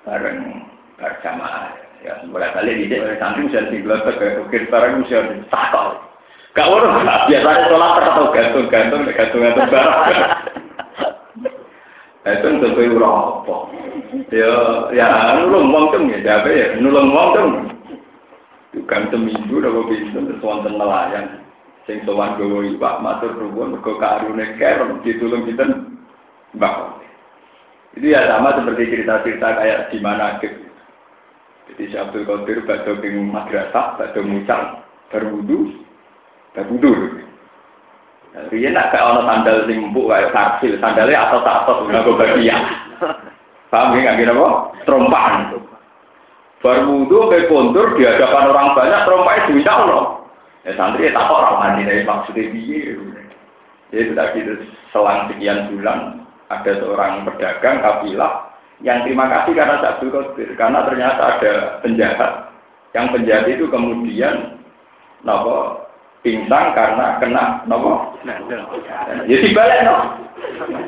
Bareng 0.05 0.39
berjamaah, 0.99 1.73
ya 2.05 2.13
mulai 2.29 2.53
kali 2.53 2.83
di 2.83 2.85
sini 2.93 3.17
santri 3.17 3.49
bisa 3.49 3.65
tinggal 3.73 4.05
ke 4.05 4.43
ukir 4.47 4.69
barang 4.69 5.01
bisa 5.07 5.25
takal. 5.49 5.97
Gak 6.53 6.69
lah, 6.69 7.25
biasanya 7.25 7.65
sholat 7.65 7.91
terkatau 7.97 8.25
gantung-gantung, 8.29 9.01
gantung-gantung 9.09 9.67
barang. 9.73 9.97
Itu 12.23 12.47
untuk 12.55 12.71
kue 12.77 12.87
apa? 12.87 13.55
Ya, 14.29 14.53
ya 14.93 15.07
nulung 15.41 15.73
wong 15.73 16.07
ya, 16.07 16.21
jabe 16.21 16.51
ya, 16.53 16.67
nulung 16.77 17.11
wong. 17.11 17.72
Bukan 18.83 19.15
seminggu 19.15 19.63
dawa 19.63 19.87
bisa 19.87 20.19
terus 20.19 20.43
wonten 20.43 20.75
nelayan. 20.75 21.39
Sing 21.87 22.03
sowan 22.03 22.35
gowo 22.35 22.67
iwak 22.67 22.99
matur 22.99 23.31
nuwun 23.31 23.79
mergo 23.79 23.95
karune 23.95 24.59
kerem 24.59 24.99
ditulung 25.07 25.47
kita 25.47 25.63
Mbak. 26.51 26.75
Itu 27.95 28.11
ya 28.11 28.27
sama 28.27 28.59
seperti 28.59 28.91
cerita-cerita 28.91 29.47
kayak 29.55 29.87
di 29.87 30.03
mana. 30.03 30.35
Jadi 31.63 31.83
si 31.87 31.95
Abdul 31.95 32.27
Qadir 32.27 32.67
badhe 32.67 32.91
ping 32.99 33.31
madrasah, 33.31 33.95
badhe 33.95 34.19
mucal, 34.19 34.83
berwudu, 35.15 35.79
berwudu. 36.51 36.91
Riyen 38.51 38.75
nak 38.75 38.91
gak 38.91 38.99
ono 38.99 39.23
sandal 39.23 39.63
sing 39.63 39.79
empuk 39.79 40.11
kaya 40.11 40.27
karsil, 40.35 40.75
sandalnya 40.83 41.23
atau 41.31 41.39
atas 41.39 41.77
nggo 41.87 42.19
bagian. 42.19 42.63
Paham 43.71 43.95
ya 43.95 44.11
nggak 44.11 44.35
apa? 44.35 45.72
Berwudu 46.63 47.27
ke 47.27 47.51
kondur 47.51 47.99
di 47.99 48.07
hadapan 48.07 48.55
orang 48.55 48.71
banyak 48.71 49.03
trompanya 49.03 49.51
juga 49.51 49.71
Allah. 49.83 50.05
Ya 50.63 50.71
santri 50.79 51.11
ya 51.11 51.11
tak 51.11 51.27
orang 51.27 51.59
mandi 51.59 51.83
dari 51.83 52.07
maksudnya 52.07 52.47
dia. 52.55 52.95
Jadi 53.91 54.15
tadi 54.15 54.37
itu 54.47 54.53
selang 54.95 55.27
sekian 55.27 55.67
bulan 55.75 56.23
ada 56.47 56.71
seorang 56.79 57.27
pedagang 57.27 57.83
kafilah 57.83 58.47
yang 58.79 59.03
terima 59.03 59.27
kasih 59.27 59.59
karena 59.59 59.83
Abdul 59.83 60.15
Qadir. 60.15 60.49
Karena 60.55 60.87
ternyata 60.87 61.21
ada 61.35 61.53
penjahat. 61.83 62.55
Yang 62.95 63.05
penjahat 63.11 63.45
itu 63.51 63.65
kemudian 63.67 64.63
nopo 65.27 65.83
pingsan 66.23 66.71
karena 66.71 67.19
kena 67.19 67.43
nopo? 67.67 68.15
Ya 69.27 69.35
balik 69.51 69.83
no 69.83 70.23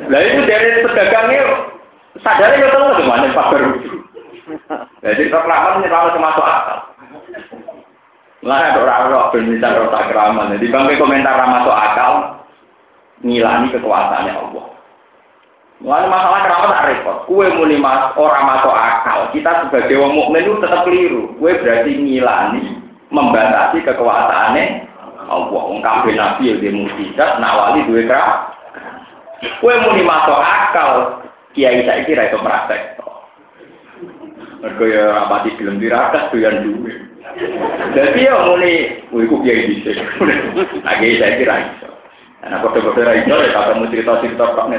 lah 0.09 0.21
itu 0.21 0.41
dari 0.45 0.85
pedagangnya 0.85 1.43
sadarnya 2.21 2.57
nggak 2.61 2.73
tahu 2.73 2.91
gimana 3.01 3.25
pak 3.33 3.47
baru 3.51 3.69
jadi 5.01 5.23
reklaman 5.29 5.81
ini 5.81 5.87
kalau 5.89 6.13
termasuk 6.13 6.45
akal 6.45 6.77
lah 8.45 8.57
ada 8.61 8.77
orang-orang 8.77 9.31
bermisal 9.33 9.73
rasa 9.89 9.99
keraman 10.05 10.53
jadi 10.57 10.65
bangke 10.69 11.01
komentar 11.01 11.33
masuk 11.49 11.73
akal 11.73 12.13
ngilani 13.25 13.73
kekuasaannya 13.73 14.33
Allah 14.37 14.65
Mulai 15.83 16.07
masalah 16.07 16.39
keramat 16.47 16.71
tak 16.71 16.85
repot. 16.87 17.17
Kue 17.27 17.51
muni 17.51 17.75
mas 17.75 18.15
orang 18.15 18.47
masuk 18.47 18.71
akal. 18.71 19.27
Kita 19.35 19.67
sebagai 19.67 19.99
wong 19.99 20.15
mukmin 20.15 20.47
itu 20.47 20.55
tetap 20.63 20.87
keliru. 20.87 21.35
Kue 21.35 21.51
berarti 21.59 21.99
ngilani, 21.99 22.79
membatasi 23.11 23.83
kekuasaannya 23.83 24.65
Allah. 25.27 25.51
Wong 25.51 25.83
kabeh 25.83 26.15
nabi 26.15 26.55
yang 26.55 26.79
mukjizat, 26.79 27.43
nawali 27.43 27.83
duwe 27.91 28.07
kera. 28.07 28.55
Kue 29.59 29.75
muni 29.83 30.07
masuk 30.07 30.39
akal. 30.39 31.19
Kiai 31.51 31.83
saya 31.83 32.07
kira 32.07 32.31
itu 32.31 32.39
praktek. 32.39 32.95
Mereka 34.63 34.83
ya 34.87 35.03
rapati 35.11 35.49
film 35.59 35.79
tirakat 35.79 36.31
tuh 36.31 36.39
yang 36.39 36.63
duwe. 36.63 36.93
Jadi 37.95 38.27
ya 38.27 38.35
muni, 38.47 39.03
kue 39.11 39.27
ku 39.27 39.43
kiai 39.43 39.67
bisa. 39.67 39.91
Lagi 40.87 41.19
saya 41.19 41.39
kira 41.39 41.55
itu. 41.63 41.87
Nah, 42.45 42.61
kode-kode 42.61 43.25
itu 43.25 43.33
ya 43.33 43.57
kalau 43.57 43.89
cerita-cerita 43.89 44.53
kok 44.53 44.69
nih 44.69 44.77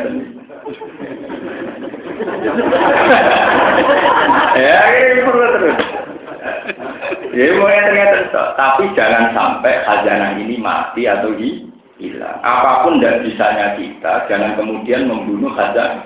ya 4.59 4.79
ini 4.91 5.23
perlu 5.23 5.47
terus. 5.55 5.79
Ya 7.35 7.55
mulai 7.55 7.87
ternyata 7.87 8.43
tapi 8.59 8.91
jangan 8.99 9.31
sampai 9.31 9.87
khazanah 9.87 10.35
ini 10.39 10.59
mati 10.59 11.07
atau 11.07 11.31
hilang. 11.39 12.39
Apa 12.43 12.83
pun 12.83 12.99
tidak 12.99 13.23
bisanya 13.27 13.77
kita, 13.79 14.27
jangan 14.27 14.59
kemudian 14.59 15.07
membunuh 15.07 15.55
khazanah. 15.55 16.03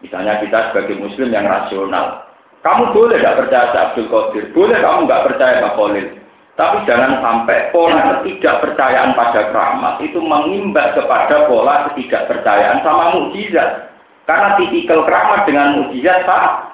Misalnya 0.00 0.40
kita 0.42 0.72
sebagai 0.72 0.98
muslim 0.98 1.30
yang 1.30 1.46
rasional, 1.46 2.26
kamu 2.62 2.94
boleh 2.94 3.18
tidak 3.18 3.38
percaya 3.42 3.90
Abdul 3.90 4.06
Qadir, 4.06 4.44
boleh 4.54 4.78
kamu 4.78 4.98
nggak 5.10 5.24
percaya 5.26 5.62
Pak 5.66 5.74
Khalil, 5.74 6.06
tapi 6.54 6.76
jangan 6.86 7.18
sampai 7.18 7.74
pola 7.74 8.22
ketidakpercayaan 8.22 9.18
pada 9.18 9.50
keramat 9.50 9.94
itu 10.04 10.22
mengimbas 10.22 10.94
kepada 10.94 11.50
pola 11.50 11.90
ketidakpercayaan 11.90 12.86
sama 12.86 13.18
mukjizat. 13.18 13.92
Karena 14.22 14.54
tipikal 14.54 15.02
keramat 15.02 15.50
dengan 15.50 15.82
mujizat 15.82 16.22
tak 16.24 16.70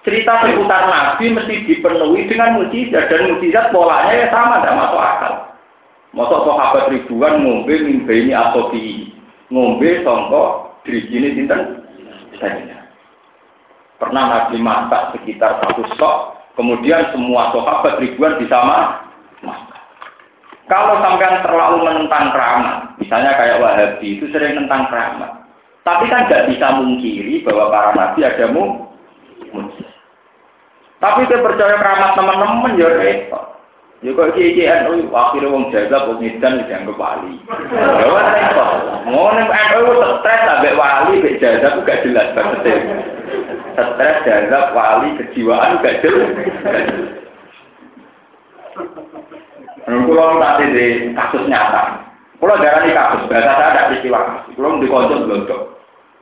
Cerita 0.00 0.32
seputar 0.40 0.88
Nabi 0.88 1.28
mesti 1.28 1.68
dipenuhi 1.68 2.24
dengan 2.24 2.56
mujizat 2.56 3.12
dan 3.12 3.36
mujizat 3.36 3.68
polanya 3.68 4.16
ya 4.16 4.26
sama, 4.32 4.64
tidak 4.64 4.78
masuk 4.80 5.02
akal. 5.02 5.34
Masuk 6.16 6.40
sahabat 6.48 6.88
ribuan 6.88 7.44
ngombe 7.44 7.74
mimpi 7.84 8.24
ini 8.24 8.32
atau 8.32 8.72
di 8.72 9.12
ngombe 9.52 10.00
songkok 10.00 10.80
ini 10.88 11.36
sinten. 11.36 11.84
Pernah 14.00 14.24
Nabi 14.32 14.56
masak 14.64 15.12
sekitar 15.12 15.60
satu 15.60 15.84
sok, 16.00 16.16
kemudian 16.56 17.12
semua 17.12 17.52
sahabat 17.52 18.00
ribuan 18.00 18.40
bisa 18.40 18.56
masak. 19.44 19.80
Kalau 20.70 21.02
sampai 21.02 21.42
terlalu 21.42 21.82
menentang 21.82 22.30
keramat, 22.30 22.94
misalnya 22.96 23.34
kayak 23.34 23.58
Wahabi 23.58 24.16
itu 24.16 24.30
sering 24.30 24.54
tentang 24.54 24.86
keramat. 24.86 25.40
Tapi 25.82 26.06
kan 26.06 26.30
nggak 26.30 26.46
bisa 26.46 26.78
mungkiri 26.78 27.42
bahwa 27.42 27.74
para 27.74 27.90
nabi 27.98 28.22
ada 28.22 28.46
mu 28.54 28.86
Tapi 31.00 31.24
saya 31.26 31.42
percaya 31.42 31.74
keramat 31.80 32.10
teman-teman 32.14 32.78
ya 32.78 32.86
repot. 32.86 33.44
Ya 34.00 34.16
kok 34.16 34.32
iki 34.32 34.56
iki 34.56 34.62
NU 34.64 35.12
akhire 35.12 35.48
wong 35.48 35.68
jaga 35.72 36.08
wong 36.08 36.24
edan 36.24 36.64
dianggap 36.64 36.96
wali. 36.96 37.36
Ya 37.74 38.06
wis 38.06 38.28
repot. 38.32 38.70
Ngono 39.10 39.40
NU 39.44 39.82
stres 40.22 40.48
ambek 40.54 40.76
wali 40.78 41.24
mek 41.24 41.36
jaga 41.40 41.76
ku 41.76 41.80
gak 41.82 42.00
jelas 42.06 42.30
banget. 42.36 42.64
Stres 43.74 44.22
jaga 44.26 44.74
wali 44.74 45.16
kejiwaan 45.20 45.80
gak 45.80 46.02
jelas. 46.02 46.30
Kalau 49.90 50.38
nanti 50.38 50.64
di 50.70 50.86
kasus 51.16 51.44
nyata, 51.50 51.98
kalau 52.40 52.56
darah 52.56 52.82
ini 52.86 52.96
kasus, 52.96 53.26
bahasa 53.28 53.52
saya 53.52 53.68
ada 53.74 53.88
peristiwa 53.90 54.18
kasus. 54.22 54.54
Kalau 54.56 54.80
di 54.80 54.88
konco 54.88 55.14
belum 55.26 55.42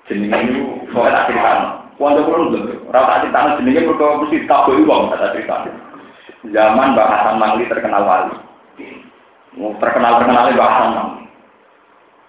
Jenenge 0.09 0.39
itu 0.49 0.65
soalnya 0.91 1.21
tak 1.21 1.25
cerita. 1.29 1.53
Wanda 2.01 2.25
kurang 2.25 2.49
belum. 2.49 2.89
Rata 2.89 3.21
tak 3.21 3.21
cerita 3.29 3.61
jenenge 3.61 3.81
mereka 3.85 4.07
mesti 4.25 4.39
tahu 4.49 4.73
uang 4.89 5.13
tak 5.13 5.37
cerita. 5.37 5.57
Zaman 6.49 6.97
Mbak 6.97 7.11
Hasan 7.13 7.37
Mangli 7.37 7.69
terkenal 7.69 8.03
wali. 8.09 8.35
Terkenal 9.59 10.13
terkenalnya 10.17 10.57
Mbak 10.57 10.71
Hasan 10.73 10.91
Mangli. 10.97 11.23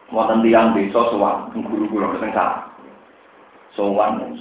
Wonten 0.10 0.42
tiang 0.42 0.74
desa 0.74 1.02
sowan 1.14 1.54
guru-guru 1.54 2.18
salah. 2.20 2.69
Sowan 3.80 4.36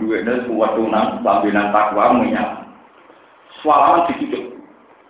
duwene 0.00 0.48
kuat 0.48 0.72
tunang 0.72 1.20
pambinan 1.20 1.68
takwa 1.76 2.16
minyak. 2.16 2.64
Swalaman 3.60 4.08
dicucuk. 4.08 4.56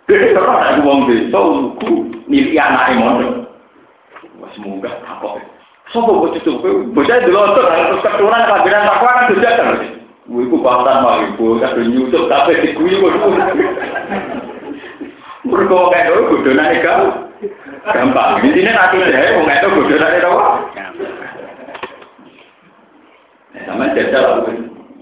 Dhewe 0.03 0.35
terus 0.35 0.51
ada 0.51 0.83
wong 0.83 1.07
desa 1.07 1.39
lugu 1.39 2.11
nilai 2.27 2.59
anake 2.59 2.99
mondok. 2.99 3.33
Wes 4.43 4.55
munggah 4.59 4.91
takok. 4.99 5.39
Sopo 5.95 6.27
bocah 6.27 6.43
itu, 6.43 6.59
bocah 6.91 7.17
delontor, 7.23 7.65
terus 7.71 8.03
keturunan 8.03 8.49
kabinan 8.51 8.83
takwa 8.83 9.09
kan 9.15 9.25
sudah 9.31 9.53
kan. 9.55 9.69
Iku 10.29 10.57
bahkan 10.61 11.01
mau 11.01 11.23
ibu, 11.23 11.57
tapi 11.63 11.87
nyusup 11.87 12.27
tapi 12.27 12.59
diguyu 12.59 12.99
kok. 12.99 13.31
Mergo 15.47 15.89
kayak 15.89 16.11
dulu 16.11 16.21
bodona 16.35 16.75
eka 16.75 16.93
gampang. 17.95 18.43
Di 18.43 18.49
sini 18.53 18.69
nanti 18.75 19.01
saya 19.01 19.39
mau 19.39 19.47
itu 19.47 19.67
bodona 19.71 20.07
itu 20.19 20.29
apa? 20.29 20.47
Sama 23.89 23.97
jajal 23.97 24.45
aku. 24.45 24.51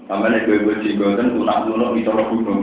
Sama 0.08 0.32
nih 0.32 0.40
gue 0.48 0.64
gue 0.64 0.80
jenggotan 0.80 1.36
tunak 1.36 1.68
tunak 1.68 1.92
di 1.92 2.00
tolong 2.08 2.28
gunung 2.32 2.62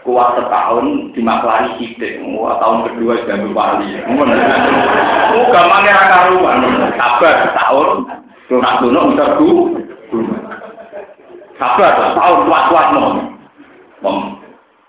kuat 0.00 0.32
setahun 0.32 1.12
dimaklari 1.12 1.76
sidik, 1.76 2.24
wah 2.40 2.56
tahun 2.56 2.88
kedua 2.88 3.20
sudah 3.20 3.36
berwali. 3.36 4.00
Oh, 4.08 5.44
gampangnya 5.52 5.92
raka 5.92 6.18
rumah, 6.32 6.56
sabar 6.96 7.34
setahun, 7.44 8.08
lunak-lunak 8.48 9.04
bisa 9.12 9.26
ku, 9.36 9.76
sabar 11.60 11.90
setahun 12.00 12.48
kuat-kuat 12.48 12.86
no. 12.96 13.04
Mom, 14.00 14.40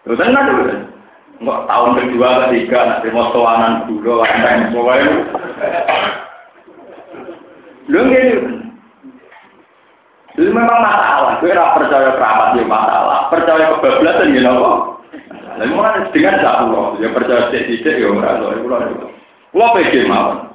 itu 0.07 0.15
kan 0.15 0.31
ada 0.31 0.87
Enggak 1.43 1.59
tahun 1.67 1.91
kedua 1.99 2.47
ketiga 2.47 2.79
nanti 2.87 3.11
mau 3.11 3.33
soanan 3.35 3.89
dulu, 3.89 4.23
ada 4.23 4.71
pokoknya. 4.71 5.11
Lu 7.91 7.99
itu 10.39 10.47
memang 10.47 10.79
masalah. 10.79 11.43
Gue 11.43 11.51
percaya 11.51 12.15
kerabat 12.15 12.55
dia 12.55 12.63
masalah. 12.63 13.27
Percaya 13.27 13.75
kebablasan 13.75 14.35
ya 14.35 14.41
nopo. 14.47 15.03
Lalu 15.59 15.73
mana 15.75 16.07
dengan 16.15 16.39
satu 16.39 16.95
ya 17.03 17.11
percaya 17.11 17.51
tidak 17.51 17.95
ya 17.99 18.07
lah. 18.15 18.39
Kalau 19.51 19.75
pede 19.75 20.07
mau, 20.07 20.47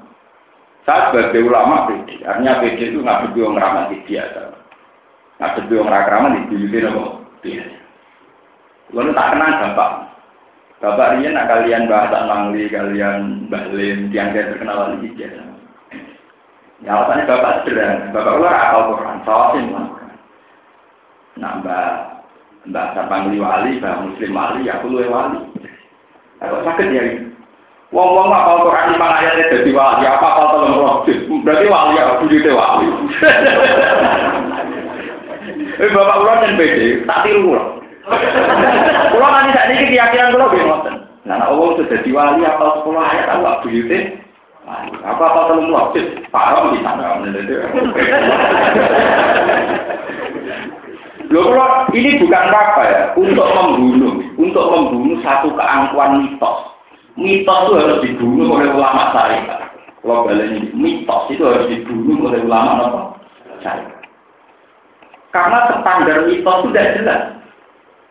saya 0.88 1.12
sebagai 1.12 1.44
ulama 1.44 1.84
pede, 1.84 2.24
artinya 2.24 2.64
pede 2.64 2.84
itu 2.88 3.04
nggak 3.04 3.28
berdua 3.28 3.52
ngeramati 3.52 3.96
biasa, 4.08 4.56
nggak 5.36 5.52
berdua 5.60 5.80
ngeramati 5.84 6.38
di 6.48 6.54
bibir 6.64 6.88
apa 6.88 7.04
biasa. 7.44 7.78
Lalu 8.96 9.10
tak 9.12 9.28
kenal 9.36 9.52
bapak. 9.60 9.90
Bapak 10.76 11.08
nak 11.20 11.48
kalian 11.48 11.88
bahasa 11.88 12.18
mangli, 12.28 12.68
kalian 12.68 13.48
bahlin, 13.48 14.12
yang 14.12 14.32
saya 14.32 14.52
terkenal 14.52 14.96
lagi 14.96 15.08
biasa. 15.12 15.55
Ya 16.84 16.92
alasannya 16.92 17.24
bapak 17.24 17.64
sederhana, 17.64 18.12
bapak 18.12 18.36
ular 18.36 18.52
akal 18.52 18.82
Quran, 18.92 19.16
sawasin 19.24 19.64
Quran. 19.72 19.88
Nambah 21.40 21.84
Mbak 22.68 22.86
Sapangli 22.92 23.38
wali, 23.40 23.80
Mbak 23.80 24.00
Muslim 24.04 24.30
wali, 24.36 24.68
ya 24.68 24.76
aku 24.76 24.92
luwe 24.92 25.08
wali. 25.08 25.40
Aku 26.44 26.56
sakit 26.68 26.92
ya. 26.92 27.02
Wong-wong 27.94 28.28
apa 28.28 28.60
Quran 28.60 28.92
lima 28.92 29.08
ayatnya 29.08 29.52
jadi 29.56 29.70
wali, 29.72 30.04
apa 30.04 30.26
kalau 30.36 30.48
tolong? 30.52 31.00
Berarti 31.46 31.66
wali 31.70 31.96
ya, 31.96 32.20
bujute 32.20 32.50
wali. 32.52 32.86
Eh 35.76 35.92
bapak 35.92 36.24
ulang 36.24 36.40
dan 36.40 36.56
PD, 36.56 37.04
tak 37.04 37.20
tiru 37.28 37.52
ulang. 37.52 37.84
Ulang 39.12 39.32
nanti 39.32 39.50
saat 39.52 39.68
ini 39.76 39.92
keyakinan 39.92 40.32
gak 40.32 40.56
ngoten. 40.56 40.96
Nah, 41.28 41.52
Allah 41.52 41.68
sudah 41.76 42.00
jadi 42.00 42.10
wali 42.16 42.42
apa 42.48 42.80
sepuluh 42.80 43.04
ayat, 43.04 43.28
aku 43.28 43.44
gak 43.44 43.60
bujute 43.60 43.98
Apa 44.66 45.22
apa 45.22 45.40
belum 45.54 45.70
logis? 45.70 46.06
Paham 46.34 46.74
di 46.74 46.82
sana. 46.82 47.22
Loh, 51.26 51.50
ini 51.90 52.22
bukan 52.22 52.46
apa 52.54 52.82
ya, 52.86 53.00
untuk 53.18 53.46
membunuh, 53.50 54.14
untuk 54.38 54.66
membunuh 54.66 55.18
satu 55.22 55.54
keangkuhan 55.54 56.22
mitos. 56.22 56.58
Mitos 57.18 57.60
itu 57.66 57.74
harus 57.78 57.98
dibunuh 58.02 58.46
oleh 58.58 58.68
ulama 58.74 59.10
syariat. 59.14 59.70
Kalau 60.06 60.30
ini 60.30 60.70
mitos 60.74 61.22
itu 61.34 61.42
harus 61.42 61.66
dibunuh 61.66 62.30
oleh 62.30 62.42
ulama 62.46 62.70
apa? 62.78 63.00
Syariat. 63.62 64.02
Karena 65.34 65.58
standar 65.82 66.18
mitos 66.26 66.62
tidak 66.70 66.90
jelas. 66.98 67.22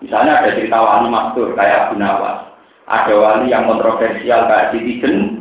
Misalnya 0.03 0.43
ada 0.43 0.56
cerita 0.56 0.76
wali 0.76 1.08
mastur 1.08 1.56
kayak 1.56 1.88
Abu 1.88 1.95
Nawas. 1.99 2.51
Ada 2.86 3.14
wali 3.16 3.49
yang 3.49 3.66
kontroversial 3.68 4.45
kayak 4.47 4.76
Siti 4.76 4.99
Nah, 5.01 5.35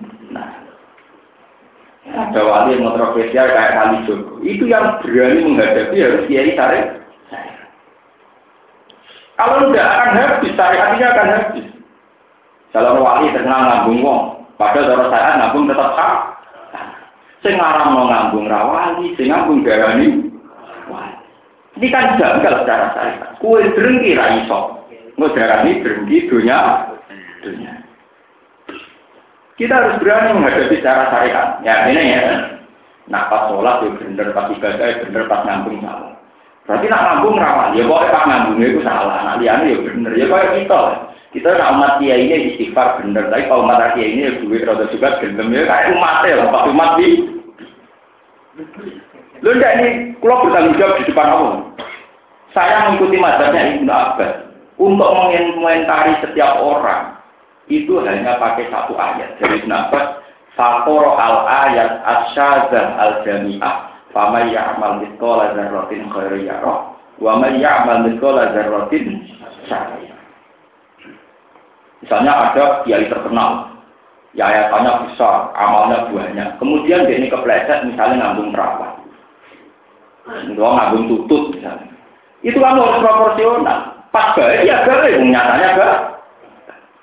ada 2.05 2.41
wali 2.45 2.77
yang 2.77 2.93
kontroversial 2.93 3.49
kayak 3.49 3.75
Kali 3.81 3.97
Joko. 4.05 4.33
Itu 4.45 4.69
yang 4.69 5.01
berani 5.01 5.41
menghadapi 5.41 5.97
harus 5.97 6.25
kiai 6.29 6.53
syariat. 6.53 7.01
Kalau 9.35 9.73
tidak 9.73 9.89
akan 9.89 10.15
habis, 10.21 10.53
syariatnya 10.55 11.07
akan 11.11 11.29
habis. 11.33 11.67
Kalau 12.77 13.01
wali 13.01 13.33
terkenal 13.33 13.61
ngambung 13.67 13.99
wong, 14.05 14.23
padahal 14.61 14.89
cara 14.93 15.05
saya 15.09 15.31
ngambung 15.41 15.65
tetap 15.71 15.91
sah. 15.97 16.15
Sing 17.41 17.55
ngaram 17.61 17.93
mau 17.93 18.09
ngambung 18.09 18.47
rawali, 18.49 19.17
sing 19.17 19.33
ngambung 19.33 19.65
darani. 19.65 20.33
Ini 21.75 21.87
kan 21.91 22.21
janggal 22.21 22.63
secara 22.63 22.87
syariat. 22.95 23.31
Kue 23.41 23.65
berhenti 23.73 24.15
ra 24.15 24.45
iso. 24.45 24.87
Mau 25.17 25.33
darani 25.33 25.81
berhenti 25.81 26.29
dunia. 26.29 26.89
dunia. 27.43 27.84
Kita 29.55 29.75
harus 29.79 29.99
berani 30.03 30.35
menghadapi 30.35 30.83
cara 30.83 31.15
syariat. 31.15 31.63
Ya 31.63 31.87
ini 31.87 32.03
ya. 32.11 32.23
Nah 33.07 33.29
pas 33.29 33.53
sholat 33.53 33.85
ya 33.85 33.91
bener, 34.01 34.33
pas 34.33 34.51
ibadah 34.51 34.87
ya 34.89 34.97
bener, 35.07 35.23
pas 35.31 35.45
ngambung 35.45 35.79
salah. 35.85 36.17
Berarti 36.65 36.87
nak 36.89 37.05
ngambung 37.05 37.37
rawan, 37.37 37.77
ya 37.77 37.85
pokoknya 37.85 38.15
pak 38.17 38.25
ngambung 38.25 38.57
itu 38.65 38.81
salah, 38.81 39.21
nak 39.21 39.37
liane 39.37 39.77
ya 39.77 39.79
bener, 39.85 40.13
ya 40.17 40.25
kayak 40.25 40.53
kita. 40.65 40.81
Kita 41.37 41.49
nak 41.61 41.73
umat 41.77 41.93
dia 42.01 42.15
ini 42.17 42.57
istighfar 42.57 43.05
bener, 43.05 43.29
tapi 43.29 43.45
kalau 43.45 43.69
umat 43.69 43.93
dia 43.93 44.07
ini 44.09 44.21
ya 44.25 44.33
duit 44.41 44.65
rada 44.65 44.89
juga 44.89 45.21
gendem 45.21 45.53
ya 45.53 45.69
kayak 45.69 45.93
umat 45.93 46.17
ya, 46.25 46.49
pas 46.49 46.65
umat 46.73 46.91
di. 46.97 47.09
Lu 49.45 49.51
enggak 49.53 49.75
ini, 49.77 49.89
kalau 50.25 50.41
bertanggung 50.49 50.79
jawab 50.81 50.97
di 51.03 51.09
depan 51.11 51.29
Allah. 51.29 51.55
Saya 52.55 52.87
mengikuti 52.87 53.19
mazhabnya 53.19 53.77
Ibnu 53.77 53.91
Abbas 53.91 54.33
untuk 54.79 55.11
mengomentari 55.11 56.15
setiap 56.23 56.63
orang 56.63 57.19
itu 57.69 57.97
hanya 58.05 58.37
pakai 58.37 58.69
satu 58.69 58.95
ayat 58.97 59.41
Ibnu 59.41 59.73
Abbas. 59.73 60.21
Fakoro 60.55 61.19
al 61.19 61.49
ayat 61.51 61.99
asyazah 62.07 62.87
al 62.95 63.13
jami'ah 63.27 63.95
Fama 64.15 64.47
ya'mal 64.47 65.03
mithqala 65.03 65.59
dzarratin 65.59 66.07
khairan 66.07 66.47
yarah 66.47 66.95
wa 67.19 67.43
man 67.43 67.59
ya'mal 67.59 68.07
mithqala 68.07 68.55
dzarratin 68.55 69.27
syarran. 69.67 70.15
Misalnya 71.99 72.33
ada 72.53 72.65
kiai 72.87 73.11
terkenal, 73.11 73.75
ya 74.37 74.47
ayatannya 74.47 75.09
besar, 75.09 75.51
amalnya 75.57 76.05
banyak. 76.13 76.49
Kemudian 76.61 77.09
dia 77.09 77.17
ini 77.17 77.33
kepleset, 77.33 77.89
misalnya 77.89 78.29
ngambung 78.29 78.53
perawan. 78.53 78.93
Dia 80.53 80.53
ngambung 80.63 81.05
tutut 81.09 81.57
misalnya. 81.57 81.89
Itu 82.45 82.61
kan 82.61 82.77
harus 82.77 83.01
proporsional. 83.01 83.81
Pas 84.13 84.37
baik 84.37 84.69
ya 84.69 84.85
baik, 84.85 85.17
nyatanya 85.27 85.69
gak. 85.81 85.99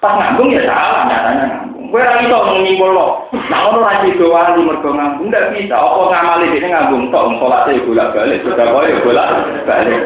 Pas 0.02 0.18
ngambung 0.18 0.50
ya 0.50 0.66
salah, 0.66 1.06
nyatanya 1.06 1.46
ngambung. 1.46 1.86
Kowe 1.94 2.02
ora 2.02 2.18
iso 2.26 2.88
lo. 2.90 3.08
Nah 3.32 3.60
ngono 3.62 3.86
ra 3.86 4.02
sido 4.02 4.26
wali 4.34 4.66
mergo 4.66 4.90
ngambung 4.90 5.30
ndak 5.30 5.54
bisa. 5.54 5.78
Apa 5.78 6.02
ngamali 6.10 6.52
dene 6.58 6.68
ngambung 6.74 7.14
tok 7.14 7.38
salate 7.38 7.86
bolak-balik, 7.86 8.42
sudah 8.42 8.66
kok 8.66 8.88
ya 8.90 8.98
bolak-balik. 9.06 10.02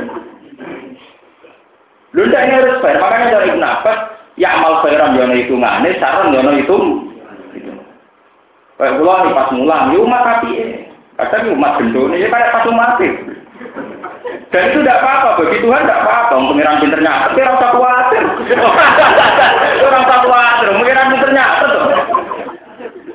Lho 2.12 2.24
ndak 2.28 2.43
ini 2.43 2.54
harus 2.60 2.80
fair. 2.84 3.00
Makanya 3.00 3.39
dari 3.39 3.56
Abbas, 3.56 4.00
ya 4.36 4.50
amal 4.60 4.84
khairan 4.84 5.16
yono 5.16 5.34
hitungane, 5.39 5.89
saran 6.04 6.36
yono 6.36 6.52
hitung. 6.60 6.86
Kayak 8.76 9.00
kula 9.00 9.24
nih 9.24 9.32
pas 9.32 9.50
mulang, 9.56 9.96
ya 9.96 10.00
umat 10.04 10.24
api 10.28 10.52
Kadang 11.16 11.56
umat 11.56 11.80
gendone 11.80 12.20
ya 12.20 12.28
kayak 12.28 12.52
pas 12.52 12.68
umat 12.68 13.00
Dan 14.56 14.62
itu 14.72 14.78
tidak 14.84 14.99
apa-apa, 15.03 15.30
bagi 15.43 15.58
Tuhan 15.60 15.84
tidak 15.84 15.99
apa-apa. 16.06 16.34
Pengiran 16.47 16.80
pinternya, 16.80 17.14
tapi 17.28 17.39
orang 17.43 17.60
tak 17.60 17.72
khawatir. 17.76 18.24
orang 19.91 20.03
tak 20.08 20.20
khawatir, 20.24 20.68
pengiran 20.80 21.08
pinternya, 21.12 21.45
tuh. 21.60 21.84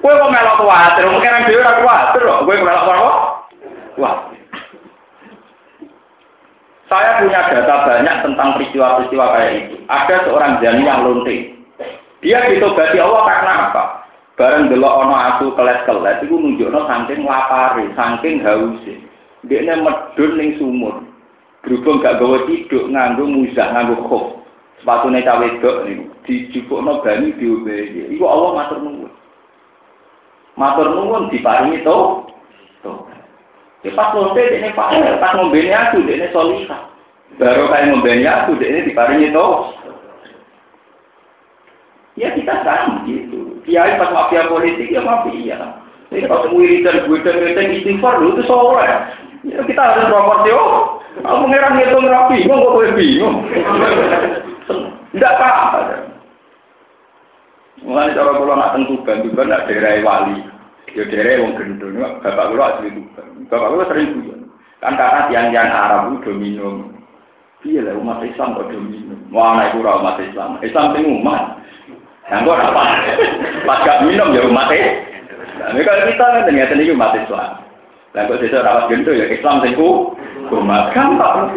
Kue 0.00 0.12
kok 0.16 0.32
melok 0.32 0.56
khawatir, 0.60 1.04
pengiran 1.08 1.42
dia 1.48 1.58
orang 1.64 1.78
khawatir. 1.80 2.22
Kue 2.44 2.56
melok 2.60 2.84
apa? 2.84 3.12
Wah. 4.00 4.16
Saya 6.90 7.22
punya 7.22 7.40
data 7.46 7.86
banyak 7.86 8.16
tentang 8.26 8.48
peristiwa-peristiwa 8.58 9.26
kayak 9.38 9.52
itu. 9.62 9.76
Ada 9.86 10.26
seorang 10.26 10.58
jani 10.58 10.82
yang 10.82 11.06
lonte. 11.06 11.36
Dia 12.20 12.50
ditobati 12.50 12.98
Allah 12.98 13.22
karena 13.30 13.52
apa? 13.70 13.84
Bareng 14.34 14.72
delok 14.72 15.04
ono 15.04 15.14
asu 15.14 15.46
kelet-kelet 15.54 16.24
itu 16.24 16.34
nunjukno 16.34 16.88
saking 16.88 17.28
lapare, 17.28 17.84
saking 17.94 18.40
hause. 18.42 19.09
Dia 19.48 19.64
medun 19.64 20.36
ning 20.36 20.60
sumur. 20.60 21.00
Berhubung 21.60 22.00
gak 22.00 22.20
gawa 22.20 22.44
tiduk 22.48 22.88
nganggo 22.88 23.24
muzah 23.28 23.72
nganggo 23.72 23.96
khof. 24.08 24.24
Sepatune 24.80 25.20
cawe 25.20 25.44
wedok 25.44 25.76
niku 25.84 26.04
dijupukno 26.24 27.04
banyu 27.04 27.36
diombeni. 27.36 28.16
Iku 28.16 28.24
Allah 28.24 28.50
matur 28.56 28.78
nuwun. 28.80 29.12
Matur 30.56 30.88
nuwun 30.96 31.28
diparingi 31.28 31.84
to. 31.84 32.24
To. 32.80 33.04
Ya 33.84 33.92
pas 33.92 34.12
lonte 34.16 34.40
dene 34.40 34.72
Pak, 34.72 35.20
pas 35.20 35.36
ngombeni 35.36 35.72
aku 35.72 36.00
dene 36.04 36.32
solihah. 36.32 36.88
Baru 37.36 37.68
kayak 37.68 37.92
ngombeni 37.92 38.24
aku 38.24 38.56
dene 38.56 38.88
diparingi 38.88 39.32
to. 39.32 39.46
Ya 42.16 42.32
kita 42.32 42.64
kan 42.64 43.04
gitu. 43.04 43.60
Kiai 43.68 44.00
pas 44.00 44.12
mafia 44.12 44.48
politik 44.48 44.88
ya 44.88 45.04
mafia. 45.04 45.76
Ini 46.08 46.26
pas 46.26 46.48
wiridan 46.50 47.06
gue 47.06 47.22
dan 47.22 47.70
istighfar 47.70 48.18
lu 48.18 48.34
itu 48.34 48.42
soleh. 48.48 48.90
Ya, 49.46 49.60
kita 49.64 49.80
harus. 49.80 50.12
Oh, 50.12 51.00
aku 51.24 51.44
ngitung 51.48 51.74
ngitung 51.76 52.06
rapi, 52.12 52.44
kok 52.44 52.60
gue 52.76 52.92
bingung. 52.92 53.36
Tidak 55.10 55.32
apa-apa. 55.36 56.06
Mulai 57.80 58.12
cara 58.12 58.36
kalau 58.36 58.54
nak 58.60 58.76
tentu 58.76 59.00
kan 59.08 59.24
juga 59.24 59.48
nak 59.48 59.64
daerah 59.64 60.04
wali, 60.04 60.36
ya 60.92 61.08
daerah 61.08 61.40
yang 61.40 61.56
gendong. 61.56 61.96
Bapak 62.20 62.52
gue 62.52 62.60
asli 62.60 62.88
tuban. 62.92 63.26
Bapak 63.48 63.68
gue 63.72 63.88
sering 63.88 64.08
tuban. 64.12 64.40
Kan 64.84 64.96
karena 65.00 65.20
tiang-tiang 65.32 65.72
Arab 65.72 66.00
itu 66.12 66.16
dominum. 66.28 66.92
Iya 67.64 67.80
lah 67.88 67.94
umat 68.00 68.20
Islam 68.24 68.56
kok 68.56 68.68
dominum. 68.68 69.20
Mana 69.32 69.72
itu 69.72 69.80
umat 69.80 70.16
Islam? 70.20 70.60
Islam 70.60 70.92
itu 70.96 71.08
umat. 71.20 71.42
Yang 72.28 72.40
gue 72.46 72.56
apa? 72.56 72.82
Pas 73.64 73.80
gak 73.84 74.00
minum 74.04 74.28
ya 74.36 74.44
umat 74.44 74.68
Islam. 74.68 75.08
Nah, 75.60 75.76
kalau 75.84 76.08
kita 76.08 76.24
kan 76.24 76.46
ternyata 76.48 76.72
ini 76.76 76.92
umat 76.96 77.12
Islam. 77.16 77.69
Lah 78.10 78.26
kok 78.26 78.42
desa 78.42 78.66
rawat 78.66 78.90
gendho 78.90 79.14
ya 79.14 79.30
Islam 79.30 79.62
sing 79.62 79.78
ku 79.78 80.18
umat 80.50 80.90
gampang. 80.90 81.54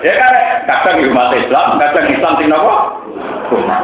ya 0.00 0.12
kan 0.16 0.34
kadang 0.64 1.04
umat 1.12 1.36
Islam, 1.36 1.76
kadang 1.76 2.06
Islam 2.08 2.32
sing 2.40 2.48
napa? 2.48 2.76
Umat. 3.52 3.82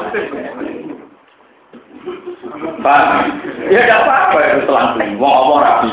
Pak, 2.85 3.03
ya 3.73 3.81
tidak 3.85 4.01
apa-apa 4.05 4.39
itu 4.41 4.61
selang-seling. 4.69 5.17
Wong 5.17 5.33
apa 5.33 5.55
rapi 5.65 5.91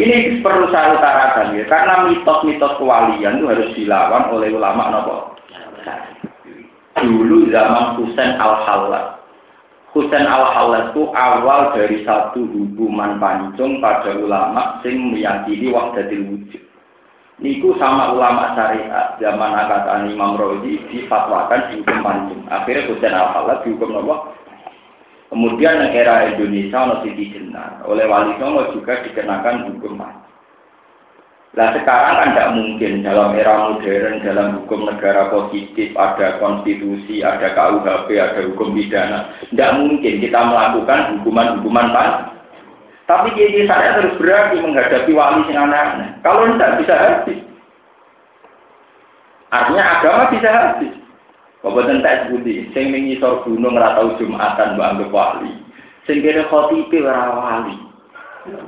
Ini 0.00 0.42
perlu 0.42 0.68
saya 0.68 0.98
utarakan 0.98 1.56
ya, 1.56 1.64
karena 1.70 1.94
mitos-mitos 2.10 2.76
kewalian 2.76 3.40
itu 3.40 3.46
harus 3.48 3.70
dilawan 3.78 4.28
oleh 4.32 4.50
ulama 4.52 4.92
nopo. 4.92 5.16
Dulu 7.00 7.48
zaman 7.52 8.00
Husain 8.00 8.36
al-Halal, 8.36 9.23
Husain 9.94 10.26
al 10.26 10.90
itu 10.90 11.06
awal 11.14 11.70
dari 11.70 12.02
satu 12.02 12.42
hubungan 12.50 13.22
pancung 13.22 13.78
pada 13.78 14.10
ulama 14.18 14.82
sing 14.82 15.14
meyakini 15.14 15.70
wahdatil 15.70 16.34
wujud. 16.34 16.62
Niku 17.38 17.78
sama 17.78 18.10
ulama 18.10 18.58
syariat 18.58 19.14
zaman 19.22 19.54
angkatan 19.54 20.10
Imam 20.10 20.34
Rozi 20.34 20.82
difatwakan 20.90 21.70
dihukum 21.70 21.98
pancung. 22.02 22.42
Akhirnya 22.50 22.90
Husain 22.90 23.14
al 23.14 23.62
dihukum 23.62 23.94
apa? 24.02 24.34
Kemudian 25.30 25.78
era 25.94 26.26
Indonesia 26.26 26.78
no 26.90 26.98
Siti 27.06 27.30
Jenar 27.30 27.86
oleh 27.86 28.06
Wali 28.10 28.34
Songo 28.42 28.74
juga 28.74 28.98
dikenakan 29.06 29.78
hukum 29.78 29.94
pancung. 29.94 30.33
Nah 31.54 31.70
sekarang 31.70 32.14
kan 32.18 32.28
tidak 32.34 32.52
mungkin 32.58 32.92
dalam 33.06 33.30
era 33.38 33.54
modern, 33.70 34.26
dalam 34.26 34.48
hukum 34.58 34.90
negara 34.90 35.30
positif, 35.30 35.94
ada 35.94 36.42
konstitusi, 36.42 37.22
ada 37.22 37.54
KUHP, 37.54 38.08
ada 38.18 38.40
hukum 38.50 38.74
pidana. 38.74 39.30
Tidak 39.54 39.70
mungkin 39.78 40.18
kita 40.18 40.40
melakukan 40.50 41.22
hukuman-hukuman 41.22 41.94
pan. 41.94 42.10
Tapi 43.06 43.38
jadi 43.38 43.70
saya 43.70 44.02
terus 44.02 44.18
berani 44.18 44.66
menghadapi 44.66 45.12
wali 45.14 45.46
yang 45.54 45.70
aneh-aneh. 45.70 46.10
Kalau 46.26 46.50
tidak 46.58 46.82
bisa 46.82 46.94
habis. 46.96 47.40
Artinya 49.54 49.84
agama 50.00 50.22
bisa 50.34 50.50
habis. 50.50 50.92
Bapak 51.62 51.88
tentak 51.88 52.28
budi, 52.28 52.68
sing 52.76 52.92
ning 52.92 53.08
ngisor 53.08 53.40
gunung 53.40 53.78
ora 53.78 53.96
tau 53.96 54.12
Jumatan 54.20 54.76
mbak 54.76 54.88
anggap 54.90 55.08
wali. 55.14 55.52
Sing 56.04 56.20
kene 56.20 56.44
khotibe 56.50 56.98
wali. 57.04 57.83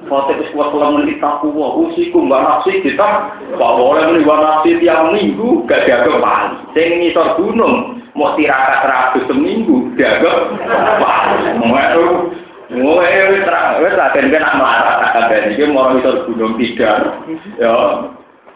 Foto 0.08 0.32
itu 0.32 0.56
kuat 0.56 0.72
kalau 0.72 0.96
menit 0.96 1.20
aku 1.20 1.52
wah 1.52 1.76
usiku 1.76 2.24
mbak 2.24 2.40
nafsi 2.40 2.80
kita 2.80 3.28
pak. 3.52 3.72
Boleh 3.76 4.08
meni 4.08 4.24
mbak 4.24 4.40
nafsi 4.40 4.80
tiap 4.80 5.12
minggu 5.12 5.68
gak 5.68 5.84
jaga 5.84 6.16
wali. 6.16 6.56
Sing 6.72 7.04
ngisor 7.04 7.36
gunung 7.36 8.00
mau 8.16 8.32
tirakat 8.40 8.88
ratus 8.88 9.28
seminggu 9.28 9.92
jaga 10.00 10.56
wali. 10.96 11.60
Mau 11.60 11.76
mau 12.72 12.98
terang, 13.04 13.78
wes 13.84 13.94
lah 13.94 14.10
kan 14.16 14.32
kena 14.32 14.56
melarat 14.56 15.12
kabeh. 15.12 15.52
Iki 15.52 15.68
mau 15.68 15.92
ngisor 15.92 16.24
gunung 16.24 16.56
tiga, 16.56 17.20
ya. 17.60 17.76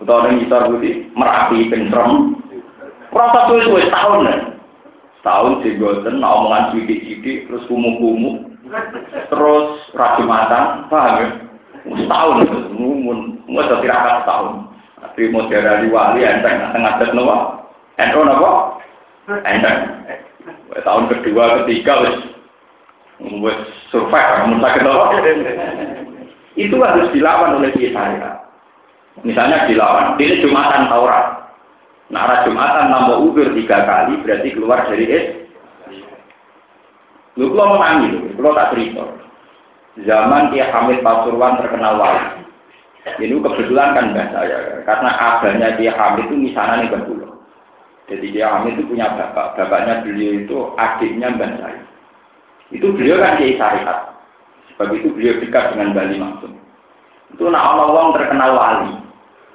Utawa 0.01 0.33
ngisor 0.33 0.73
budi 0.73 1.05
merapi 1.13 1.69
pentrem 1.69 2.41
Proses 3.13 3.61
itu 3.61 3.91
tahun. 3.91 4.21
Nih. 4.25 4.39
Tahun 5.21 5.61
sih 5.61 5.77
boten 5.77 6.25
omongan 6.25 6.73
sidik-sidik 6.73 7.45
terus 7.45 7.69
kumuh-kumuh 7.69 8.50
terus 9.31 9.67
raju 9.97 10.23
matang, 10.29 10.87
paham 10.93 11.15
ya? 11.21 11.29
Setahun 11.81 12.45
ngumun, 12.77 13.41
mau 13.49 13.65
tirakat 13.81 14.23
setahun. 14.23 14.69
Tapi 15.01 15.33
mau 15.33 15.49
dari 15.49 15.89
wali 15.89 16.21
enteng 16.21 16.77
tengah 16.77 17.01
set 17.01 17.17
nopo, 17.17 17.65
enteng 17.97 18.29
nopo, 18.29 18.77
enteng. 19.49 20.05
Tahun 20.85 21.09
kedua, 21.09 21.65
ketiga 21.65 22.05
wis 22.05 22.17
wis 23.41 23.59
survive, 23.89 24.45
mun 24.45 24.61
sakit 24.61 24.85
nopo. 24.85 25.05
Itu 26.61 26.77
harus 26.85 27.09
dilawan 27.17 27.57
oleh 27.57 27.73
kita. 27.73 28.45
Misalnya 29.25 29.69
dilawan, 29.69 30.21
ini 30.21 30.45
Jumatan 30.45 30.93
Taurat. 30.93 31.49
Nah, 32.13 32.45
Jumatan 32.45 32.93
nambah 32.93 33.25
udur 33.25 33.49
tiga 33.57 33.89
kali 33.89 34.21
berarti 34.21 34.49
keluar 34.53 34.85
dari 34.85 35.07
es. 35.09 35.40
Lu 37.41 37.57
kalau 37.57 37.81
menangi, 37.81 38.37
lu 38.37 38.53
tak 38.53 38.77
cerita. 38.77 39.01
Zaman 40.05 40.53
dia 40.53 40.69
Hamid 40.69 41.01
Pasuruan 41.01 41.57
terkenal 41.57 41.97
wali. 41.97 42.45
Ini 43.17 43.33
kebetulan 43.33 43.97
kan 43.97 44.13
mbak 44.13 44.29
saya, 44.37 44.85
karena 44.85 45.11
abahnya 45.17 45.69
dia 45.81 45.97
Hamid 45.97 46.29
itu 46.29 46.37
misalnya 46.37 46.85
nih 46.85 47.01
Pulau. 47.09 47.41
Jadi 48.13 48.27
dia 48.29 48.53
Hamid 48.53 48.77
itu 48.77 48.93
punya 48.93 49.09
bapak, 49.17 49.57
bapaknya 49.57 50.05
beliau 50.05 50.37
itu 50.37 50.59
adiknya 50.77 51.33
mbak 51.33 51.65
saya. 51.65 51.81
Itu 52.69 52.93
beliau 52.93 53.25
kan 53.25 53.41
kiai 53.41 53.57
syariat. 53.57 54.21
Sebab 54.77 54.97
itu 55.01 55.09
beliau 55.17 55.41
dekat 55.41 55.65
dengan 55.73 55.97
Bali 55.97 56.17
langsung. 56.21 56.55
Itu 57.33 57.49
nak 57.49 57.77
Allah 57.77 58.17
terkenal 58.17 58.51
wali. 58.53 58.93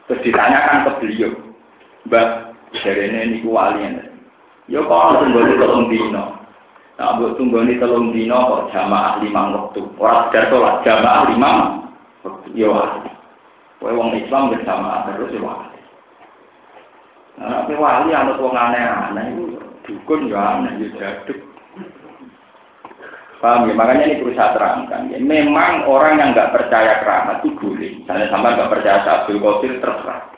Terus 0.05 0.21
ditanyakan 0.21 0.86
ke 0.86 0.91
beliau, 1.01 1.31
Mbak, 2.05 2.27
dari 2.86 3.09
ini 3.09 3.17
ini 3.25 3.38
kualian. 3.41 4.05
Ya 4.69 4.86
kok 4.86 5.17
tunggu 5.17 5.49
di 5.49 5.55
telung 5.57 5.89
dino. 5.89 6.45
Nah, 6.96 7.20
buat 7.20 7.36
di 7.36 7.76
telung 7.76 8.16
dino 8.16 8.39
kok 8.39 8.72
jamaah 8.72 9.20
lima 9.20 9.52
waktu. 9.52 9.84
Orang 10.00 10.32
sekedar 10.32 10.48
sholat 10.48 10.76
jamaah 10.88 11.24
lima 11.28 11.52
waktu. 12.24 12.48
Ya 12.56 12.72
wali. 12.72 13.12
Kue 13.84 13.91
wong 13.91 14.16
Islam 14.16 14.56
bersama 14.56 15.04
terus 15.12 15.36
ya. 15.36 15.43
Nah, 17.36 17.68
tapi 17.68 17.76
wali 17.76 18.16
anut 18.16 18.39
wong 18.39 18.56
aneh-aneh 18.56 19.26
itu 19.36 19.43
dukun 19.84 20.32
ya 20.32 20.39
aneh 20.56 20.72
ya 20.80 20.88
jaduk. 20.96 21.39
Paham 23.43 23.68
ya? 23.68 23.76
Makanya 23.76 24.08
ini 24.08 24.20
perlu 24.24 24.32
saya 24.32 24.56
terangkan. 24.56 25.12
Ya. 25.12 25.20
Memang 25.20 25.84
orang 25.91 26.24
yang 26.24 26.32
nggak 26.32 26.56
percaya 26.56 27.04
keramat 27.04 27.43
itu 27.43 27.60
boleh. 27.60 27.91
Misalnya 28.02 28.32
sama 28.32 28.56
nggak 28.56 28.72
percaya 28.72 29.04
Abdul 29.04 29.43
Qadir 29.43 29.84
terserah. 29.84 30.34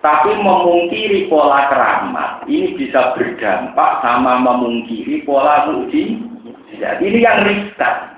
Tapi 0.00 0.32
memungkiri 0.32 1.28
pola 1.28 1.68
keramat 1.68 2.48
ini 2.48 2.72
bisa 2.72 3.12
berdampak 3.12 4.00
sama 4.00 4.40
memungkiri 4.40 5.28
pola 5.28 5.68
muji. 5.68 6.16
Jadi 6.80 7.04
ini 7.04 7.20
yang 7.20 7.44
riskan. 7.44 8.16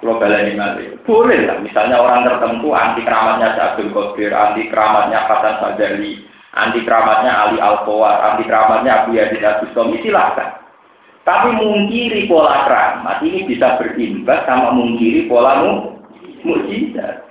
Kalau 0.00 0.16
balik 0.16 0.56
boleh 1.04 1.48
lah. 1.48 1.60
Misalnya 1.60 2.00
orang 2.00 2.24
tertentu 2.24 2.72
anti 2.72 3.04
keramatnya 3.04 3.56
Abdul 3.56 3.92
Qadir, 3.92 4.32
anti 4.32 4.68
keramatnya 4.72 5.24
Hasan 5.24 5.56
Sadali, 5.60 6.24
anti 6.56 6.80
keramatnya 6.84 7.32
Ali 7.32 7.58
Al 7.60 7.84
anti 7.84 8.44
keramatnya 8.48 9.04
Abu 9.04 9.16
Yazid 9.16 9.42
Al 9.44 9.60
Bustami, 9.64 10.00
silahkan. 10.00 10.62
Tapi 11.26 11.58
mungkiri 11.58 12.30
pola 12.30 12.70
keramat 12.70 13.18
ini 13.26 13.50
bisa 13.50 13.76
berimbas 13.82 14.46
sama 14.46 14.70
mungkiri 14.72 15.26
pola 15.26 15.58
mu 15.58 15.72
mujizat. 16.46 17.25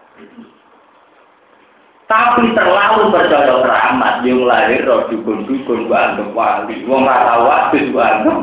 Tapi 2.06 2.54
terlalu 2.54 3.10
percaya 3.10 3.66
keramat 3.66 4.22
yang 4.22 4.46
lahir 4.46 4.86
roh 4.86 5.10
dukun-dukun 5.10 5.90
gua 5.90 6.14
anggap 6.14 6.30
wali. 6.38 6.86
Wong 6.86 7.02
ora 7.02 7.26
tau 7.26 7.50
wadus 7.50 7.90
gua 7.90 8.22
anggap 8.22 8.38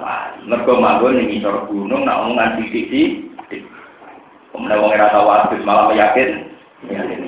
wali. 0.00 0.38
Mergo 0.48 0.72
manggon 0.80 1.20
ning 1.20 1.44
gunung 1.68 2.08
nak 2.08 2.24
omongan 2.24 2.56
titik-titik. 2.56 3.68
Kemudian 4.56 4.80
wong 4.80 4.96
ora 4.96 5.12
tau 5.12 5.28
malah 5.68 5.92
yakin. 5.92 6.48
Yakin. 6.88 7.20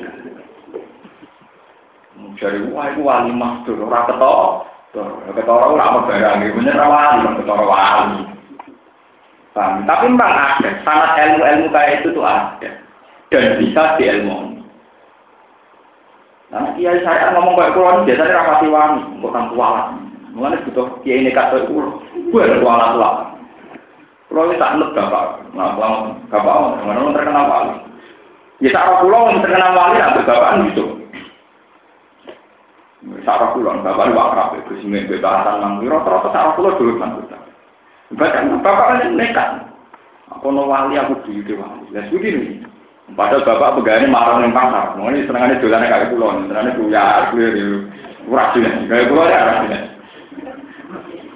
Jadi 2.41 2.59
wah 2.73 2.89
itu 2.89 3.01
wali 3.05 3.33
mastur 3.37 3.77
ora 3.85 4.09
ketok. 4.09 4.73
Ketara 5.37 5.65
ora 5.77 5.85
apa 5.93 5.99
barang 6.09 6.57
bener 6.57 6.81
wali, 6.81 7.37
ketara 7.37 7.65
wali. 7.69 8.21
Tapi 9.57 10.05
memang 10.09 10.33
ada, 10.37 10.69
sangat 10.85 11.11
ilmu-ilmu 11.17 11.69
kayak 11.73 12.01
itu 12.01 12.17
tuh 12.17 12.25
ada. 12.25 12.71
Dan 13.29 13.61
bisa 13.61 13.97
diilmu. 14.01 14.56
Nah, 16.47 16.79
kiai 16.79 17.03
saya 17.03 17.35
ngomong 17.35 17.59
kayak 17.59 17.75
kulon 17.75 18.07
biasanya 18.07 18.39
rapati 18.39 18.67
wangi, 18.71 19.03
nang 19.19 19.51
kualat. 19.51 19.87
Mulane 20.31 20.63
butuh 20.63 20.87
kiai 21.03 21.27
nekat 21.27 21.51
kayak 21.51 21.67
kulo. 21.67 21.99
Gue 22.31 22.47
ada 22.47 22.63
kualat 22.63 22.93
lah. 22.95 23.15
Kulo 24.31 24.47
ini 24.47 24.61
tak 24.63 24.79
nut 24.79 24.95
bapak, 24.95 25.43
nah 25.59 25.75
kulo 25.75 26.15
bapak 26.31 26.55
mana 26.87 27.15
terkenal 27.15 27.51
wali. 27.51 27.75
Ya 28.63 28.71
tak 28.71 29.03
kulo 29.03 29.19
yang 29.27 29.43
terkenal 29.43 29.75
wali 29.75 29.97
lah 29.99 30.11
bapak 30.23 30.55
gitu. 30.71 30.85
Sarah 33.27 33.51
kulo, 33.51 33.71
bapak 33.83 34.07
lu 34.11 34.19
akrab, 34.19 34.55
itu 34.59 34.83
sih 34.83 34.91
bebasan 34.91 35.83
biro, 35.83 35.99
terus 36.07 36.31
sarah 36.31 36.55
kulo 36.55 36.79
dulu 36.79 36.95
kan 37.03 37.19
kita. 37.27 37.39
Bapak 38.15 38.87
kan 38.87 39.03
nekat. 39.19 39.51
Aku 40.31 40.55
no 40.55 40.71
wali 40.71 40.95
aku 40.95 41.27
di 41.27 41.43
wali. 41.59 41.91
Lah 41.91 42.07
begini. 42.07 42.76
Padahal 43.15 43.47
bapak 43.47 43.79
pegawai 43.79 44.11
marah 44.11 44.43
yang 44.43 44.51
pasar. 44.51 44.99
Mau 44.99 45.07
ini 45.15 45.23
senangannya 45.31 45.63
jualannya 45.63 45.87
kayak 45.87 46.11
pulau, 46.11 46.35
senangannya 46.43 46.75
buyar, 46.75 47.31
buyar 47.31 47.53
itu 47.55 47.87
rajin, 48.27 48.91
kayak 48.91 49.07
pulau 49.07 49.31
ya 49.31 49.47
rajin. 49.47 49.73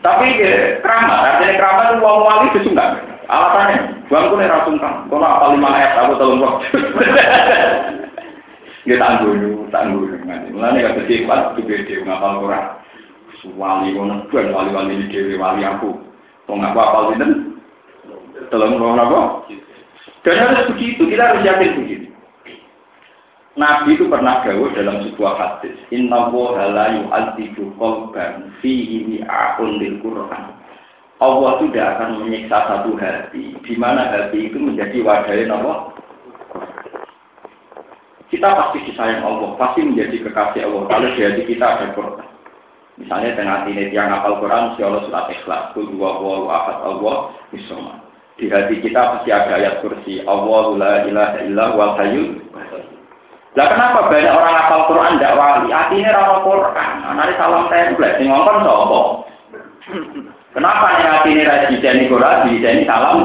Tapi 0.03 0.27
keramat, 0.83 1.19
artinya 1.23 1.55
keramat 1.61 1.87
itu 1.87 1.97
uang 2.03 2.19
wali 2.27 2.47
itu 2.51 2.71
enggak. 2.75 2.91
Alasannya, 3.31 3.77
bangku 4.11 4.35
nih 4.35 4.51
rasungkan. 4.51 5.07
Kalau 5.07 5.23
apa 5.23 5.55
lima 5.55 5.69
ayat 5.71 5.95
aku 6.03 6.19
tolong 6.19 6.43
kok. 6.43 6.55
Dia 8.89 8.97
tangguh 8.99 9.71
tangguh. 9.71 10.09
Mulanya 10.51 10.91
gak 10.91 10.97
bersifat, 11.05 11.55
itu 11.55 11.61
beda, 11.69 11.95
ngapal 12.03 12.43
kurang. 12.43 12.67
Wali 13.55 13.95
kono 13.95 14.27
ben 14.29 14.51
wali-wali 14.51 15.07
dhewe 15.07 15.39
wali 15.39 15.63
aku. 15.63 15.95
Wong 16.51 16.59
aku 16.67 16.79
apal 16.83 17.15
sinten? 17.15 17.63
Tolong 18.51 18.75
kok 18.75 18.99
apa? 18.99 19.21
Dan 20.21 20.37
harus 20.37 20.69
begitu, 20.77 21.09
kita 21.09 21.23
harus 21.33 21.43
yakin 21.49 21.81
begitu. 21.81 22.07
Nabi 23.59 23.99
itu 23.99 24.07
pernah 24.07 24.47
gawe 24.47 24.67
dalam 24.77 25.03
sebuah 25.05 25.35
hadis, 25.37 25.75
Inna 25.91 26.31
woha 26.31 26.71
la 26.71 26.87
yu'adzibu 27.03 27.75
qalban 27.81 28.55
fihi 28.63 29.05
wi'a'un 29.05 29.81
lil 29.81 29.99
Qur'an. 30.05 30.55
Allah 31.21 31.53
tidak 31.61 31.85
akan 31.99 32.25
menyiksa 32.25 32.57
satu 32.69 32.97
hati, 32.97 33.53
di 33.61 33.75
mana 33.77 34.09
hati 34.09 34.49
itu 34.49 34.57
menjadi 34.57 35.03
wadahnya 35.05 35.53
Allah. 35.57 35.93
Kita 38.31 38.49
pasti 38.55 38.79
disayang 38.87 39.27
Allah, 39.27 39.59
pasti 39.59 39.83
menjadi 39.83 40.17
kekasih 40.31 40.65
Allah. 40.71 40.83
Kalau 40.87 41.09
di 41.13 41.21
hati 41.21 41.43
kita 41.45 41.65
ada 41.67 41.87
Quran. 41.93 42.29
Misalnya 43.03 43.35
dengan 43.35 43.53
hati 43.65 43.73
yang 43.91 44.09
hafal 44.13 44.39
Quran, 44.39 44.77
si 44.77 44.85
Allah 44.85 45.03
surat 45.09 45.27
ikhlas, 45.33 45.73
Kul 45.75 45.89
huwa 45.97 46.49
ahad 46.49 46.79
Allah, 46.87 47.35
bismillah 47.51 48.10
di 48.41 48.49
hati 48.49 48.81
kita 48.81 49.21
pasti 49.21 49.29
ada 49.29 49.53
ayat 49.61 49.85
kursi 49.85 50.25
Allahu 50.25 50.81
la 50.81 51.05
ilaha 51.05 51.39
illa 51.45 51.65
wal 51.77 51.95
hayyul 52.01 52.41
lah 53.59 53.67
kenapa 53.67 54.07
banyak 54.07 54.31
orang 54.31 54.55
hafal 54.63 54.87
Quran 54.87 55.19
tidak 55.19 55.35
wali? 55.35 55.75
Artinya 55.75 56.15
rawa 56.15 56.37
Quran. 56.47 56.91
Nanti 57.03 57.35
salam 57.35 57.67
template, 57.67 58.17
sing 58.23 58.31
ngomong 58.31 58.63
sopo. 58.63 59.01
Kenapa 60.55 60.87
nih 60.99 61.07
hati 61.11 61.29
ini 61.35 61.43
rajin 61.43 61.83
jadi 61.83 62.07
Quran, 62.07 62.47
di 62.47 62.63
sini 62.63 62.87
salam, 62.87 63.19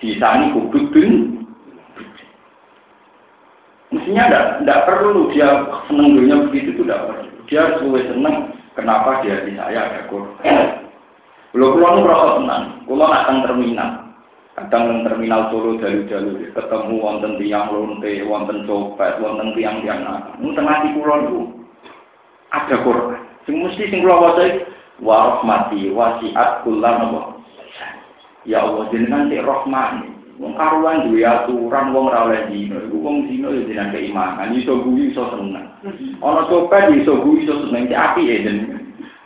di 0.00 0.16
sana 0.16 0.48
kubutun. 0.56 1.36
Mestinya 3.92 4.56
tidak 4.60 4.84
perlu 4.88 5.32
dia 5.36 5.68
seneng 5.88 6.16
dunia 6.16 6.48
begitu 6.48 6.76
itu 6.76 6.82
tidak. 6.84 7.28
Dia 7.48 7.68
harus 7.68 8.04
seneng. 8.08 8.56
Kenapa 8.72 9.20
dia 9.20 9.42
di 9.44 9.52
saya 9.52 9.84
ada 9.84 10.00
Quran? 10.08 10.87
Kalau 11.58 11.74
pulau 11.74 11.90
nu 11.98 12.06
merasa 12.06 12.38
tenang, 12.38 12.64
pulau 12.86 13.10
nak 13.10 13.26
terminal, 13.42 13.90
kadang 14.54 14.82
nang 14.86 14.98
terminal 15.02 15.50
Solo 15.50 15.74
jalu-jalu, 15.82 16.54
ketemu 16.54 16.94
wonten 17.02 17.34
tiang 17.34 17.66
lonte, 17.74 18.22
wonten 18.30 18.62
copet, 18.62 19.18
wonten 19.18 19.50
tiang-tiang. 19.58 20.06
Nakal. 20.06 20.38
Nu 20.38 20.54
tengah 20.54 20.86
di 20.86 20.94
pulau 20.94 21.18
itu 21.18 21.40
ada 22.54 22.78
Quran. 22.86 23.18
Sing 23.42 23.58
mesti 23.58 23.90
sing 23.90 24.06
pulau 24.06 24.22
waca 24.22 24.46
wa 25.02 25.16
rahmati 25.34 25.90
wasiat 25.90 26.62
kullan 26.62 27.10
apa 27.10 27.42
ya 28.46 28.62
Allah 28.62 28.86
jenengan 28.94 29.26
sik 29.26 29.42
rahmani. 29.42 30.14
Wong 30.38 30.54
karuan 30.54 31.10
duwe 31.10 31.26
aturan 31.26 31.90
wong 31.90 32.14
ora 32.14 32.30
oleh 32.30 32.46
dino 32.46 32.78
iku 32.86 33.02
wong 33.02 33.26
dino 33.26 33.50
ya 33.50 33.66
jenengan 33.66 33.90
keimanan. 33.90 34.54
Iso 34.54 34.78
guyu 34.86 35.10
iso 35.10 35.26
seneng. 35.34 35.66
Ana 36.22 36.46
copet 36.46 36.94
iso 37.02 37.18
guyu 37.18 37.42
iso 37.42 37.66
seneng. 37.66 37.90
Cek 37.90 37.98
apike 37.98 38.46
jenengan 38.46 38.77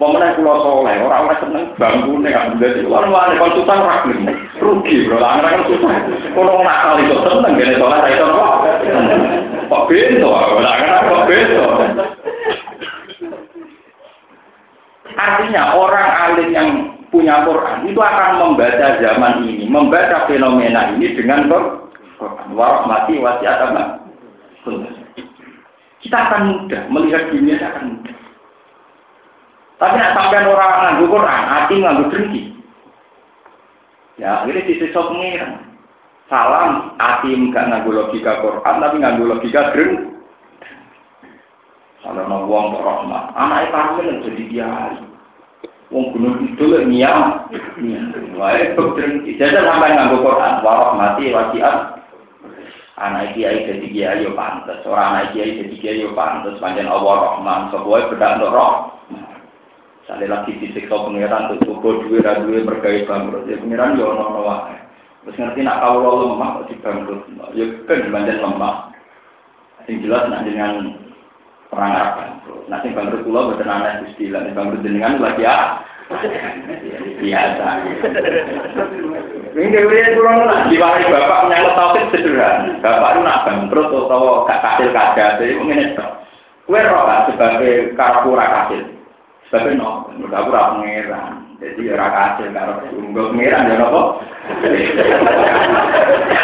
Pemenang 0.02 0.34
pulau 0.34 0.58
soleh, 0.66 0.98
orang 0.98 1.30
orang 1.30 1.38
seneng 1.38 1.64
bangkune 1.78 2.26
kan. 2.34 2.58
Jadi 2.58 2.82
orang 2.90 3.14
orang 3.14 3.38
konsultan 3.38 3.86
rakyat 3.86 4.34
rugi 4.58 5.06
bro. 5.06 5.22
Orang 5.22 5.46
orang 5.46 5.62
susah. 5.70 5.94
Kalau 6.34 6.58
nakal 6.58 6.98
itu 6.98 7.14
seneng 7.22 7.54
gini 7.54 7.74
soleh, 7.78 8.02
itu 8.10 8.26
kok. 8.26 8.54
Kok 9.70 9.84
bento? 9.86 10.26
Orang 10.26 10.58
orang 10.58 11.06
kok 11.06 11.26
bento? 11.30 11.64
Artinya 15.14 15.62
orang 15.78 16.08
alim 16.18 16.48
yang 16.50 16.68
punya 17.14 17.46
Quran 17.46 17.86
itu 17.86 18.00
akan 18.02 18.42
membaca 18.42 18.86
zaman 18.98 19.46
ini, 19.46 19.70
membaca 19.70 20.26
fenomena 20.26 20.90
ini 20.98 21.14
dengan 21.14 21.46
Quran. 21.46 22.58
Warahmati 22.58 23.22
wasiat 23.22 23.70
apa? 23.70 24.02
Kita 26.02 26.18
akan 26.18 26.42
mudah 26.50 26.82
melihat 26.90 27.30
dunia 27.30 27.54
akan 27.62 28.02
mudah. 28.02 28.11
Tapi 29.82 29.98
nak 29.98 30.14
sampai 30.14 30.46
orang 30.46 30.72
nganggu 30.78 31.10
Quran, 31.10 31.42
hati 31.50 31.74
nganggu 31.82 32.04
dengki. 32.14 32.42
Ya, 34.14 34.46
ini 34.46 34.62
disiksa 34.62 35.10
pengiran. 35.10 35.58
Salam, 36.30 36.94
hati 37.02 37.34
enggak 37.34 37.66
nganggu 37.66 37.90
logika 37.90 38.38
Quran, 38.46 38.78
tapi 38.78 39.02
nganggu 39.02 39.26
logika 39.26 39.74
deng. 39.74 40.22
Kalau 41.98 42.30
mau 42.30 42.46
uang 42.46 42.78
kok 42.78 42.82
rahmat, 42.86 43.24
anaknya 43.34 43.74
panggil 43.74 44.22
jadi 44.22 44.42
kiai. 44.54 44.94
Wong 45.90 46.14
gunung 46.14 46.46
itu 46.46 46.62
niat, 46.86 47.50
Wah, 48.38 48.54
itu 48.54 48.84
dengki. 48.94 49.34
Jadi 49.34 49.66
sampai 49.66 49.98
nganggu 49.98 50.22
Quran, 50.22 50.62
warahmati 50.62 51.34
wasiat. 51.34 51.78
Anak 53.02 53.34
kiai 53.34 53.66
jadi 53.66 53.86
kiai 53.90 54.22
yo 54.22 54.30
pantas, 54.38 54.78
orang 54.86 55.26
anak 55.26 55.34
kiai 55.34 55.58
jadi 55.58 55.74
kiai 55.74 56.02
yo 56.06 56.14
pantas. 56.14 56.54
Panjang 56.62 56.86
Allah 56.86 57.34
Rahman, 57.34 57.74
sebuah 57.74 58.14
untuk 58.14 58.54
roh. 58.54 59.01
Saya 60.02 60.26
lagi 60.26 60.58
disiksa 60.58 60.98
pengiran 60.98 61.54
tuh 61.54 61.62
coba 61.62 62.02
dua 62.02 62.18
radue 62.26 62.66
bergaya 62.66 63.06
bangkrut. 63.06 63.46
Ya 63.46 63.54
pengiran 63.62 63.94
ya 63.94 64.10
ono 64.10 64.42
wae. 64.42 64.74
Terus 65.22 65.38
ngerti 65.38 65.62
nak 65.62 65.78
kau 65.78 66.02
lo 66.02 66.10
lemah 66.26 66.66
di 66.66 66.74
bangkrut. 66.82 67.22
Ya 67.54 67.70
kan 67.86 68.02
dimanjen 68.02 68.42
lemah. 68.42 68.90
Sing 69.86 70.02
jelas 70.02 70.26
nak 70.26 70.42
dengan 70.42 70.98
perang 71.70 71.94
Arab 71.94 72.12
bangkrut. 72.18 72.66
Sing 72.82 72.92
bangkrut 72.98 73.22
kula 73.22 73.54
boten 73.54 73.70
aneh 73.70 74.02
Gusti 74.02 74.26
lan 74.26 74.50
bangkrut 74.50 74.82
jenengan 74.82 75.22
lagi 75.22 75.46
ya. 75.46 75.78
Biasa. 77.22 77.66
Ini 79.54 79.70
dewe 79.70 79.98
kurang 80.18 80.50
nak 80.50 80.66
diwari 80.66 81.06
bapak 81.06 81.46
nyangkut 81.46 81.74
tauhid 81.78 82.04
sederhana. 82.10 82.74
Bapak 82.82 83.10
itu 83.14 83.20
nak 83.22 83.42
bangkrut 83.46 83.86
atau 83.86 84.42
gak 84.50 84.60
kasil 84.66 84.90
kaget, 84.90 85.32
itu 85.46 85.62
ngene 85.62 85.94
tok. 85.94 86.10
Kue 86.66 86.82
roh 86.82 87.06
sebagai 87.30 87.94
karapura 87.94 88.50
kasil. 88.50 89.01
Tapi 89.52 89.76
no, 89.76 90.08
aku 90.08 90.48
ora 90.48 90.72
pangeran. 90.72 91.60
Jadi 91.60 91.92
ora 91.92 92.08
kasil 92.08 92.56
tunggu 92.88 93.36
pangeran 93.36 93.68
ya 93.68 93.74
napa? 93.76 94.02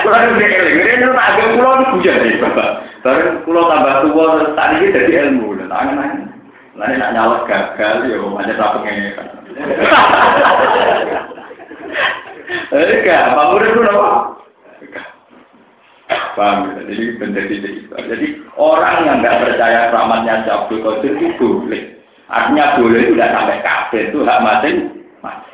Kulo 0.05 0.19
nek 0.37 0.53
ngene 0.77 1.07
tak 1.17 1.29
agak 1.33 1.47
kulo 1.57 1.71
dibujan 1.81 2.21
iki, 2.29 2.37
Bapak. 2.45 2.71
Bareng 3.01 3.41
kulo 3.49 3.61
tambah 3.65 4.13
tua 4.13 4.53
tak 4.53 4.77
iki 4.77 4.93
dadi 4.93 5.13
ilmu. 5.25 5.57
Lah 5.57 5.69
tangan 5.73 6.37
Lain 6.79 7.01
nak 7.01 7.11
nyalek 7.17 7.49
gagal 7.49 7.97
ya 8.13 8.17
macam 8.29 8.61
tak 8.61 8.73
pangeran. 8.77 9.29
Eh, 12.49 13.05
gak, 13.05 13.37
bangun 13.37 13.65
itu 13.65 13.81
apa? 13.85 14.09
Paham 16.33 16.57
ya? 16.65 16.81
Jadi 16.87 17.05
menjadi 17.21 17.57
Jadi 17.93 18.27
orang 18.57 19.05
yang 19.05 19.17
nggak 19.21 19.41
percaya 19.45 19.93
rahmatnya 19.93 20.49
Abdul 20.49 20.81
Qadir 20.81 21.13
itu 21.19 21.67
boleh. 21.67 21.98
Artinya 22.29 22.77
boleh 22.77 23.09
tidak 23.09 23.33
sampai 23.33 23.59
kafir 23.65 24.03
itu 24.13 24.21
hak 24.21 24.45
mati 24.45 24.71
mati. 25.25 25.53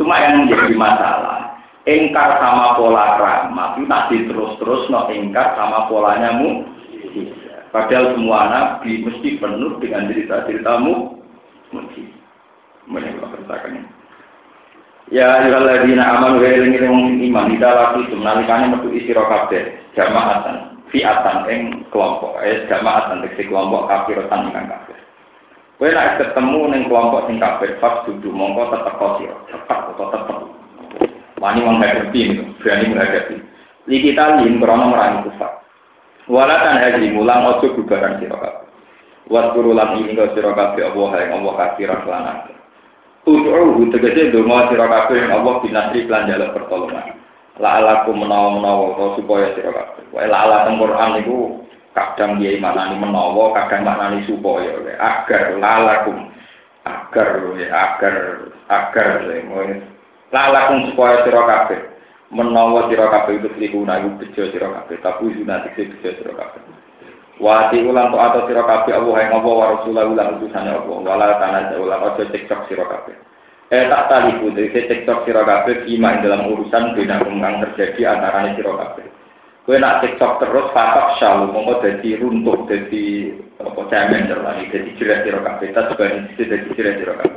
Cuma 0.00 0.16
yang 0.24 0.48
menjadi 0.48 0.72
masalah, 0.72 1.60
engkar 1.84 2.40
sama 2.40 2.80
pola 2.80 3.20
rahmat 3.20 3.76
itu 3.76 3.84
nanti 3.84 4.16
terus-terus 4.24 4.88
no 4.88 5.04
engkar 5.12 5.52
sama 5.52 5.84
polanya 5.92 6.40
mu. 6.40 6.64
Padahal 7.70 8.16
semua 8.16 8.48
nabi 8.48 9.04
mesti 9.04 9.36
penuh 9.36 9.76
dengan 9.84 10.08
cerita-ceritamu. 10.08 11.20
Mesti. 11.76 12.02
Mereka 12.86 13.26
beritakan 13.26 13.82
Ya 15.06 15.38
ayyuhalladzina 15.38 16.02
amanu 16.02 16.42
wa 16.42 16.50
eling 16.50 16.82
wong 16.82 17.22
iman 17.30 17.54
ida 17.54 17.70
lagi 17.70 18.10
nalikane 18.10 18.74
metu 18.74 18.90
isi 18.90 19.14
kabeh 19.14 19.78
jamaatan 19.94 20.82
fiatan 20.90 21.46
ing 21.46 21.86
kelompok 21.94 22.42
eh 22.42 22.66
jamaatan 22.66 23.22
tegese 23.22 23.46
kelompok 23.46 23.86
kafirotan 23.86 24.50
ingkang 24.50 24.66
kafir 24.66 24.98
Kowe 25.76 25.92
nek 25.92 26.16
ketemu 26.16 26.72
ning 26.72 26.82
kelompok 26.88 27.28
sing 27.28 27.36
kafir 27.36 27.76
pas 27.76 28.00
duduk 28.08 28.32
mongko 28.32 28.72
tetep 28.72 28.96
sira, 29.20 29.36
tetep 29.44 29.80
atau 29.92 30.08
tetep. 30.08 30.38
Wani 31.36 31.60
menghadapi, 31.60 32.20
berani 32.64 32.84
menghadapi. 32.96 33.36
Li 33.84 33.96
kita 34.00 34.40
lin 34.40 34.56
krono 34.56 34.88
merangi 34.88 35.28
kufar. 35.28 35.52
Wala 36.32 36.64
tan 36.64 36.80
haji 36.80 37.12
mulang 37.12 37.60
ojo 37.60 37.76
bubaran 37.76 38.16
sira 38.24 38.40
kabeh. 38.40 38.66
Guru 39.28 39.76
lan 39.76 40.00
ing 40.00 40.16
sira 40.16 40.56
kabeh 40.56 40.80
Allah 40.80 41.10
yang 41.20 41.44
Allah 41.44 41.54
kafiran 41.60 42.08
lan 42.08 42.24
Ud'uhu 43.28 43.92
tegese 43.92 44.32
donga 44.32 44.72
sira 44.72 44.88
kabeh 44.88 45.28
yang 45.28 45.44
Allah 45.44 45.60
binasri 45.60 46.08
lan 46.08 46.24
jaluk 46.24 46.56
pertolongan. 46.56 47.20
La 47.60 47.84
alaku 47.84 48.16
menawa-menawa 48.16 49.12
supaya 49.20 49.52
sira 49.52 49.76
kabeh. 49.76 50.08
Wa 50.08 50.24
la 50.24 50.38
ala 50.40 50.72
Quran 50.72 51.10
niku 51.20 51.65
kadang 51.96 52.36
dia 52.36 52.60
maknani 52.60 53.00
menawa 53.00 53.56
kadang 53.56 53.88
maknani 53.88 54.28
supaya. 54.28 54.76
Agar 55.00 55.56
lalakum 55.56 56.28
agar 56.84 57.30
ya 57.56 57.68
agar 57.72 58.16
agar 58.68 59.08
lalakum 60.28 60.92
supaya 60.92 61.24
sira 61.24 61.42
kabeh. 61.48 61.80
Menawa 62.28 62.92
sira 62.92 63.08
kabeh 63.08 63.40
itu 63.40 63.48
liku 63.56 63.88
iku 63.88 64.08
bejo 64.20 64.42
sira 64.52 64.68
kabeh. 64.68 65.00
Tapi 65.00 65.24
sunat 65.40 65.72
iki 65.72 65.88
bejo 65.96 66.10
sira 66.20 66.32
kabeh. 66.36 66.60
Wati 67.40 67.80
ulang 67.80 68.12
to 68.12 68.20
atau 68.20 68.44
sira 68.44 68.64
kabeh 68.64 68.92
Allah 68.92 69.16
yang 69.24 69.32
Allah 69.40 69.54
wa 69.56 69.66
rasulahu 69.76 70.12
lan 70.12 70.40
utusane 70.40 70.72
Allah 70.72 70.98
wala 71.00 71.28
tanah 71.40 71.80
ulang 71.80 72.12
aja 72.12 72.24
cekcok 72.28 72.60
sira 72.68 72.84
kabeh. 72.84 73.16
Eh 73.66 73.88
tak 73.90 74.06
tali 74.12 74.36
putri, 74.38 74.68
cekcok 74.68 75.24
sira 75.24 75.42
kabeh 75.48 75.88
iman 75.96 76.20
dalam 76.20 76.48
urusan 76.52 76.92
bina 76.92 77.24
kang 77.24 77.56
terjadi 77.64 78.00
antara 78.04 78.52
sira 78.52 78.72
kabeh. 78.84 79.15
Kue 79.66 79.82
nak 79.82 79.98
tiktok 79.98 80.38
terus 80.38 80.70
fatak 80.70 81.18
syalu 81.18 81.50
mau 81.50 81.82
jadi 81.82 82.22
runtuh 82.22 82.70
jadi 82.70 83.34
apa 83.58 83.82
cemen 83.90 84.30
terlani 84.30 84.70
jadi 84.70 84.94
jelas 84.94 85.26
di 85.26 85.34
rokaat 85.34 85.58
kita 85.58 85.90
sebagai 85.90 86.22
jadi 86.38 86.70
jelas 86.78 86.94
di 86.94 87.04
rokaat. 87.10 87.34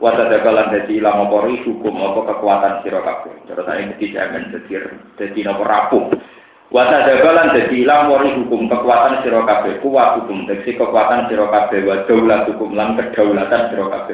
Wata 0.00 0.32
dagalan 0.32 0.72
jadi 0.72 0.96
ilmu 0.96 1.28
pori 1.28 1.60
hukum 1.68 1.92
apa 2.00 2.20
kekuatan 2.24 2.80
si 2.80 2.88
rokaat. 2.88 3.28
Terus 3.44 3.68
ini 3.68 4.00
jadi 4.00 4.06
cemen 4.16 4.48
jadi 4.48 4.96
jadi 5.20 5.38
nopo 5.44 5.68
rapuh. 5.68 6.08
Wata 6.72 7.04
dagalan 7.04 7.52
jadi 7.52 7.76
ilmu 7.84 8.16
pori 8.16 8.28
hukum 8.32 8.60
kekuatan 8.72 9.20
si 9.20 9.28
rokaat. 9.28 9.68
Kuat 9.84 10.10
hukum 10.24 10.48
jadi 10.48 10.70
kekuatan 10.72 11.28
si 11.28 11.36
rokaat. 11.36 11.68
Wadaulat 11.84 12.48
hukum 12.48 12.80
lan 12.80 12.96
kedaulatan 12.96 13.68
si 13.68 13.74
rokaat. 13.76 14.08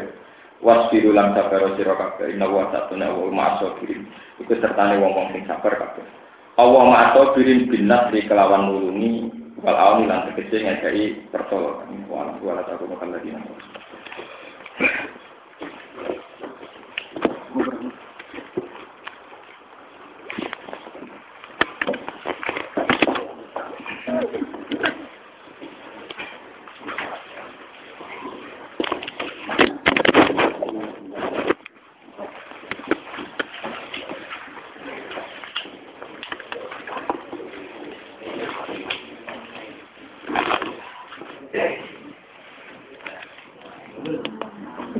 Wasbiru 0.59 1.15
lan 1.15 1.39
sabar 1.39 1.71
si 1.79 1.87
rokaat. 1.87 2.19
Inna 2.35 2.51
wa 2.51 2.67
satuna 2.75 3.15
wa 3.15 3.31
ma'asobirin. 3.31 4.11
Iku 4.43 4.59
sertane 4.59 4.99
wong-wong 4.99 5.31
sing 5.31 5.47
sabar 5.47 5.79
kabeh. 5.79 6.24
Allah 6.55 6.83
ma'ato 6.87 7.35
birin 7.35 7.67
bin 7.67 7.91
nasri 7.91 8.23
kelawan 8.31 8.71
nulungi 8.71 9.27
wal 9.59 9.75
awni 9.75 10.07
lan 10.07 10.31
tegese 10.31 10.63
ngajari 10.63 11.27
pertolongan. 11.35 12.07
Wa 12.07 12.31
makan 12.87 13.09
lagi. 13.11 13.35